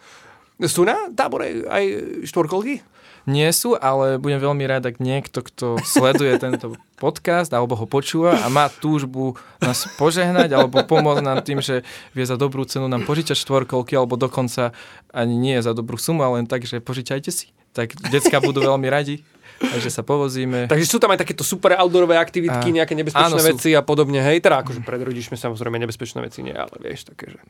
Sú 0.67 0.87
na 0.87 1.11
tábore 1.15 1.67
aj 1.67 1.85
štvorkolky? 2.27 2.83
Nie 3.23 3.55
sú, 3.55 3.79
ale 3.79 4.19
budem 4.19 4.43
veľmi 4.43 4.67
rád, 4.67 4.91
ak 4.91 4.99
niekto, 4.99 5.47
kto 5.47 5.79
sleduje 5.87 6.35
tento 6.43 6.75
podcast 6.99 7.55
alebo 7.55 7.79
ho 7.79 7.87
počúva 7.87 8.35
a 8.43 8.51
má 8.51 8.67
túžbu 8.67 9.39
nás 9.63 9.87
požehnať 9.95 10.51
alebo 10.59 10.83
pomôcť 10.83 11.23
nám 11.23 11.47
tým, 11.47 11.63
že 11.63 11.87
vie 12.19 12.27
za 12.27 12.35
dobrú 12.35 12.67
cenu 12.67 12.91
nám 12.91 13.07
požičať 13.07 13.39
štvorkolky 13.39 13.95
alebo 13.95 14.19
dokonca 14.19 14.75
ani 15.15 15.39
nie 15.39 15.55
za 15.63 15.71
dobrú 15.71 16.03
sumu, 16.03 16.27
ale 16.27 16.43
len 16.43 16.47
tak, 16.51 16.67
že 16.67 16.83
požičajte 16.83 17.31
si. 17.31 17.55
Tak 17.79 17.95
decka 18.11 18.43
budú 18.43 18.67
veľmi 18.67 18.91
radi, 18.91 19.23
takže 19.73 19.91
sa 19.91 20.03
povozíme. 20.03 20.67
Takže 20.67 20.87
sú 20.87 20.99
tam 20.99 21.15
aj 21.15 21.23
takéto 21.23 21.47
super 21.47 21.79
outdoorové 21.79 22.19
aktivitky, 22.19 22.75
A- 22.75 22.77
nejaké 22.83 22.99
nebezpečné 22.99 23.31
áno, 23.31 23.39
sú. 23.39 23.49
veci 23.55 23.71
a 23.75 23.83
podobne. 23.83 24.19
Hej, 24.19 24.43
teda 24.43 24.63
akože 24.63 24.83
pred 24.83 25.01
rodičmi 25.03 25.39
samozrejme 25.39 25.79
nebezpečné 25.79 26.19
veci 26.23 26.43
nie, 26.43 26.55
ale 26.55 26.75
vieš, 26.83 27.15
také, 27.15 27.33
že... 27.33 27.41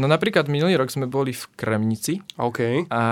No 0.00 0.08
napríklad 0.08 0.48
minulý 0.48 0.80
rok 0.80 0.88
sme 0.88 1.04
boli 1.04 1.36
v 1.36 1.44
Kremnici 1.52 2.24
OK. 2.40 2.88
a 2.88 3.02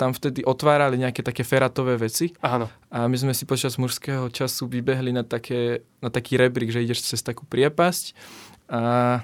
tam 0.00 0.16
vtedy 0.16 0.40
otvárali 0.40 0.96
nejaké 0.96 1.20
také 1.20 1.44
feratové 1.44 2.00
veci 2.00 2.32
Áno. 2.40 2.72
A 2.88 3.04
my 3.04 3.16
sme 3.20 3.36
si 3.36 3.44
počas 3.44 3.76
mužského 3.76 4.32
času 4.32 4.64
vybehli 4.64 5.12
na, 5.12 5.20
také, 5.20 5.84
na 6.00 6.08
taký 6.08 6.40
rebrík, 6.40 6.72
že 6.72 6.80
ideš 6.80 7.04
cez 7.04 7.20
takú 7.20 7.44
priepasť. 7.44 8.16
A 8.72 9.20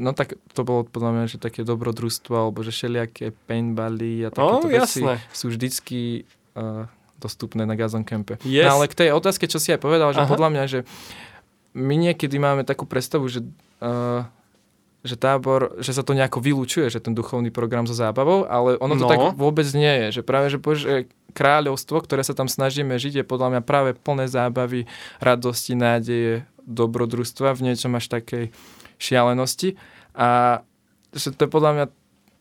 no 0.00 0.10
tak 0.10 0.34
to 0.50 0.66
bolo 0.66 0.82
podľa 0.82 1.10
mňa, 1.14 1.24
že 1.30 1.38
také 1.38 1.62
dobrodružstvo, 1.62 2.34
alebo 2.34 2.66
že 2.66 2.74
všelijaké 2.74 3.30
paintbally 3.46 4.26
a 4.26 4.28
takéto 4.34 4.68
veci 4.68 5.06
jasné. 5.06 5.22
sú 5.30 5.54
vždycky 5.54 6.26
uh, 6.58 6.90
dostupné 7.22 7.62
na 7.62 7.78
Gazon 7.78 8.02
Campe. 8.02 8.42
Yes. 8.42 8.66
No 8.66 8.82
ale 8.82 8.90
k 8.90 8.98
tej 9.06 9.14
otázke, 9.14 9.46
čo 9.46 9.62
si 9.62 9.70
aj 9.70 9.78
povedal, 9.78 10.10
že 10.10 10.26
Aha. 10.26 10.30
podľa 10.30 10.48
mňa, 10.50 10.64
že 10.66 10.80
my 11.72 11.94
niekedy 11.94 12.36
máme 12.36 12.66
takú 12.66 12.84
predstavu, 12.84 13.30
že, 13.30 13.40
uh, 13.80 14.26
že 15.00 15.16
tábor, 15.16 15.78
že 15.80 15.94
sa 15.94 16.04
to 16.04 16.12
nejako 16.12 16.42
vylúčuje, 16.42 16.90
že 16.92 17.00
ten 17.00 17.14
duchovný 17.16 17.48
program 17.48 17.86
so 17.88 17.94
zábavou, 17.96 18.44
ale 18.44 18.76
ono 18.76 18.98
to 18.98 19.06
No. 19.06 19.10
tak 19.10 19.18
vôbec 19.38 19.64
nie 19.72 20.10
je. 20.10 20.20
Že 20.20 20.22
práve, 20.26 20.46
že, 20.52 20.58
že 20.58 20.94
kráľovstvo, 21.32 22.02
ktoré 22.04 22.20
sa 22.26 22.36
tam 22.36 22.46
snažíme 22.50 22.92
žiť, 23.00 23.22
je 23.22 23.24
podľa 23.24 23.56
mňa 23.56 23.60
práve 23.64 23.96
plné 23.96 24.28
zábavy, 24.28 24.84
radosti, 25.18 25.72
nádeje, 25.72 26.44
dobrodružstva 26.62 27.56
v 27.56 27.72
niečom 27.72 27.96
až 27.96 28.06
takej 28.12 28.52
šialenosti. 29.00 29.74
A 30.14 30.60
že 31.12 31.32
to 31.34 31.48
je 31.48 31.50
podľa 31.50 31.70
mňa 31.74 31.86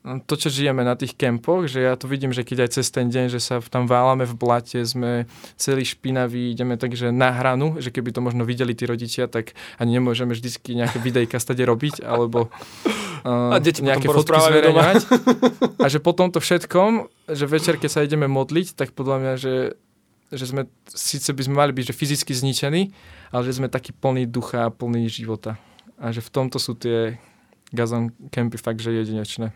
to, 0.02 0.34
čo 0.34 0.50
žijeme 0.50 0.82
na 0.82 0.98
tých 0.98 1.14
kempoch, 1.14 1.70
že 1.70 1.86
ja 1.86 1.94
to 1.94 2.10
vidím, 2.10 2.34
že 2.34 2.42
keď 2.42 2.66
aj 2.66 2.70
cez 2.74 2.90
ten 2.90 3.14
deň, 3.14 3.30
že 3.30 3.38
sa 3.38 3.62
tam 3.62 3.86
válame 3.86 4.26
v 4.26 4.34
blate, 4.34 4.82
sme 4.82 5.30
celý 5.62 5.86
špinaví, 5.86 6.58
ideme 6.58 6.74
takže 6.74 7.14
na 7.14 7.30
hranu, 7.30 7.78
že 7.78 7.94
keby 7.94 8.10
to 8.10 8.26
možno 8.26 8.42
videli 8.42 8.74
tí 8.74 8.90
rodičia, 8.90 9.30
tak 9.30 9.54
ani 9.78 10.02
nemôžeme 10.02 10.34
vždycky 10.34 10.74
nejaké 10.74 10.98
videjka 10.98 11.38
stade 11.38 11.62
robiť, 11.62 12.02
alebo 12.02 12.50
uh, 12.50 13.54
A 13.54 13.62
deti 13.62 13.86
nejaké 13.86 14.10
fotky 14.10 14.42
zverejňovať. 14.42 15.06
A 15.86 15.86
že 15.86 16.02
po 16.02 16.18
tomto 16.18 16.42
všetkom, 16.42 17.06
že 17.30 17.46
večer, 17.46 17.78
keď 17.78 17.90
sa 17.94 18.02
ideme 18.02 18.26
modliť, 18.26 18.74
tak 18.74 18.98
podľa 18.98 19.18
mňa, 19.22 19.34
že, 19.38 19.78
že 20.34 20.46
sme, 20.50 20.66
síce 20.90 21.30
by 21.30 21.42
sme 21.46 21.56
mali 21.62 21.72
byť 21.78 21.94
že 21.94 21.98
fyzicky 21.98 22.34
zničení, 22.34 22.90
ale 23.30 23.42
že 23.46 23.62
sme 23.62 23.70
takí 23.70 23.94
plný 23.94 24.26
ducha 24.26 24.66
a 24.66 24.74
plný 24.74 25.06
života. 25.14 25.62
A 26.02 26.10
že 26.10 26.26
v 26.26 26.34
tomto 26.34 26.58
sú 26.58 26.74
tie 26.74 27.22
gazon 27.70 28.10
campy 28.34 28.58
fakt, 28.58 28.82
že 28.82 28.90
jedinečné. 28.90 29.54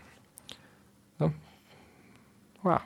Wow. 2.65 2.82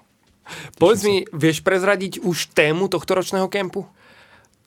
Povedz 0.76 1.08
mi, 1.08 1.24
vieš 1.32 1.64
prezradiť 1.64 2.20
už 2.20 2.52
tému 2.52 2.92
tohto 2.92 3.16
ročného 3.16 3.48
kempu? 3.48 3.88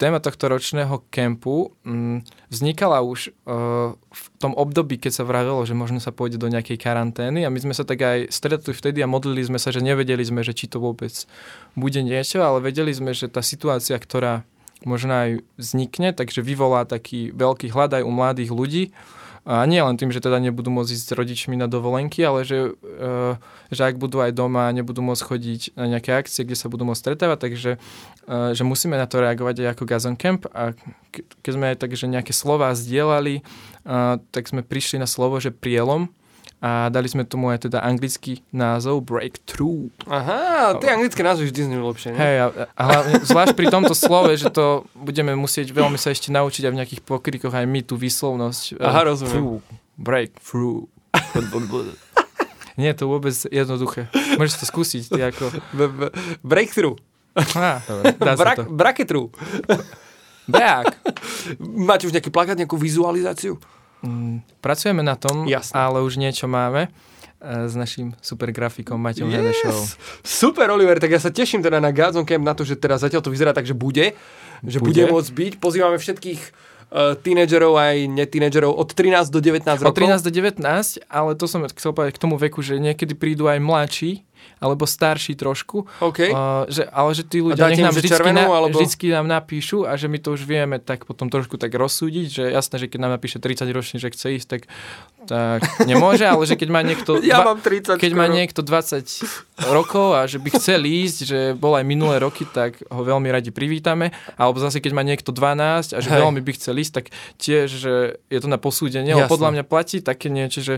Téma 0.00 0.18
tohto 0.18 0.50
ročného 0.50 1.04
kempu 1.14 1.70
mm, 1.84 2.50
vznikala 2.50 3.04
už 3.06 3.30
uh, 3.46 3.94
v 3.94 4.22
tom 4.42 4.56
období, 4.56 4.98
keď 4.98 5.22
sa 5.22 5.28
vravelo, 5.28 5.62
že 5.62 5.78
možno 5.78 6.02
sa 6.02 6.10
pôjde 6.10 6.42
do 6.42 6.50
nejakej 6.50 6.80
karantény 6.80 7.46
a 7.46 7.52
my 7.52 7.58
sme 7.60 7.74
sa 7.76 7.86
tak 7.86 8.02
aj 8.02 8.18
stretli 8.34 8.74
vtedy 8.74 8.98
a 9.04 9.10
modlili 9.10 9.44
sme 9.46 9.62
sa, 9.62 9.70
že 9.70 9.84
nevedeli 9.84 10.24
sme, 10.26 10.42
že 10.42 10.56
či 10.56 10.66
to 10.66 10.82
vôbec 10.82 11.12
bude 11.78 12.00
niečo, 12.02 12.42
ale 12.42 12.64
vedeli 12.64 12.90
sme, 12.90 13.14
že 13.14 13.30
tá 13.30 13.44
situácia, 13.44 13.94
ktorá 13.94 14.42
možno 14.82 15.14
aj 15.14 15.30
vznikne, 15.54 16.10
takže 16.10 16.42
vyvolá 16.42 16.82
taký 16.82 17.30
veľký 17.30 17.70
hľad 17.70 18.02
aj 18.02 18.06
u 18.06 18.10
mladých 18.10 18.50
ľudí. 18.50 18.84
A 19.42 19.66
nie 19.66 19.82
len 19.82 19.98
tým, 19.98 20.14
že 20.14 20.22
teda 20.22 20.38
nebudú 20.38 20.70
môcť 20.70 20.94
ísť 20.94 21.06
s 21.10 21.16
rodičmi 21.18 21.58
na 21.58 21.66
dovolenky, 21.66 22.22
ale 22.22 22.46
že, 22.46 22.78
uh, 22.78 23.34
že 23.74 23.82
ak 23.82 23.98
budú 23.98 24.22
aj 24.22 24.30
doma, 24.38 24.70
nebudú 24.70 25.02
môcť 25.02 25.22
chodiť 25.22 25.60
na 25.74 25.90
nejaké 25.90 26.14
akcie, 26.14 26.46
kde 26.46 26.54
sa 26.54 26.70
budú 26.70 26.86
môcť 26.86 27.02
stretávať, 27.02 27.38
takže 27.50 27.70
uh, 28.30 28.54
že 28.54 28.62
musíme 28.62 28.94
na 28.94 29.10
to 29.10 29.18
reagovať 29.18 29.66
aj 29.66 29.68
ako 29.74 29.82
Gazon 29.82 30.14
Camp. 30.14 30.46
A 30.54 30.78
ke- 31.10 31.26
keď 31.42 31.52
sme 31.58 31.66
aj 31.74 31.76
tak, 31.82 31.90
že 31.98 32.06
nejaké 32.06 32.30
slova 32.30 32.70
zdieľali, 32.70 33.42
uh, 33.42 34.22
tak 34.30 34.46
sme 34.46 34.62
prišli 34.62 35.02
na 35.02 35.10
slovo, 35.10 35.42
že 35.42 35.50
prielom 35.50 36.14
a 36.62 36.86
dali 36.88 37.10
sme 37.10 37.26
tomu 37.26 37.50
aj 37.50 37.66
teda 37.66 37.82
anglický 37.82 38.38
názov 38.54 39.02
Breakthrough. 39.02 39.90
Aha, 40.06 40.78
tie 40.78 40.94
anglické 40.94 41.26
názvy 41.26 41.50
vždy 41.50 41.60
znejú 41.66 41.82
lepšie, 41.90 42.14
ne? 42.14 42.18
Hej, 42.22 42.36
a, 42.38 42.46
a 42.70 42.82
hlavne, 42.86 43.12
zvlášť 43.26 43.54
pri 43.58 43.66
tomto 43.66 43.98
slove, 43.98 44.30
že 44.38 44.46
to 44.46 44.86
budeme 44.94 45.34
musieť 45.34 45.74
veľmi 45.74 45.98
sa 45.98 46.14
ešte 46.14 46.30
naučiť 46.30 46.70
aj 46.70 46.72
v 46.72 46.78
nejakých 46.78 47.02
pokrikoch 47.02 47.50
aj 47.50 47.66
my 47.66 47.82
tú 47.82 47.98
výslovnosť. 47.98 48.78
Aha, 48.78 49.02
Eh, 49.02 49.06
rozumiem. 49.10 49.34
through, 49.34 49.58
break 49.98 50.30
through. 50.38 50.86
Nie 52.78 52.94
to 52.94 53.10
vôbec 53.10 53.34
jednoduché. 53.50 54.08
Môžeš 54.40 54.62
to 54.62 54.66
skúsiť. 54.70 55.02
Ty 55.10 55.20
ako... 55.28 55.44
Breakthrough. 56.40 56.96
Á, 57.52 57.84
dá 58.16 58.32
sa 58.38 58.56
to. 58.56 58.64
Break. 60.48 60.88
Máte 61.60 62.08
už 62.08 62.12
nejaký 62.16 62.32
plakát, 62.32 62.56
nejakú 62.58 62.74
vizualizáciu? 62.80 63.60
Mm, 64.02 64.42
Pracujeme 64.58 65.02
na 65.06 65.14
tom, 65.14 65.46
Jasné. 65.46 65.74
ale 65.78 66.02
už 66.02 66.18
niečo 66.18 66.50
máme 66.50 66.90
eh, 66.90 67.70
s 67.70 67.74
našim 67.78 68.18
super 68.18 68.50
grafikom 68.50 68.98
Maťom 68.98 69.30
yes. 69.30 69.94
Super, 70.26 70.74
Oliver, 70.74 70.98
tak 70.98 71.14
ja 71.14 71.22
sa 71.22 71.30
teším 71.30 71.62
teda 71.62 71.78
na 71.78 71.94
Gazon 71.94 72.26
Camp, 72.26 72.42
na 72.42 72.54
to, 72.54 72.66
že 72.66 72.74
teraz 72.74 73.06
zatiaľ 73.06 73.22
to 73.22 73.30
vyzerá 73.30 73.54
tak, 73.54 73.62
že 73.62 73.74
bude, 73.78 74.14
že 74.62 74.78
bude, 74.78 75.06
Bude. 75.06 75.10
môcť 75.10 75.30
byť. 75.30 75.52
Pozývame 75.58 75.98
všetkých 75.98 76.40
uh, 76.90 77.18
tínedžerov 77.18 77.74
aj 77.78 77.96
netínedžerov 78.10 78.70
od 78.74 78.88
13 78.94 79.30
do 79.30 79.42
19 79.42 79.66
Od 79.66 79.90
rokov. 79.90 79.98
13 79.98 80.22
do 80.22 80.30
19, 80.30 80.62
ale 81.10 81.30
to 81.34 81.44
som 81.50 81.66
chcel 81.66 81.90
povedať 81.90 82.14
k 82.18 82.22
tomu 82.22 82.38
veku, 82.38 82.62
že 82.62 82.78
niekedy 82.78 83.18
prídu 83.18 83.50
aj 83.50 83.58
mladší, 83.58 84.22
alebo 84.58 84.86
starší 84.86 85.34
trošku, 85.34 85.90
OK. 85.98 86.18
Uh, 86.30 86.64
že, 86.70 86.86
ale 86.86 87.10
že 87.12 87.26
tí 87.26 87.42
ľudia 87.42 87.66
nech 87.66 87.82
nám 87.82 87.90
vždycky, 87.90 88.14
červenú, 88.14 88.46
na, 88.46 88.46
alebo- 88.46 88.78
vždycky 88.78 89.10
nám 89.10 89.26
napíšu 89.26 89.84
a 89.84 89.98
že 89.98 90.06
my 90.06 90.22
to 90.22 90.38
už 90.38 90.46
vieme 90.46 90.78
tak 90.78 91.02
potom 91.02 91.26
trošku 91.26 91.58
tak 91.58 91.74
rozsúdiť, 91.74 92.26
že 92.30 92.44
jasné, 92.48 92.76
že 92.78 92.86
keď 92.86 92.98
nám 93.02 93.12
napíše 93.18 93.42
30 93.42 93.66
ročný, 93.74 93.98
že 93.98 94.14
chce 94.14 94.26
ísť, 94.38 94.46
tak, 94.46 94.62
tak 95.26 95.60
nemôže, 95.90 96.22
ale 96.22 96.46
že 96.46 96.54
keď 96.54 96.68
má 96.70 96.80
niekto 96.82 97.18
Ja 97.26 97.42
dva- 97.42 97.54
mám 97.54 97.58
30 97.58 97.98
keď 97.98 98.12
má 98.14 98.30
skoro. 98.30 98.36
niekto 98.38 98.60
20 98.62 99.66
rokov 99.70 100.08
a 100.14 100.26
že 100.26 100.38
by 100.38 100.48
chcel 100.54 100.82
ísť, 100.82 101.18
že 101.26 101.38
bol 101.54 101.74
aj 101.74 101.84
minulé 101.86 102.18
roky, 102.18 102.46
tak 102.46 102.82
ho 102.86 103.02
veľmi 103.02 103.30
radi 103.30 103.50
privítame. 103.50 104.10
Alebo 104.34 104.58
zase, 104.58 104.78
keď 104.78 104.92
má 104.94 105.02
niekto 105.02 105.30
12 105.30 105.94
a 105.94 105.98
že 106.02 106.10
Hej. 106.10 106.18
veľmi 106.18 106.40
by 106.42 106.52
chcel 106.58 106.74
ísť, 106.78 106.92
tak 106.92 107.06
tiež, 107.38 107.68
že 107.68 107.92
je 108.26 108.38
to 108.38 108.46
na 108.46 108.58
posúdenie. 108.58 109.12
Jasné. 109.12 109.28
podľa 109.28 109.50
mňa 109.54 109.64
platí 109.66 109.98
také 110.02 110.30
niečo, 110.30 110.64
že, 110.64 110.76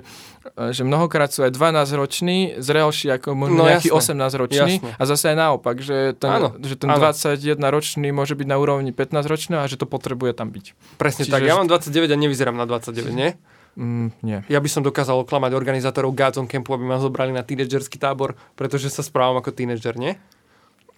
že 0.72 0.83
mnohokrát 0.85 1.31
sú 1.31 1.44
aj 1.44 1.53
12 1.53 2.00
roční 2.00 2.38
zrelší 2.61 3.09
ako 3.14 3.33
možno 3.35 3.54
No, 3.55 3.64
nejaký 3.64 3.88
jasné. 3.88 4.19
18 4.19 4.43
ročný 4.43 4.75
Jasné. 4.79 4.90
a 4.99 5.03
zase 5.07 5.25
aj 5.31 5.37
naopak, 5.38 5.77
že 5.79 6.12
ten, 6.19 6.31
Áno, 6.31 6.49
že 6.59 6.75
ten 6.75 6.90
áno. 6.90 6.99
21 6.99 7.59
ročný 7.71 8.09
môže 8.11 8.35
byť 8.35 8.47
na 8.47 8.57
úrovni 8.59 8.90
15 8.90 9.25
ročného 9.25 9.61
a 9.62 9.67
že 9.71 9.79
to 9.79 9.87
potrebuje 9.87 10.35
tam 10.35 10.51
byť. 10.51 10.97
Presne 10.99 11.23
Čiže- 11.25 11.33
tak, 11.33 11.47
ja 11.47 11.55
mám 11.55 11.71
29 11.71 12.11
a 12.11 12.17
nevyzerám 12.19 12.57
na 12.59 12.67
29, 12.67 13.14
nie? 13.14 13.38
Mm, 13.75 14.14
nie. 14.23 14.38
Ja 14.47 14.62
by 14.62 14.69
som 14.71 14.87
dokázal 14.87 15.27
oklamať 15.27 15.51
organizátorov 15.55 16.14
Gazon 16.14 16.47
Campu, 16.47 16.79
aby 16.79 16.87
ma 16.87 17.03
zobrali 17.03 17.35
na 17.35 17.43
tínedžerský 17.43 17.99
tábor, 17.99 18.38
pretože 18.55 18.87
sa 18.87 19.03
správam 19.03 19.43
ako 19.43 19.51
tínedžer, 19.51 19.99
nie? 19.99 20.14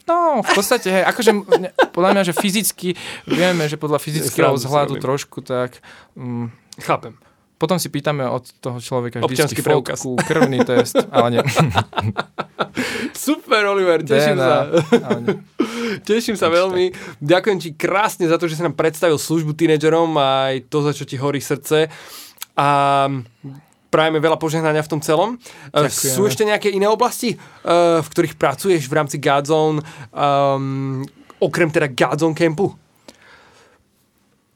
No, 0.07 0.39
v 0.39 0.51
podstate, 0.55 0.87
hej, 0.87 1.03
akože 1.03 1.31
ne, 1.59 1.75
podľa 1.91 2.11
mňa, 2.15 2.23
že 2.31 2.33
fyzicky, 2.37 2.95
vieme, 3.27 3.67
že 3.67 3.75
podľa 3.75 3.99
fyzického 3.99 4.55
vzhľadu 4.55 5.03
trošku, 5.03 5.43
tak 5.43 5.83
mm, 6.15 6.53
Chápem. 6.85 7.17
Potom 7.57 7.81
si 7.81 7.89
pýtame 7.89 8.29
od 8.29 8.45
toho 8.61 8.77
človeka 8.81 9.25
Občiansky 9.25 9.61
vždycky 9.61 9.61
preukaz. 9.65 10.05
fotku, 10.05 10.21
krvný 10.29 10.61
test, 10.65 11.01
ale 11.09 11.41
nie. 11.41 11.43
Super, 13.27 13.73
Oliver, 13.73 14.05
teším 14.05 14.37
sa. 14.37 14.69
DNA, 14.69 15.11
nie. 15.25 15.37
Teším 16.09 16.37
sa 16.37 16.53
veľmi. 16.53 16.93
Ďakujem 17.25 17.59
ti 17.63 17.71
krásne 17.73 18.29
za 18.29 18.37
to, 18.37 18.47
že 18.51 18.59
si 18.59 18.63
nám 18.63 18.77
predstavil 18.77 19.17
službu 19.17 19.57
tínedžerom 19.57 20.13
a 20.21 20.53
aj 20.53 20.69
to, 20.69 20.85
za 20.85 20.93
čo 20.93 21.09
ti 21.09 21.17
horí 21.17 21.41
srdce. 21.41 21.89
A 22.59 22.69
prajeme 23.89 24.19
veľa 24.21 24.37
požehnania 24.37 24.85
v 24.85 24.91
tom 24.93 25.01
celom. 25.01 25.41
E, 25.73 25.89
Ďakujeme. 25.89 26.15
Sú 26.15 26.29
ešte 26.29 26.45
nejaké 26.45 26.69
iné 26.69 26.85
oblasti, 26.91 27.35
e, 27.35 27.37
v 28.03 28.09
ktorých 28.13 28.37
pracuješ 28.37 28.85
v 28.87 28.97
rámci 28.97 29.17
Godzone, 29.17 29.81
um, 30.13 31.01
okrem 31.41 31.73
teda 31.73 31.89
Godzone 31.89 32.37
Campu? 32.37 32.86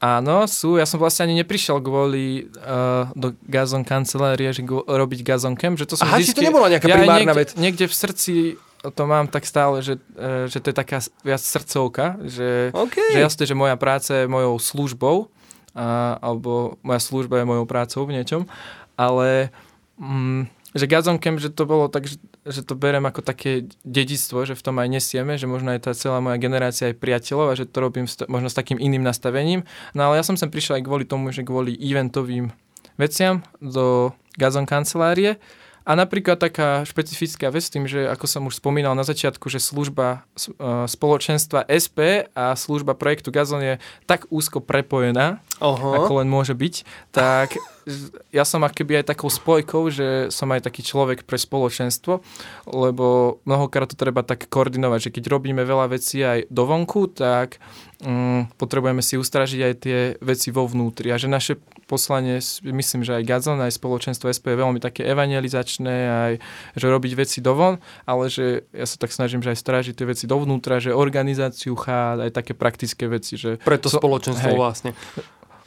Áno, 0.01 0.49
sú. 0.49 0.81
Ja 0.81 0.89
som 0.89 0.97
vlastne 0.97 1.29
ani 1.29 1.45
neprišiel 1.45 1.77
kvôli 1.77 2.49
uh, 2.57 3.05
do 3.13 3.37
Gazon 3.45 3.85
kancelárie, 3.85 4.49
že 4.49 4.65
go, 4.65 4.81
robiť 4.81 5.21
Gazon 5.21 5.53
Camp, 5.53 5.77
že 5.77 5.85
to 5.85 5.93
som 5.93 6.09
Aha, 6.09 6.17
či 6.17 6.33
to 6.33 6.41
nebola 6.41 6.73
nejaká 6.73 6.89
ja 6.89 6.97
primárna 6.97 7.29
niekde, 7.29 7.37
vec. 7.37 7.49
Niekde 7.53 7.85
v 7.85 7.93
srdci 7.93 8.33
to 8.81 9.03
mám 9.05 9.29
tak 9.29 9.45
stále, 9.45 9.85
že, 9.85 10.01
uh, 10.17 10.49
že 10.49 10.57
to 10.57 10.73
je 10.73 10.75
taká 10.75 11.05
viac 11.21 11.37
srdcovka, 11.37 12.17
že, 12.25 12.73
OK. 12.73 12.97
že 13.13 13.19
jasné, 13.21 13.43
že 13.45 13.53
moja 13.53 13.77
práca 13.77 14.25
je 14.25 14.25
mojou 14.25 14.57
službou, 14.57 15.29
a, 15.77 16.17
alebo 16.17 16.81
moja 16.81 16.99
služba 16.99 17.37
je 17.37 17.45
mojou 17.45 17.65
prácou 17.69 18.01
v 18.09 18.17
niečom, 18.17 18.49
ale 18.97 19.53
mm, 20.01 20.49
že 20.73 20.89
Gazon 20.89 21.21
Camp, 21.21 21.37
že 21.37 21.53
to 21.53 21.69
bolo 21.69 21.87
tak, 21.87 22.09
že, 22.09 22.17
že 22.45 22.65
to 22.65 22.73
berem 22.73 23.05
ako 23.05 23.21
také 23.21 23.69
dedictvo, 23.85 24.49
že 24.49 24.57
v 24.57 24.65
tom 24.65 24.81
aj 24.81 24.89
nesieme, 24.89 25.37
že 25.37 25.45
možno 25.45 25.77
aj 25.77 25.85
tá 25.85 25.91
celá 25.93 26.17
moja 26.17 26.41
generácia 26.41 26.89
aj 26.89 26.97
priateľov 26.97 27.53
a 27.53 27.57
že 27.57 27.69
to 27.69 27.77
robím 27.77 28.09
možno 28.25 28.49
s 28.49 28.57
takým 28.57 28.81
iným 28.81 29.05
nastavením. 29.05 29.61
No 29.93 30.09
ale 30.09 30.17
ja 30.17 30.25
som 30.25 30.33
sem 30.33 30.49
prišiel 30.49 30.81
aj 30.81 30.85
kvôli 30.89 31.05
tomu, 31.05 31.29
že 31.29 31.45
kvôli 31.45 31.77
eventovým 31.77 32.49
veciam 32.97 33.45
do 33.61 34.15
Gazon 34.41 34.65
kancelárie 34.65 35.37
a 35.81 35.97
napríklad 35.97 36.37
taká 36.37 36.85
špecifická 36.85 37.49
vec 37.49 37.65
tým, 37.65 37.89
že 37.89 38.05
ako 38.05 38.25
som 38.29 38.45
už 38.45 38.61
spomínal 38.61 38.93
na 38.93 39.01
začiatku, 39.01 39.49
že 39.49 39.57
služba 39.57 40.21
e, 40.37 40.45
spoločenstva 40.85 41.65
SP 41.65 42.29
a 42.37 42.53
služba 42.53 42.93
projektu 42.93 43.33
Gazon 43.33 43.65
je 43.65 43.75
tak 44.05 44.29
úzko 44.29 44.61
prepojená, 44.61 45.41
Aha. 45.57 45.89
ako 46.05 46.21
len 46.21 46.29
môže 46.29 46.53
byť, 46.53 46.85
tak 47.09 47.57
ja 48.29 48.43
som 48.45 48.61
akoby 48.61 49.01
aj 49.01 49.15
takou 49.15 49.29
spojkou, 49.29 49.89
že 49.89 50.29
som 50.29 50.49
aj 50.53 50.65
taký 50.69 50.85
človek 50.85 51.25
pre 51.25 51.37
spoločenstvo, 51.37 52.21
lebo 52.69 53.37
mnohokrát 53.43 53.89
to 53.89 53.97
treba 53.97 54.21
tak 54.21 54.45
koordinovať, 54.47 55.09
že 55.09 55.13
keď 55.13 55.23
robíme 55.31 55.63
veľa 55.65 55.91
vecí 55.91 56.21
aj 56.21 56.49
dovonku, 56.53 57.09
tak 57.11 57.57
um, 58.05 58.45
potrebujeme 58.57 59.01
si 59.01 59.17
ustražiť 59.17 59.61
aj 59.61 59.73
tie 59.81 59.99
veci 60.21 60.53
vo 60.53 60.65
vnútri 60.65 61.09
a 61.09 61.17
že 61.17 61.29
naše 61.29 61.57
poslanie, 61.91 62.39
myslím, 62.63 63.03
že 63.03 63.19
aj 63.19 63.27
Gazon, 63.27 63.59
aj 63.59 63.75
spoločenstvo 63.75 64.31
SP 64.31 64.55
je 64.55 64.61
veľmi 64.63 64.79
také 64.79 65.03
evangelizačné, 65.11 65.95
aj 66.07 66.33
že 66.79 66.87
robiť 66.87 67.11
veci 67.19 67.43
dovon, 67.43 67.83
ale 68.07 68.31
že 68.31 68.63
ja 68.71 68.87
sa 68.87 68.95
tak 68.95 69.11
snažím, 69.11 69.43
že 69.43 69.51
aj 69.51 69.59
strážiť 69.59 69.93
tie 69.99 70.07
veci 70.07 70.23
dovnútra, 70.23 70.79
že 70.79 70.95
organizáciu 70.95 71.75
chát, 71.75 72.23
aj 72.23 72.31
také 72.31 72.55
praktické 72.55 73.11
veci. 73.11 73.35
Že 73.35 73.59
Preto 73.59 73.91
spoločenstvo 73.91 74.55
hej, 74.55 74.57
vlastne. 74.57 74.95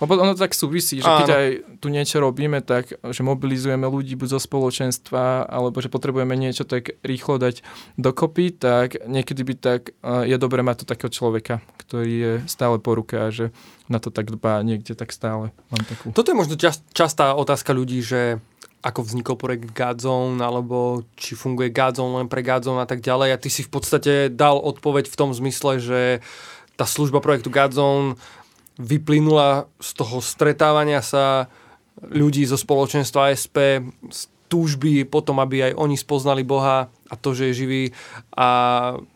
Lebo 0.02 0.18
ono 0.18 0.34
tak 0.34 0.58
súvisí, 0.58 0.98
že 0.98 1.06
keď 1.06 1.28
aj 1.30 1.46
tu 1.78 1.86
niečo 1.86 2.18
robíme, 2.18 2.58
tak 2.66 2.98
že 2.98 3.22
mobilizujeme 3.22 3.86
ľudí 3.86 4.18
buď 4.18 4.36
zo 4.36 4.40
spoločenstva, 4.42 5.46
alebo 5.46 5.78
že 5.78 5.86
potrebujeme 5.86 6.34
niečo 6.34 6.66
tak 6.66 6.98
rýchlo 7.06 7.38
dať 7.38 7.62
dokopy, 7.94 8.50
tak 8.54 8.98
niekedy 9.06 9.42
by 9.46 9.54
tak 9.54 9.94
je 10.02 10.36
dobré 10.36 10.66
mať 10.66 10.82
to 10.82 10.90
takého 10.90 11.10
človeka, 11.14 11.62
ktorý 11.78 12.12
je 12.12 12.32
stále 12.50 12.82
po 12.82 12.98
ruke 12.98 13.14
a 13.14 13.30
že 13.30 13.54
na 13.86 14.02
to 14.02 14.10
tak 14.10 14.34
dbá 14.34 14.64
niekde 14.66 14.98
tak 14.98 15.14
stále. 15.14 15.54
Mám 15.70 15.84
takú... 15.86 16.10
Toto 16.10 16.30
je 16.32 16.36
možno 16.36 16.58
čas, 16.58 16.82
častá 16.90 17.36
otázka 17.38 17.70
ľudí, 17.70 18.02
že 18.02 18.42
ako 18.84 19.00
vznikol 19.00 19.40
projekt 19.40 19.72
Godzone, 19.72 20.44
alebo 20.44 21.08
či 21.16 21.32
funguje 21.32 21.72
Godzone 21.72 22.20
len 22.20 22.28
pre 22.28 22.44
Godzone 22.44 22.84
a 22.84 22.88
tak 22.88 23.00
ďalej. 23.00 23.32
A 23.32 23.40
ty 23.40 23.48
si 23.48 23.64
v 23.64 23.72
podstate 23.72 24.28
dal 24.28 24.60
odpoveď 24.60 25.08
v 25.08 25.16
tom 25.16 25.32
zmysle, 25.32 25.80
že 25.80 26.00
tá 26.76 26.84
služba 26.84 27.24
projektu 27.24 27.48
Godzone 27.48 28.20
vyplynula 28.78 29.70
z 29.78 29.90
toho 29.94 30.18
stretávania 30.18 30.98
sa 31.04 31.46
ľudí 32.02 32.42
zo 32.44 32.58
spoločenstva 32.58 33.30
ASP, 33.30 33.86
z 34.10 34.20
túžby 34.50 35.08
potom, 35.08 35.40
aby 35.40 35.70
aj 35.70 35.72
oni 35.74 35.96
spoznali 35.98 36.46
Boha 36.46 36.86
a 36.86 37.14
to, 37.18 37.34
že 37.34 37.50
je 37.50 37.64
živý 37.64 37.82
a 38.34 38.48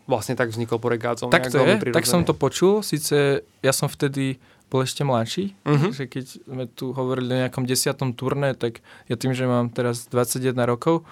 vlastne 0.09 0.35
tak 0.35 0.51
vznikol 0.51 0.81
Porek 0.81 0.99
Gádzom. 0.99 1.31
Tak 1.31 1.47
to 1.47 1.63
je, 1.63 1.95
tak 1.95 2.09
som 2.09 2.25
to 2.25 2.35
počul, 2.35 2.81
síce 2.83 3.43
ja 3.43 3.73
som 3.75 3.87
vtedy 3.87 4.41
bol 4.69 4.85
ešte 4.85 5.01
mladší, 5.01 5.57
uh-huh. 5.65 5.89
že 5.89 6.05
keď 6.05 6.25
sme 6.45 6.65
tu 6.69 6.93
hovorili 6.93 7.33
o 7.33 7.39
nejakom 7.45 7.65
desiatom 7.65 8.13
turné, 8.13 8.53
tak 8.53 8.85
ja 9.09 9.17
tým, 9.17 9.33
že 9.33 9.49
mám 9.49 9.73
teraz 9.73 10.05
21 10.11 10.53
rokov, 10.69 11.07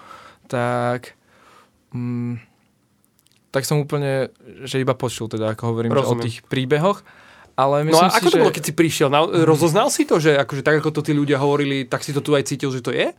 tak 0.46 1.18
mm, 1.90 2.38
tak 3.48 3.64
som 3.64 3.80
úplne, 3.80 4.30
že 4.62 4.78
iba 4.78 4.92
počul 4.92 5.26
teda, 5.26 5.56
ako 5.56 5.72
hovorím, 5.72 5.90
o 5.96 6.14
tých 6.20 6.44
príbehoch 6.46 7.02
ale 7.58 7.82
no 7.90 7.98
a 7.98 8.06
ako 8.06 8.30
si, 8.30 8.30
to 8.30 8.38
že... 8.38 8.42
bolo, 8.46 8.54
keď 8.54 8.64
si 8.70 8.74
prišiel? 8.78 9.08
Na, 9.10 9.26
rozoznal 9.26 9.90
si 9.90 10.06
to, 10.06 10.22
že 10.22 10.38
akože 10.38 10.62
tak, 10.62 10.78
ako 10.78 10.94
to 10.94 11.10
tí 11.10 11.10
ľudia 11.10 11.42
hovorili, 11.42 11.82
tak 11.90 12.06
si 12.06 12.14
to 12.14 12.22
tu 12.22 12.38
aj 12.38 12.46
cítil, 12.46 12.70
že 12.70 12.78
to 12.78 12.94
je? 12.94 13.10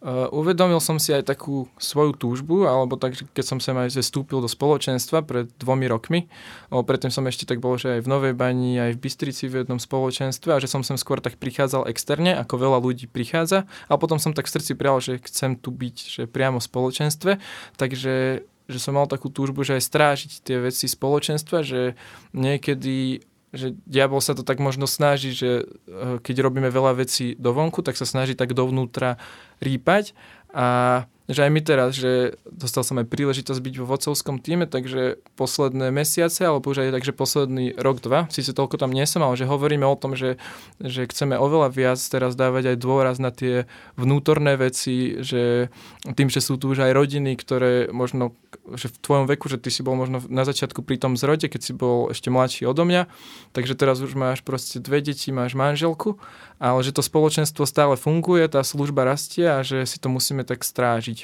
Uh, 0.00 0.32
uvedomil 0.32 0.80
som 0.80 0.96
si 0.96 1.12
aj 1.12 1.28
takú 1.28 1.68
svoju 1.76 2.16
túžbu, 2.16 2.64
alebo 2.64 2.96
tak, 2.96 3.20
keď 3.36 3.44
som 3.44 3.60
sa 3.60 3.76
aj 3.76 4.00
vstúpil 4.00 4.40
do 4.40 4.48
spoločenstva 4.48 5.20
pred 5.20 5.44
dvomi 5.60 5.84
rokmi, 5.92 6.24
lebo 6.72 6.80
predtým 6.88 7.12
som 7.12 7.20
ešte 7.28 7.44
tak 7.44 7.60
bol, 7.60 7.76
že 7.76 8.00
aj 8.00 8.08
v 8.08 8.10
Novej 8.10 8.32
Bani, 8.32 8.80
aj 8.80 8.96
v 8.96 9.02
Bystrici 9.06 9.44
v 9.44 9.60
jednom 9.60 9.76
spoločenstve 9.76 10.56
a 10.56 10.58
že 10.58 10.72
som 10.72 10.80
sem 10.80 10.96
skôr 10.96 11.20
tak 11.20 11.36
prichádzal 11.36 11.84
externe, 11.92 12.32
ako 12.32 12.64
veľa 12.64 12.80
ľudí 12.80 13.12
prichádza 13.12 13.68
a 13.92 14.00
potom 14.00 14.16
som 14.16 14.32
tak 14.32 14.48
v 14.48 14.56
srdci 14.56 14.72
prijal, 14.72 15.04
že 15.04 15.20
chcem 15.20 15.52
tu 15.52 15.68
byť 15.68 15.96
že 16.00 16.22
priamo 16.24 16.64
v 16.64 16.68
spoločenstve, 16.72 17.32
takže 17.76 18.40
že 18.70 18.78
som 18.78 18.96
mal 18.96 19.10
takú 19.10 19.28
túžbu, 19.28 19.66
že 19.66 19.76
aj 19.76 19.84
strážiť 19.84 20.32
tie 20.46 20.56
veci 20.64 20.86
spoločenstva, 20.88 21.60
že 21.60 21.98
niekedy 22.32 23.20
že 23.50 23.74
diabol 23.86 24.22
sa 24.22 24.34
to 24.38 24.46
tak 24.46 24.62
možno 24.62 24.86
snaží, 24.86 25.34
že 25.34 25.64
eh, 25.64 26.18
keď 26.22 26.36
robíme 26.46 26.70
veľa 26.70 26.98
vecí 26.98 27.34
dovonku, 27.38 27.82
tak 27.82 27.98
sa 27.98 28.06
snaží 28.06 28.38
tak 28.38 28.54
dovnútra 28.54 29.18
rýpať 29.58 30.14
a 30.50 31.04
že 31.30 31.46
aj 31.46 31.50
my 31.54 31.60
teraz, 31.62 31.94
že 31.94 32.34
dostal 32.50 32.82
som 32.82 32.98
aj 32.98 33.06
príležitosť 33.06 33.62
byť 33.62 33.74
vo 33.78 33.86
vodcovskom 33.86 34.42
týme, 34.42 34.66
takže 34.66 35.22
posledné 35.38 35.94
mesiace, 35.94 36.42
alebo 36.42 36.74
už 36.74 36.82
aj 36.82 36.98
takže 36.98 37.14
posledný 37.14 37.78
rok, 37.78 38.02
dva, 38.02 38.26
síce 38.34 38.50
toľko 38.50 38.82
tam 38.82 38.90
nie 38.90 39.06
som, 39.06 39.22
ale 39.22 39.38
že 39.38 39.46
hovoríme 39.46 39.86
o 39.86 39.94
tom, 39.94 40.18
že, 40.18 40.42
že 40.82 41.06
chceme 41.06 41.38
oveľa 41.38 41.70
viac 41.70 42.02
teraz 42.02 42.34
dávať 42.34 42.74
aj 42.74 42.76
dôraz 42.82 43.16
na 43.22 43.30
tie 43.30 43.70
vnútorné 43.94 44.58
veci, 44.58 45.22
že 45.22 45.70
tým, 46.18 46.26
že 46.26 46.42
sú 46.42 46.58
tu 46.58 46.74
už 46.74 46.82
aj 46.90 46.98
rodiny, 46.98 47.38
ktoré 47.38 47.94
možno, 47.94 48.34
že 48.74 48.90
v 48.90 48.98
tvojom 48.98 49.26
veku, 49.30 49.46
že 49.46 49.62
ty 49.62 49.70
si 49.70 49.86
bol 49.86 49.94
možno 49.94 50.18
na 50.26 50.42
začiatku 50.42 50.82
pri 50.82 50.98
tom 50.98 51.14
zrode, 51.14 51.46
keď 51.46 51.60
si 51.62 51.72
bol 51.72 52.10
ešte 52.10 52.26
mladší 52.26 52.66
odo 52.66 52.82
mňa, 52.82 53.06
takže 53.54 53.78
teraz 53.78 54.02
už 54.02 54.18
máš 54.18 54.42
proste 54.42 54.82
dve 54.82 54.98
deti, 54.98 55.30
máš 55.30 55.54
manželku, 55.54 56.18
ale 56.58 56.82
že 56.82 56.90
to 56.90 57.06
spoločenstvo 57.06 57.64
stále 57.64 57.94
funguje, 57.94 58.44
tá 58.50 58.60
služba 58.66 59.06
rastie 59.06 59.46
a 59.46 59.62
že 59.62 59.86
si 59.86 59.96
to 60.02 60.10
musíme 60.10 60.42
tak 60.42 60.64
strážiť. 60.66 61.19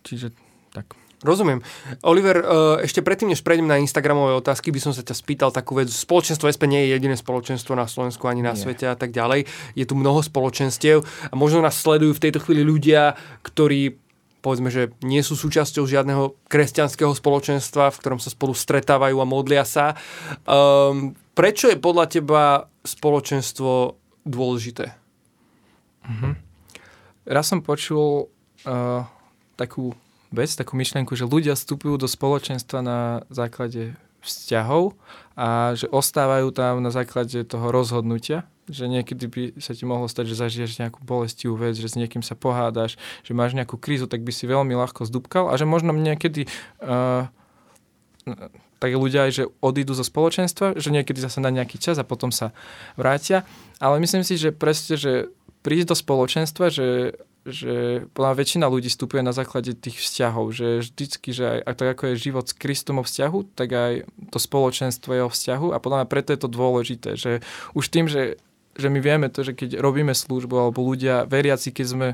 Čiže 0.00 0.32
tak. 0.72 0.96
Rozumiem. 1.20 1.60
Oliver, 2.00 2.40
ešte 2.80 3.04
predtým, 3.04 3.28
než 3.28 3.44
prejdem 3.44 3.68
na 3.68 3.76
Instagramové 3.76 4.32
otázky, 4.40 4.72
by 4.72 4.80
som 4.80 4.96
sa 4.96 5.04
ťa 5.04 5.12
spýtal 5.12 5.52
takú 5.52 5.76
vec. 5.76 5.92
Spoločenstvo 5.92 6.48
SP 6.48 6.64
nie 6.64 6.88
je 6.88 6.96
jediné 6.96 7.12
spoločenstvo 7.12 7.76
na 7.76 7.84
Slovensku 7.84 8.24
ani 8.24 8.40
na 8.40 8.56
nie. 8.56 8.60
svete 8.64 8.88
a 8.88 8.96
tak 8.96 9.12
ďalej. 9.12 9.44
Je 9.76 9.84
tu 9.84 10.00
mnoho 10.00 10.24
spoločenstiev 10.24 11.04
a 11.04 11.34
možno 11.36 11.60
nás 11.60 11.76
sledujú 11.76 12.16
v 12.16 12.22
tejto 12.24 12.40
chvíli 12.40 12.64
ľudia, 12.64 13.20
ktorí 13.44 14.00
povedzme, 14.40 14.72
že 14.72 14.96
nie 15.04 15.20
sú 15.20 15.36
súčasťou 15.36 15.84
žiadneho 15.84 16.32
kresťanského 16.48 17.12
spoločenstva, 17.12 17.92
v 17.92 18.00
ktorom 18.00 18.16
sa 18.16 18.32
spolu 18.32 18.56
stretávajú 18.56 19.20
a 19.20 19.28
modlia 19.28 19.68
sa. 19.68 20.00
Um, 20.48 21.12
prečo 21.36 21.68
je 21.68 21.76
podľa 21.76 22.08
teba 22.08 22.44
spoločenstvo 22.80 24.00
dôležité? 24.24 24.96
Mm-hmm. 26.08 26.32
Raz 27.28 27.52
som 27.52 27.60
počul 27.60 28.32
uh, 28.66 29.06
takú 29.56 29.94
vec, 30.30 30.50
takú 30.54 30.78
myšlienku, 30.78 31.12
že 31.18 31.28
ľudia 31.28 31.58
vstupujú 31.58 31.98
do 32.00 32.08
spoločenstva 32.08 32.78
na 32.80 32.98
základe 33.28 33.98
vzťahov 34.20 34.94
a 35.34 35.72
že 35.74 35.88
ostávajú 35.88 36.52
tam 36.52 36.84
na 36.84 36.92
základe 36.92 37.40
toho 37.48 37.72
rozhodnutia, 37.72 38.44
že 38.68 38.86
niekedy 38.86 39.24
by 39.26 39.42
sa 39.58 39.72
ti 39.72 39.88
mohlo 39.88 40.06
stať, 40.06 40.30
že 40.30 40.40
zažiješ 40.46 40.78
nejakú 40.78 41.00
bolestivú 41.02 41.56
vec, 41.56 41.74
že 41.74 41.88
s 41.88 41.96
niekým 41.96 42.20
sa 42.20 42.36
pohádaš, 42.36 43.00
že 43.24 43.32
máš 43.32 43.56
nejakú 43.56 43.80
krízu, 43.80 44.06
tak 44.06 44.20
by 44.22 44.30
si 44.30 44.44
veľmi 44.44 44.76
ľahko 44.76 45.08
zdúbkal 45.08 45.48
a 45.50 45.56
že 45.56 45.64
možno 45.64 45.96
niekedy 45.96 46.46
uh, 46.84 47.26
tak 48.80 48.96
ľudia 48.96 49.28
aj, 49.28 49.32
že 49.32 49.44
odídu 49.60 49.92
zo 49.92 50.04
spoločenstva, 50.04 50.80
že 50.80 50.88
niekedy 50.88 51.20
zase 51.20 51.40
na 51.44 51.52
nejaký 51.52 51.76
čas 51.76 52.00
a 52.00 52.04
potom 52.04 52.32
sa 52.32 52.56
vrátia. 52.96 53.44
Ale 53.76 54.00
myslím 54.00 54.24
si, 54.24 54.40
že 54.40 54.56
presne, 54.56 54.96
že 54.96 55.28
prísť 55.60 55.92
do 55.92 55.96
spoločenstva, 55.96 56.72
že 56.72 57.16
že 57.48 58.04
podľa 58.12 58.44
väčšina 58.44 58.68
ľudí 58.68 58.92
vstupuje 58.92 59.24
na 59.24 59.32
základe 59.32 59.72
tých 59.72 59.96
vzťahov, 59.96 60.52
že 60.52 60.84
vždycky, 60.84 61.32
že 61.32 61.64
aj, 61.64 61.72
tak 61.72 61.88
ako 61.96 62.02
je 62.12 62.24
život 62.28 62.44
s 62.44 62.52
Kristom 62.52 63.00
o 63.00 63.04
vzťahu, 63.04 63.56
tak 63.56 63.68
aj 63.72 63.92
to 64.28 64.38
spoločenstvo 64.38 65.10
je 65.16 65.22
o 65.24 65.32
vzťahu 65.32 65.72
a 65.72 65.80
podľa 65.80 66.04
mňa 66.04 66.08
preto 66.12 66.36
je 66.36 66.40
to 66.40 66.52
dôležité, 66.52 67.10
že 67.16 67.40
už 67.72 67.88
tým, 67.88 68.12
že, 68.12 68.36
že 68.76 68.92
my 68.92 69.00
vieme 69.00 69.32
to, 69.32 69.40
že 69.40 69.56
keď 69.56 69.80
robíme 69.80 70.12
službu 70.12 70.52
alebo 70.52 70.84
ľudia 70.84 71.24
veriaci, 71.24 71.72
keď 71.72 71.86
sme 71.88 72.08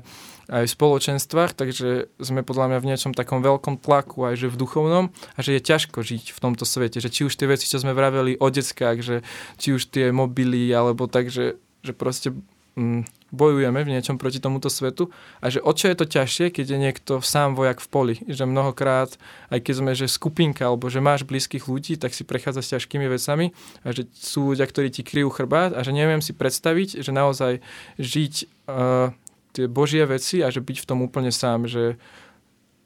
aj 0.47 0.71
v 0.71 0.75
spoločenstvách, 0.79 1.59
takže 1.59 2.07
sme 2.23 2.47
podľa 2.47 2.71
mňa 2.71 2.79
v 2.79 2.89
niečom 2.95 3.11
takom 3.11 3.43
veľkom 3.43 3.83
tlaku 3.83 4.31
aj 4.31 4.47
že 4.47 4.47
v 4.47 4.61
duchovnom 4.63 5.11
a 5.35 5.39
že 5.43 5.59
je 5.59 5.67
ťažko 5.67 6.07
žiť 6.07 6.31
v 6.31 6.39
tomto 6.39 6.63
svete, 6.63 7.03
že 7.03 7.11
či 7.11 7.27
už 7.27 7.35
tie 7.35 7.51
veci, 7.51 7.67
čo 7.67 7.83
sme 7.83 7.91
vraveli 7.99 8.39
o 8.39 8.47
deckách, 8.47 9.03
že 9.03 9.17
či 9.59 9.75
už 9.75 9.91
tie 9.91 10.15
mobily 10.15 10.71
alebo 10.71 11.11
tak, 11.11 11.35
že, 11.35 11.59
že 11.83 11.91
proste 11.91 12.31
mm, 12.79 13.16
bojujeme 13.35 13.83
v 13.83 13.93
niečom 13.99 14.17
proti 14.23 14.39
tomuto 14.39 14.71
svetu 14.71 15.11
a 15.43 15.51
že 15.51 15.59
o 15.59 15.75
čo 15.75 15.91
je 15.91 15.97
to 15.99 16.07
ťažšie, 16.07 16.55
keď 16.55 16.67
je 16.73 16.79
niekto 16.79 17.13
sám 17.19 17.59
vojak 17.59 17.83
v 17.83 17.89
poli. 17.91 18.15
Že 18.27 18.47
mnohokrát, 18.47 19.19
aj 19.51 19.59
keď 19.67 19.75
sme 19.75 19.93
že 19.99 20.07
skupinka 20.07 20.63
alebo 20.63 20.87
že 20.87 21.03
máš 21.03 21.27
blízkych 21.27 21.67
ľudí, 21.67 21.99
tak 21.99 22.15
si 22.15 22.23
prechádza 22.23 22.63
s 22.63 22.73
ťažkými 22.79 23.11
vecami 23.11 23.51
a 23.83 23.91
že 23.91 24.07
sú 24.15 24.55
ľudia, 24.55 24.67
ktorí 24.71 24.95
ti 24.95 25.03
kryjú 25.03 25.35
chrbát 25.35 25.75
a 25.75 25.83
že 25.83 25.91
neviem 25.91 26.23
si 26.23 26.31
predstaviť, 26.31 27.03
že 27.03 27.11
naozaj 27.11 27.59
žiť 27.99 28.35
uh, 28.71 29.11
tie 29.57 29.67
božie 29.67 30.05
veci 30.05 30.45
a 30.45 30.53
že 30.53 30.63
byť 30.63 30.85
v 30.85 30.89
tom 30.89 31.03
úplne 31.03 31.33
sám, 31.33 31.65
že, 31.65 31.97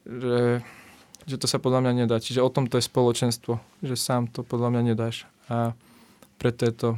že, 0.07 0.63
že 1.27 1.35
to 1.35 1.45
sa 1.45 1.59
podľa 1.59 1.85
mňa 1.85 1.93
nedá. 2.07 2.17
Čiže 2.17 2.41
o 2.41 2.49
tom 2.49 2.65
to 2.65 2.79
je 2.79 2.87
spoločenstvo, 2.87 3.59
že 3.83 3.99
sám 3.99 4.31
to 4.31 4.41
podľa 4.41 4.73
mňa 4.73 4.81
nedáš. 4.95 5.27
A 5.51 5.75
preto 6.39 6.63
je 6.63 6.73
to 6.73 6.89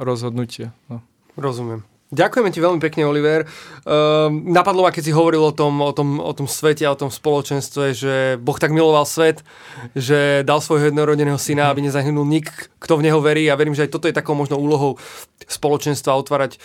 rozhodnutie. 0.00 0.72
No. 0.88 1.04
Rozumiem. 1.36 1.84
Ďakujeme 2.10 2.50
ti 2.50 2.58
veľmi 2.58 2.82
pekne, 2.82 3.06
Oliver. 3.06 3.46
Um, 3.86 4.50
napadlo 4.50 4.82
ma, 4.82 4.90
keď 4.90 5.06
si 5.06 5.12
hovoril 5.14 5.46
o 5.46 5.54
tom, 5.54 5.78
o, 5.78 5.94
tom, 5.94 6.18
o 6.18 6.34
tom 6.34 6.50
svete 6.50 6.82
a 6.82 6.90
o 6.90 6.98
tom 6.98 7.06
spoločenstve, 7.06 7.94
že 7.94 8.14
Boh 8.34 8.58
tak 8.58 8.74
miloval 8.74 9.06
svet, 9.06 9.46
že 9.94 10.42
dal 10.42 10.58
svojho 10.58 10.90
jednorodeného 10.90 11.38
syna, 11.38 11.70
aby 11.70 11.86
nezahynul 11.86 12.26
nik, 12.26 12.50
kto 12.82 12.98
v 12.98 13.06
neho 13.06 13.22
verí. 13.22 13.46
A 13.46 13.54
verím, 13.54 13.78
že 13.78 13.86
aj 13.86 13.94
toto 13.94 14.10
je 14.10 14.18
takou 14.18 14.34
možno 14.34 14.58
úlohou 14.58 14.98
spoločenstva 15.46 16.18
otvárať 16.18 16.58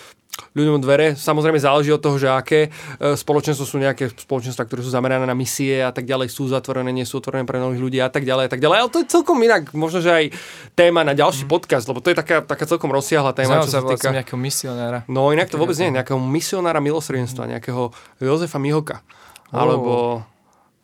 ľuďom 0.55 0.79
dvere. 0.83 1.15
Samozrejme 1.15 1.59
záleží 1.59 1.91
od 1.91 1.99
toho, 2.03 2.15
že 2.19 2.31
aké 2.31 2.67
e, 2.67 3.15
spoločenstvo 3.15 3.63
sú 3.67 3.75
nejaké 3.79 4.11
spoločenstva, 4.11 4.67
ktoré 4.67 4.83
sú 4.83 4.91
zamerané 4.91 5.27
na 5.27 5.35
misie 5.35 5.83
a 5.83 5.91
tak 5.91 6.07
ďalej, 6.07 6.31
sú 6.31 6.47
zatvorené, 6.47 6.91
nie 6.91 7.07
sú 7.07 7.19
otvorené 7.19 7.43
pre 7.43 7.59
nových 7.59 7.83
ľudí 7.83 7.99
a 7.99 8.11
tak 8.11 8.23
ďalej 8.23 8.47
a 8.47 8.51
tak 8.51 8.59
ďalej. 8.63 8.77
Ale 8.83 8.89
to 8.91 8.99
je 9.03 9.07
celkom 9.11 9.39
inak, 9.43 9.71
možno, 9.75 9.99
že 9.99 10.11
aj 10.11 10.25
téma 10.75 11.03
na 11.03 11.15
ďalší 11.15 11.47
mm. 11.47 11.51
podcast, 11.51 11.85
lebo 11.87 11.99
to 11.99 12.11
je 12.11 12.17
taká, 12.19 12.43
taká 12.43 12.63
celkom 12.67 12.91
rozsiahla 12.91 13.35
téma, 13.35 13.63
Znamená 13.63 13.67
čo 13.67 13.75
sa 13.75 13.81
týka... 13.83 14.09
nejakého 14.15 14.39
misionára. 14.39 14.99
No 15.11 15.31
inak 15.31 15.51
to 15.51 15.59
vôbec 15.59 15.75
nie, 15.79 15.91
nejakého 15.91 16.19
misionára 16.19 16.79
milosrdenstva, 16.79 17.51
nejakého 17.51 17.91
Jozefa 18.23 18.59
Mihoka. 18.59 19.03
Oh. 19.51 19.59
Alebo 19.59 19.93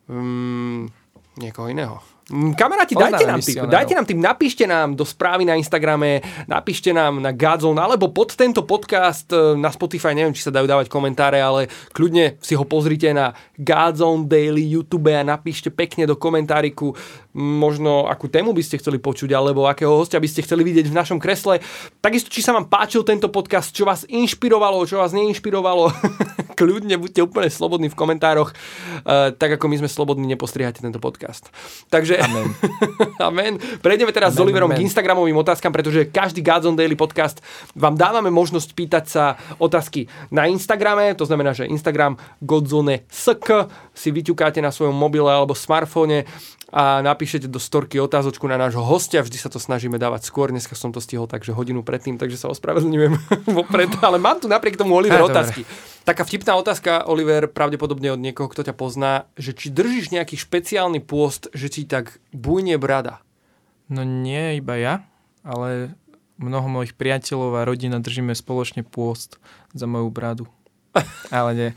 um, 0.08 0.88
niekoho 1.36 1.68
iného. 1.72 2.11
Mm, 2.30 2.54
kamaráti, 2.54 2.94
dajte 2.94 3.26
nám, 3.26 3.42
tým, 3.42 3.66
dajte 3.66 3.92
nám 3.98 4.06
tým, 4.06 4.20
napíšte 4.22 4.62
nám 4.62 4.94
do 4.94 5.02
správy 5.02 5.42
na 5.42 5.58
Instagrame, 5.58 6.22
napíšte 6.46 6.94
nám 6.94 7.18
na 7.18 7.34
Godzone, 7.34 7.82
alebo 7.82 8.14
pod 8.14 8.38
tento 8.38 8.62
podcast 8.62 9.26
e, 9.34 9.58
na 9.58 9.74
Spotify, 9.74 10.14
neviem, 10.14 10.30
či 10.30 10.46
sa 10.46 10.54
dajú 10.54 10.70
dávať 10.70 10.86
komentáre, 10.86 11.42
ale 11.42 11.66
kľudne 11.90 12.38
si 12.38 12.54
ho 12.54 12.62
pozrite 12.62 13.10
na 13.10 13.34
Godzone 13.58 14.30
Daily 14.30 14.62
YouTube 14.62 15.10
a 15.10 15.26
napíšte 15.26 15.74
pekne 15.74 16.06
do 16.06 16.14
komentáriku 16.14 16.94
možno 17.32 18.08
akú 18.08 18.28
tému 18.28 18.52
by 18.52 18.60
ste 18.60 18.76
chceli 18.76 19.00
počuť, 19.00 19.32
alebo 19.32 19.64
akého 19.64 19.92
hostia 19.96 20.20
by 20.20 20.28
ste 20.28 20.44
chceli 20.44 20.62
vidieť 20.68 20.92
v 20.92 20.96
našom 20.96 21.18
kresle. 21.18 21.64
Takisto, 22.04 22.28
či 22.28 22.44
sa 22.44 22.52
vám 22.52 22.68
páčil 22.68 23.02
tento 23.08 23.32
podcast, 23.32 23.72
čo 23.72 23.88
vás 23.88 24.04
inšpirovalo, 24.04 24.84
čo 24.84 25.00
vás 25.00 25.16
neinšpirovalo, 25.16 25.88
kľudne 26.60 27.00
buďte 27.00 27.24
úplne 27.24 27.48
slobodní 27.48 27.88
v 27.88 27.96
komentároch, 27.96 28.52
uh, 28.52 29.32
tak 29.32 29.56
ako 29.56 29.64
my 29.72 29.76
sme 29.84 29.88
slobodní, 29.88 30.28
nepostrihajte 30.28 30.84
tento 30.84 31.00
podcast. 31.00 31.48
Takže, 31.88 32.20
amen. 32.20 32.52
amen. 33.28 33.56
Prejdeme 33.80 34.12
teraz 34.12 34.36
amen, 34.36 34.38
s 34.38 34.44
Oliverom 34.44 34.68
amen. 34.68 34.78
k 34.78 34.84
Instagramovým 34.84 35.36
otázkam, 35.40 35.72
pretože 35.72 36.12
každý 36.12 36.44
Godzone 36.44 36.76
Daily 36.76 36.94
podcast 36.94 37.40
vám 37.72 37.96
dávame 37.96 38.28
možnosť 38.28 38.68
pýtať 38.76 39.04
sa 39.08 39.24
otázky 39.56 40.04
na 40.28 40.44
Instagrame, 40.52 41.16
to 41.16 41.24
znamená, 41.24 41.56
že 41.56 41.64
Instagram 41.64 42.20
Godzone 42.44 43.08
SK 43.08 43.72
si 43.96 44.12
vyťukáte 44.12 44.60
na 44.60 44.68
svojom 44.68 44.94
mobile 44.94 45.32
alebo 45.32 45.56
smartfóne 45.56 46.28
a 46.72 47.04
napíšete 47.04 47.52
do 47.52 47.60
storky 47.60 48.00
otázočku 48.00 48.48
na 48.48 48.56
nášho 48.56 48.80
hostia. 48.80 49.20
Vždy 49.20 49.36
sa 49.36 49.52
to 49.52 49.60
snažíme 49.60 50.00
dávať 50.00 50.24
skôr. 50.24 50.48
Dneska 50.48 50.72
som 50.72 50.88
to 50.88 51.04
stihol 51.04 51.28
takže 51.28 51.52
hodinu 51.52 51.84
predtým, 51.84 52.16
takže 52.16 52.40
sa 52.40 52.48
ospravedlňujem 52.48 53.12
vopred. 53.60 53.92
Ale 54.00 54.16
mám 54.16 54.40
tu 54.40 54.48
napriek 54.48 54.80
tomu 54.80 54.96
Oliver 54.96 55.20
Aj, 55.20 55.28
otázky. 55.28 55.68
Dobre. 55.68 56.08
Taká 56.08 56.24
vtipná 56.24 56.56
otázka, 56.56 57.04
Oliver, 57.06 57.46
pravdepodobne 57.46 58.10
od 58.16 58.18
niekoho, 58.18 58.48
kto 58.48 58.66
ťa 58.66 58.74
pozná, 58.74 59.28
že 59.36 59.52
či 59.52 59.68
držíš 59.70 60.10
nejaký 60.10 60.34
špeciálny 60.34 60.98
pôst, 61.04 61.52
že 61.52 61.68
ti 61.68 61.84
tak 61.84 62.18
bujne 62.32 62.80
brada? 62.80 63.20
No 63.86 64.02
nie 64.02 64.58
iba 64.58 64.74
ja, 64.80 64.94
ale 65.44 65.94
mnoho 66.40 66.66
mojich 66.66 66.96
priateľov 66.96 67.60
a 67.60 67.68
rodina 67.68 68.00
držíme 68.00 68.34
spoločne 68.34 68.82
pôst 68.82 69.36
za 69.76 69.84
moju 69.84 70.10
bradu. 70.10 70.48
Ale 71.32 71.50
nie. 71.56 71.70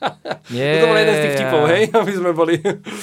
nie 0.54 0.84
to 0.84 0.86
bol 0.88 0.98
jeden 1.00 1.14
z 1.16 1.22
tých 1.24 1.36
typov, 1.40 1.62
hej? 1.72 1.82
Aby 2.00 2.12
sme 2.12 2.30
boli... 2.36 2.54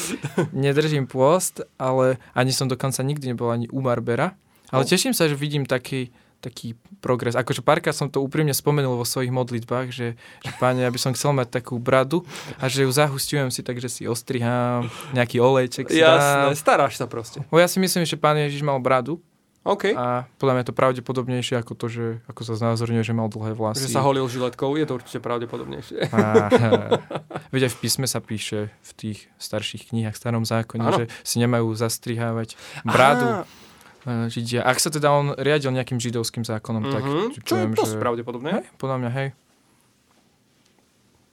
Nedržím 0.66 1.10
pôst, 1.10 1.66
ale 1.82 2.22
ani 2.38 2.54
som 2.54 2.70
dokonca 2.70 3.02
nikdy 3.02 3.34
nebol 3.34 3.50
ani 3.50 3.66
u 3.74 3.82
Barbera. 3.82 4.38
Ale 4.70 4.86
oh. 4.86 4.88
teším 4.88 5.14
sa, 5.14 5.26
že 5.26 5.38
vidím 5.38 5.66
taký, 5.66 6.14
taký 6.42 6.78
progres. 7.02 7.38
Akože 7.38 7.66
párkrát 7.66 7.94
som 7.94 8.10
to 8.10 8.22
úprimne 8.22 8.54
spomenul 8.54 8.98
vo 8.98 9.06
svojich 9.06 9.34
modlitbách, 9.34 9.94
že, 9.94 10.18
že 10.42 10.52
páne, 10.62 10.86
aby 10.86 10.98
som 11.02 11.14
chcel 11.14 11.34
mať 11.34 11.62
takú 11.62 11.78
bradu 11.82 12.26
a 12.58 12.70
že 12.70 12.86
ju 12.86 12.90
zahustujem 12.90 13.50
si 13.50 13.62
tak, 13.62 13.78
že 13.82 13.90
si 13.90 14.04
ostrihám, 14.10 14.90
nejaký 15.14 15.38
olejček 15.42 15.90
si 15.90 16.02
Jasné, 16.02 16.54
dám. 16.54 16.58
staráš 16.58 16.98
sa 16.98 17.06
proste. 17.06 17.46
O, 17.54 17.62
ja 17.62 17.70
si 17.70 17.78
myslím, 17.78 18.06
že 18.06 18.18
pán 18.18 18.38
Ježiš 18.38 18.66
mal 18.66 18.78
bradu 18.82 19.22
Okay. 19.66 19.98
A 19.98 20.30
podľa 20.38 20.54
mňa 20.54 20.62
je 20.62 20.70
to 20.70 20.78
pravdepodobnejšie 20.78 21.56
ako 21.58 21.74
to, 21.74 21.90
že 21.90 22.06
ako 22.30 22.42
sa 22.46 22.54
znázorňuje, 22.54 23.02
že 23.02 23.18
mal 23.18 23.34
dlhé 23.34 23.58
vlasy. 23.58 23.90
Že 23.90 23.98
sa 23.98 24.06
holil 24.06 24.30
žiletkou, 24.30 24.78
je 24.78 24.86
to 24.86 24.94
určite 25.02 25.20
pravdepodobnejšie. 25.26 26.14
A, 26.14 26.54
veď 27.54 27.62
aj 27.66 27.72
v 27.74 27.78
písme 27.82 28.06
sa 28.06 28.22
píše 28.22 28.70
v 28.70 28.92
tých 28.94 29.26
starších 29.42 29.90
knihách, 29.90 30.14
v 30.14 30.22
starom 30.22 30.46
zákone, 30.46 30.86
ano. 30.86 30.98
že 31.02 31.06
si 31.26 31.42
nemajú 31.42 31.74
zastrihávať 31.74 32.54
bradu. 32.86 33.42
Aha. 33.42 34.30
Židia. 34.30 34.62
Ak 34.62 34.78
sa 34.78 34.94
teda 34.94 35.10
on 35.10 35.34
riadil 35.34 35.74
nejakým 35.74 35.98
židovským 35.98 36.46
zákonom, 36.46 36.86
mm-hmm. 36.86 36.94
tak 36.94 37.02
mhm. 37.02 37.28
čo 37.42 37.54
je 37.58 37.66
dosť 37.74 37.94
že... 37.98 38.02
pravdepodobné. 38.06 38.50
Hej, 38.62 38.70
podľa 38.78 38.98
mňa, 39.02 39.12
hej. 39.18 39.28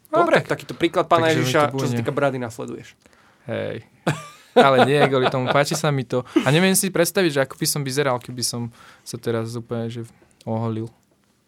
Dobre, 0.08 0.40
no, 0.40 0.44
tak, 0.44 0.56
takýto 0.56 0.72
príklad 0.72 1.04
pána 1.04 1.36
Ježiša, 1.36 1.68
čo 1.68 1.84
sa 1.84 1.96
týka 2.00 2.16
brady, 2.16 2.40
nasleduješ. 2.40 2.96
Hej. 3.44 3.84
ale 4.56 4.84
nie 4.84 5.00
kvôli 5.08 5.28
tomu. 5.32 5.48
Páči 5.48 5.76
sa 5.78 5.88
mi 5.88 6.04
to. 6.04 6.24
A 6.44 6.48
neviem 6.52 6.76
si 6.76 6.92
predstaviť, 6.92 7.30
že 7.30 7.40
ako 7.44 7.54
by 7.56 7.66
som 7.68 7.80
vyzeral, 7.82 8.16
keby 8.20 8.42
som 8.44 8.68
sa 9.02 9.16
teraz 9.16 9.56
úplne 9.56 9.88
že 9.88 10.02
oholil. 10.44 10.90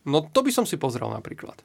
No 0.05 0.21
to 0.21 0.45
by 0.45 0.53
som 0.53 0.65
si 0.69 0.77
pozrel 0.77 1.09
napríklad. 1.09 1.57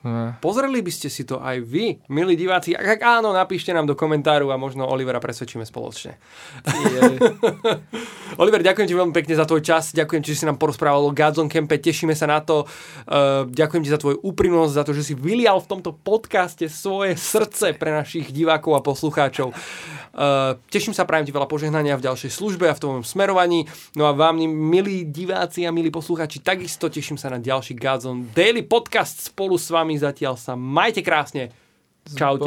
Ne. 0.00 0.32
Pozreli 0.40 0.80
by 0.80 0.88
ste 0.88 1.12
si 1.12 1.28
to 1.28 1.44
aj 1.44 1.60
vy, 1.60 2.00
milí 2.08 2.32
diváci? 2.32 2.72
Ak, 2.72 2.96
ak 2.96 3.20
áno, 3.20 3.36
napíšte 3.36 3.68
nám 3.68 3.84
do 3.84 3.92
komentáru 3.92 4.48
a 4.48 4.56
možno 4.56 4.88
Olivera 4.88 5.20
presvedčíme 5.20 5.68
spoločne. 5.68 6.16
Oliver, 8.40 8.64
ďakujem 8.64 8.88
ti 8.88 8.96
veľmi 8.96 9.12
pekne 9.12 9.36
za 9.36 9.44
tvoj 9.44 9.60
čas, 9.60 9.92
ďakujem 9.92 10.24
ti, 10.24 10.32
že 10.32 10.40
si 10.40 10.48
nám 10.48 10.56
porozprával 10.56 11.04
o 11.04 11.12
Godzone 11.12 11.52
Campe, 11.52 11.76
tešíme 11.76 12.16
sa 12.16 12.24
na 12.24 12.40
to. 12.40 12.64
Uh, 13.04 13.44
ďakujem 13.52 13.84
ti 13.84 13.92
za 13.92 14.00
tvoju 14.00 14.24
úprimnosť, 14.24 14.72
za 14.72 14.84
to, 14.88 14.96
že 14.96 15.04
si 15.04 15.12
vylial 15.12 15.60
v 15.60 15.68
tomto 15.68 15.92
podcaste 15.92 16.64
svoje 16.72 17.20
srdce 17.20 17.76
pre 17.76 17.92
našich 17.92 18.32
divákov 18.32 18.80
a 18.80 18.84
poslucháčov. 18.86 19.52
Uh, 20.10 20.56
teším 20.72 20.96
sa, 20.96 21.04
prajem 21.04 21.28
ti 21.28 21.36
veľa 21.36 21.46
požehnania 21.46 22.00
v 22.00 22.08
ďalšej 22.08 22.32
službe 22.32 22.66
a 22.66 22.74
v 22.74 22.82
tvojom 22.82 23.04
smerovaní. 23.04 23.68
No 24.00 24.08
a 24.08 24.16
vám, 24.16 24.40
milí 24.48 25.04
diváci 25.06 25.68
a 25.68 25.70
milí 25.70 25.92
poslucháči, 25.92 26.40
takisto 26.40 26.88
teším 26.88 27.20
sa 27.20 27.28
na 27.28 27.36
ďalší 27.36 27.76
Godzone 27.76 28.32
Daily 28.32 28.64
Podcast 28.64 29.28
spolu 29.28 29.60
s 29.60 29.68
vami 29.68 29.89
vami 29.90 29.98
zatiaľ 29.98 30.38
sa 30.38 30.54
majte 30.54 31.02
krásne. 31.02 31.50
Čaute. 32.14 32.46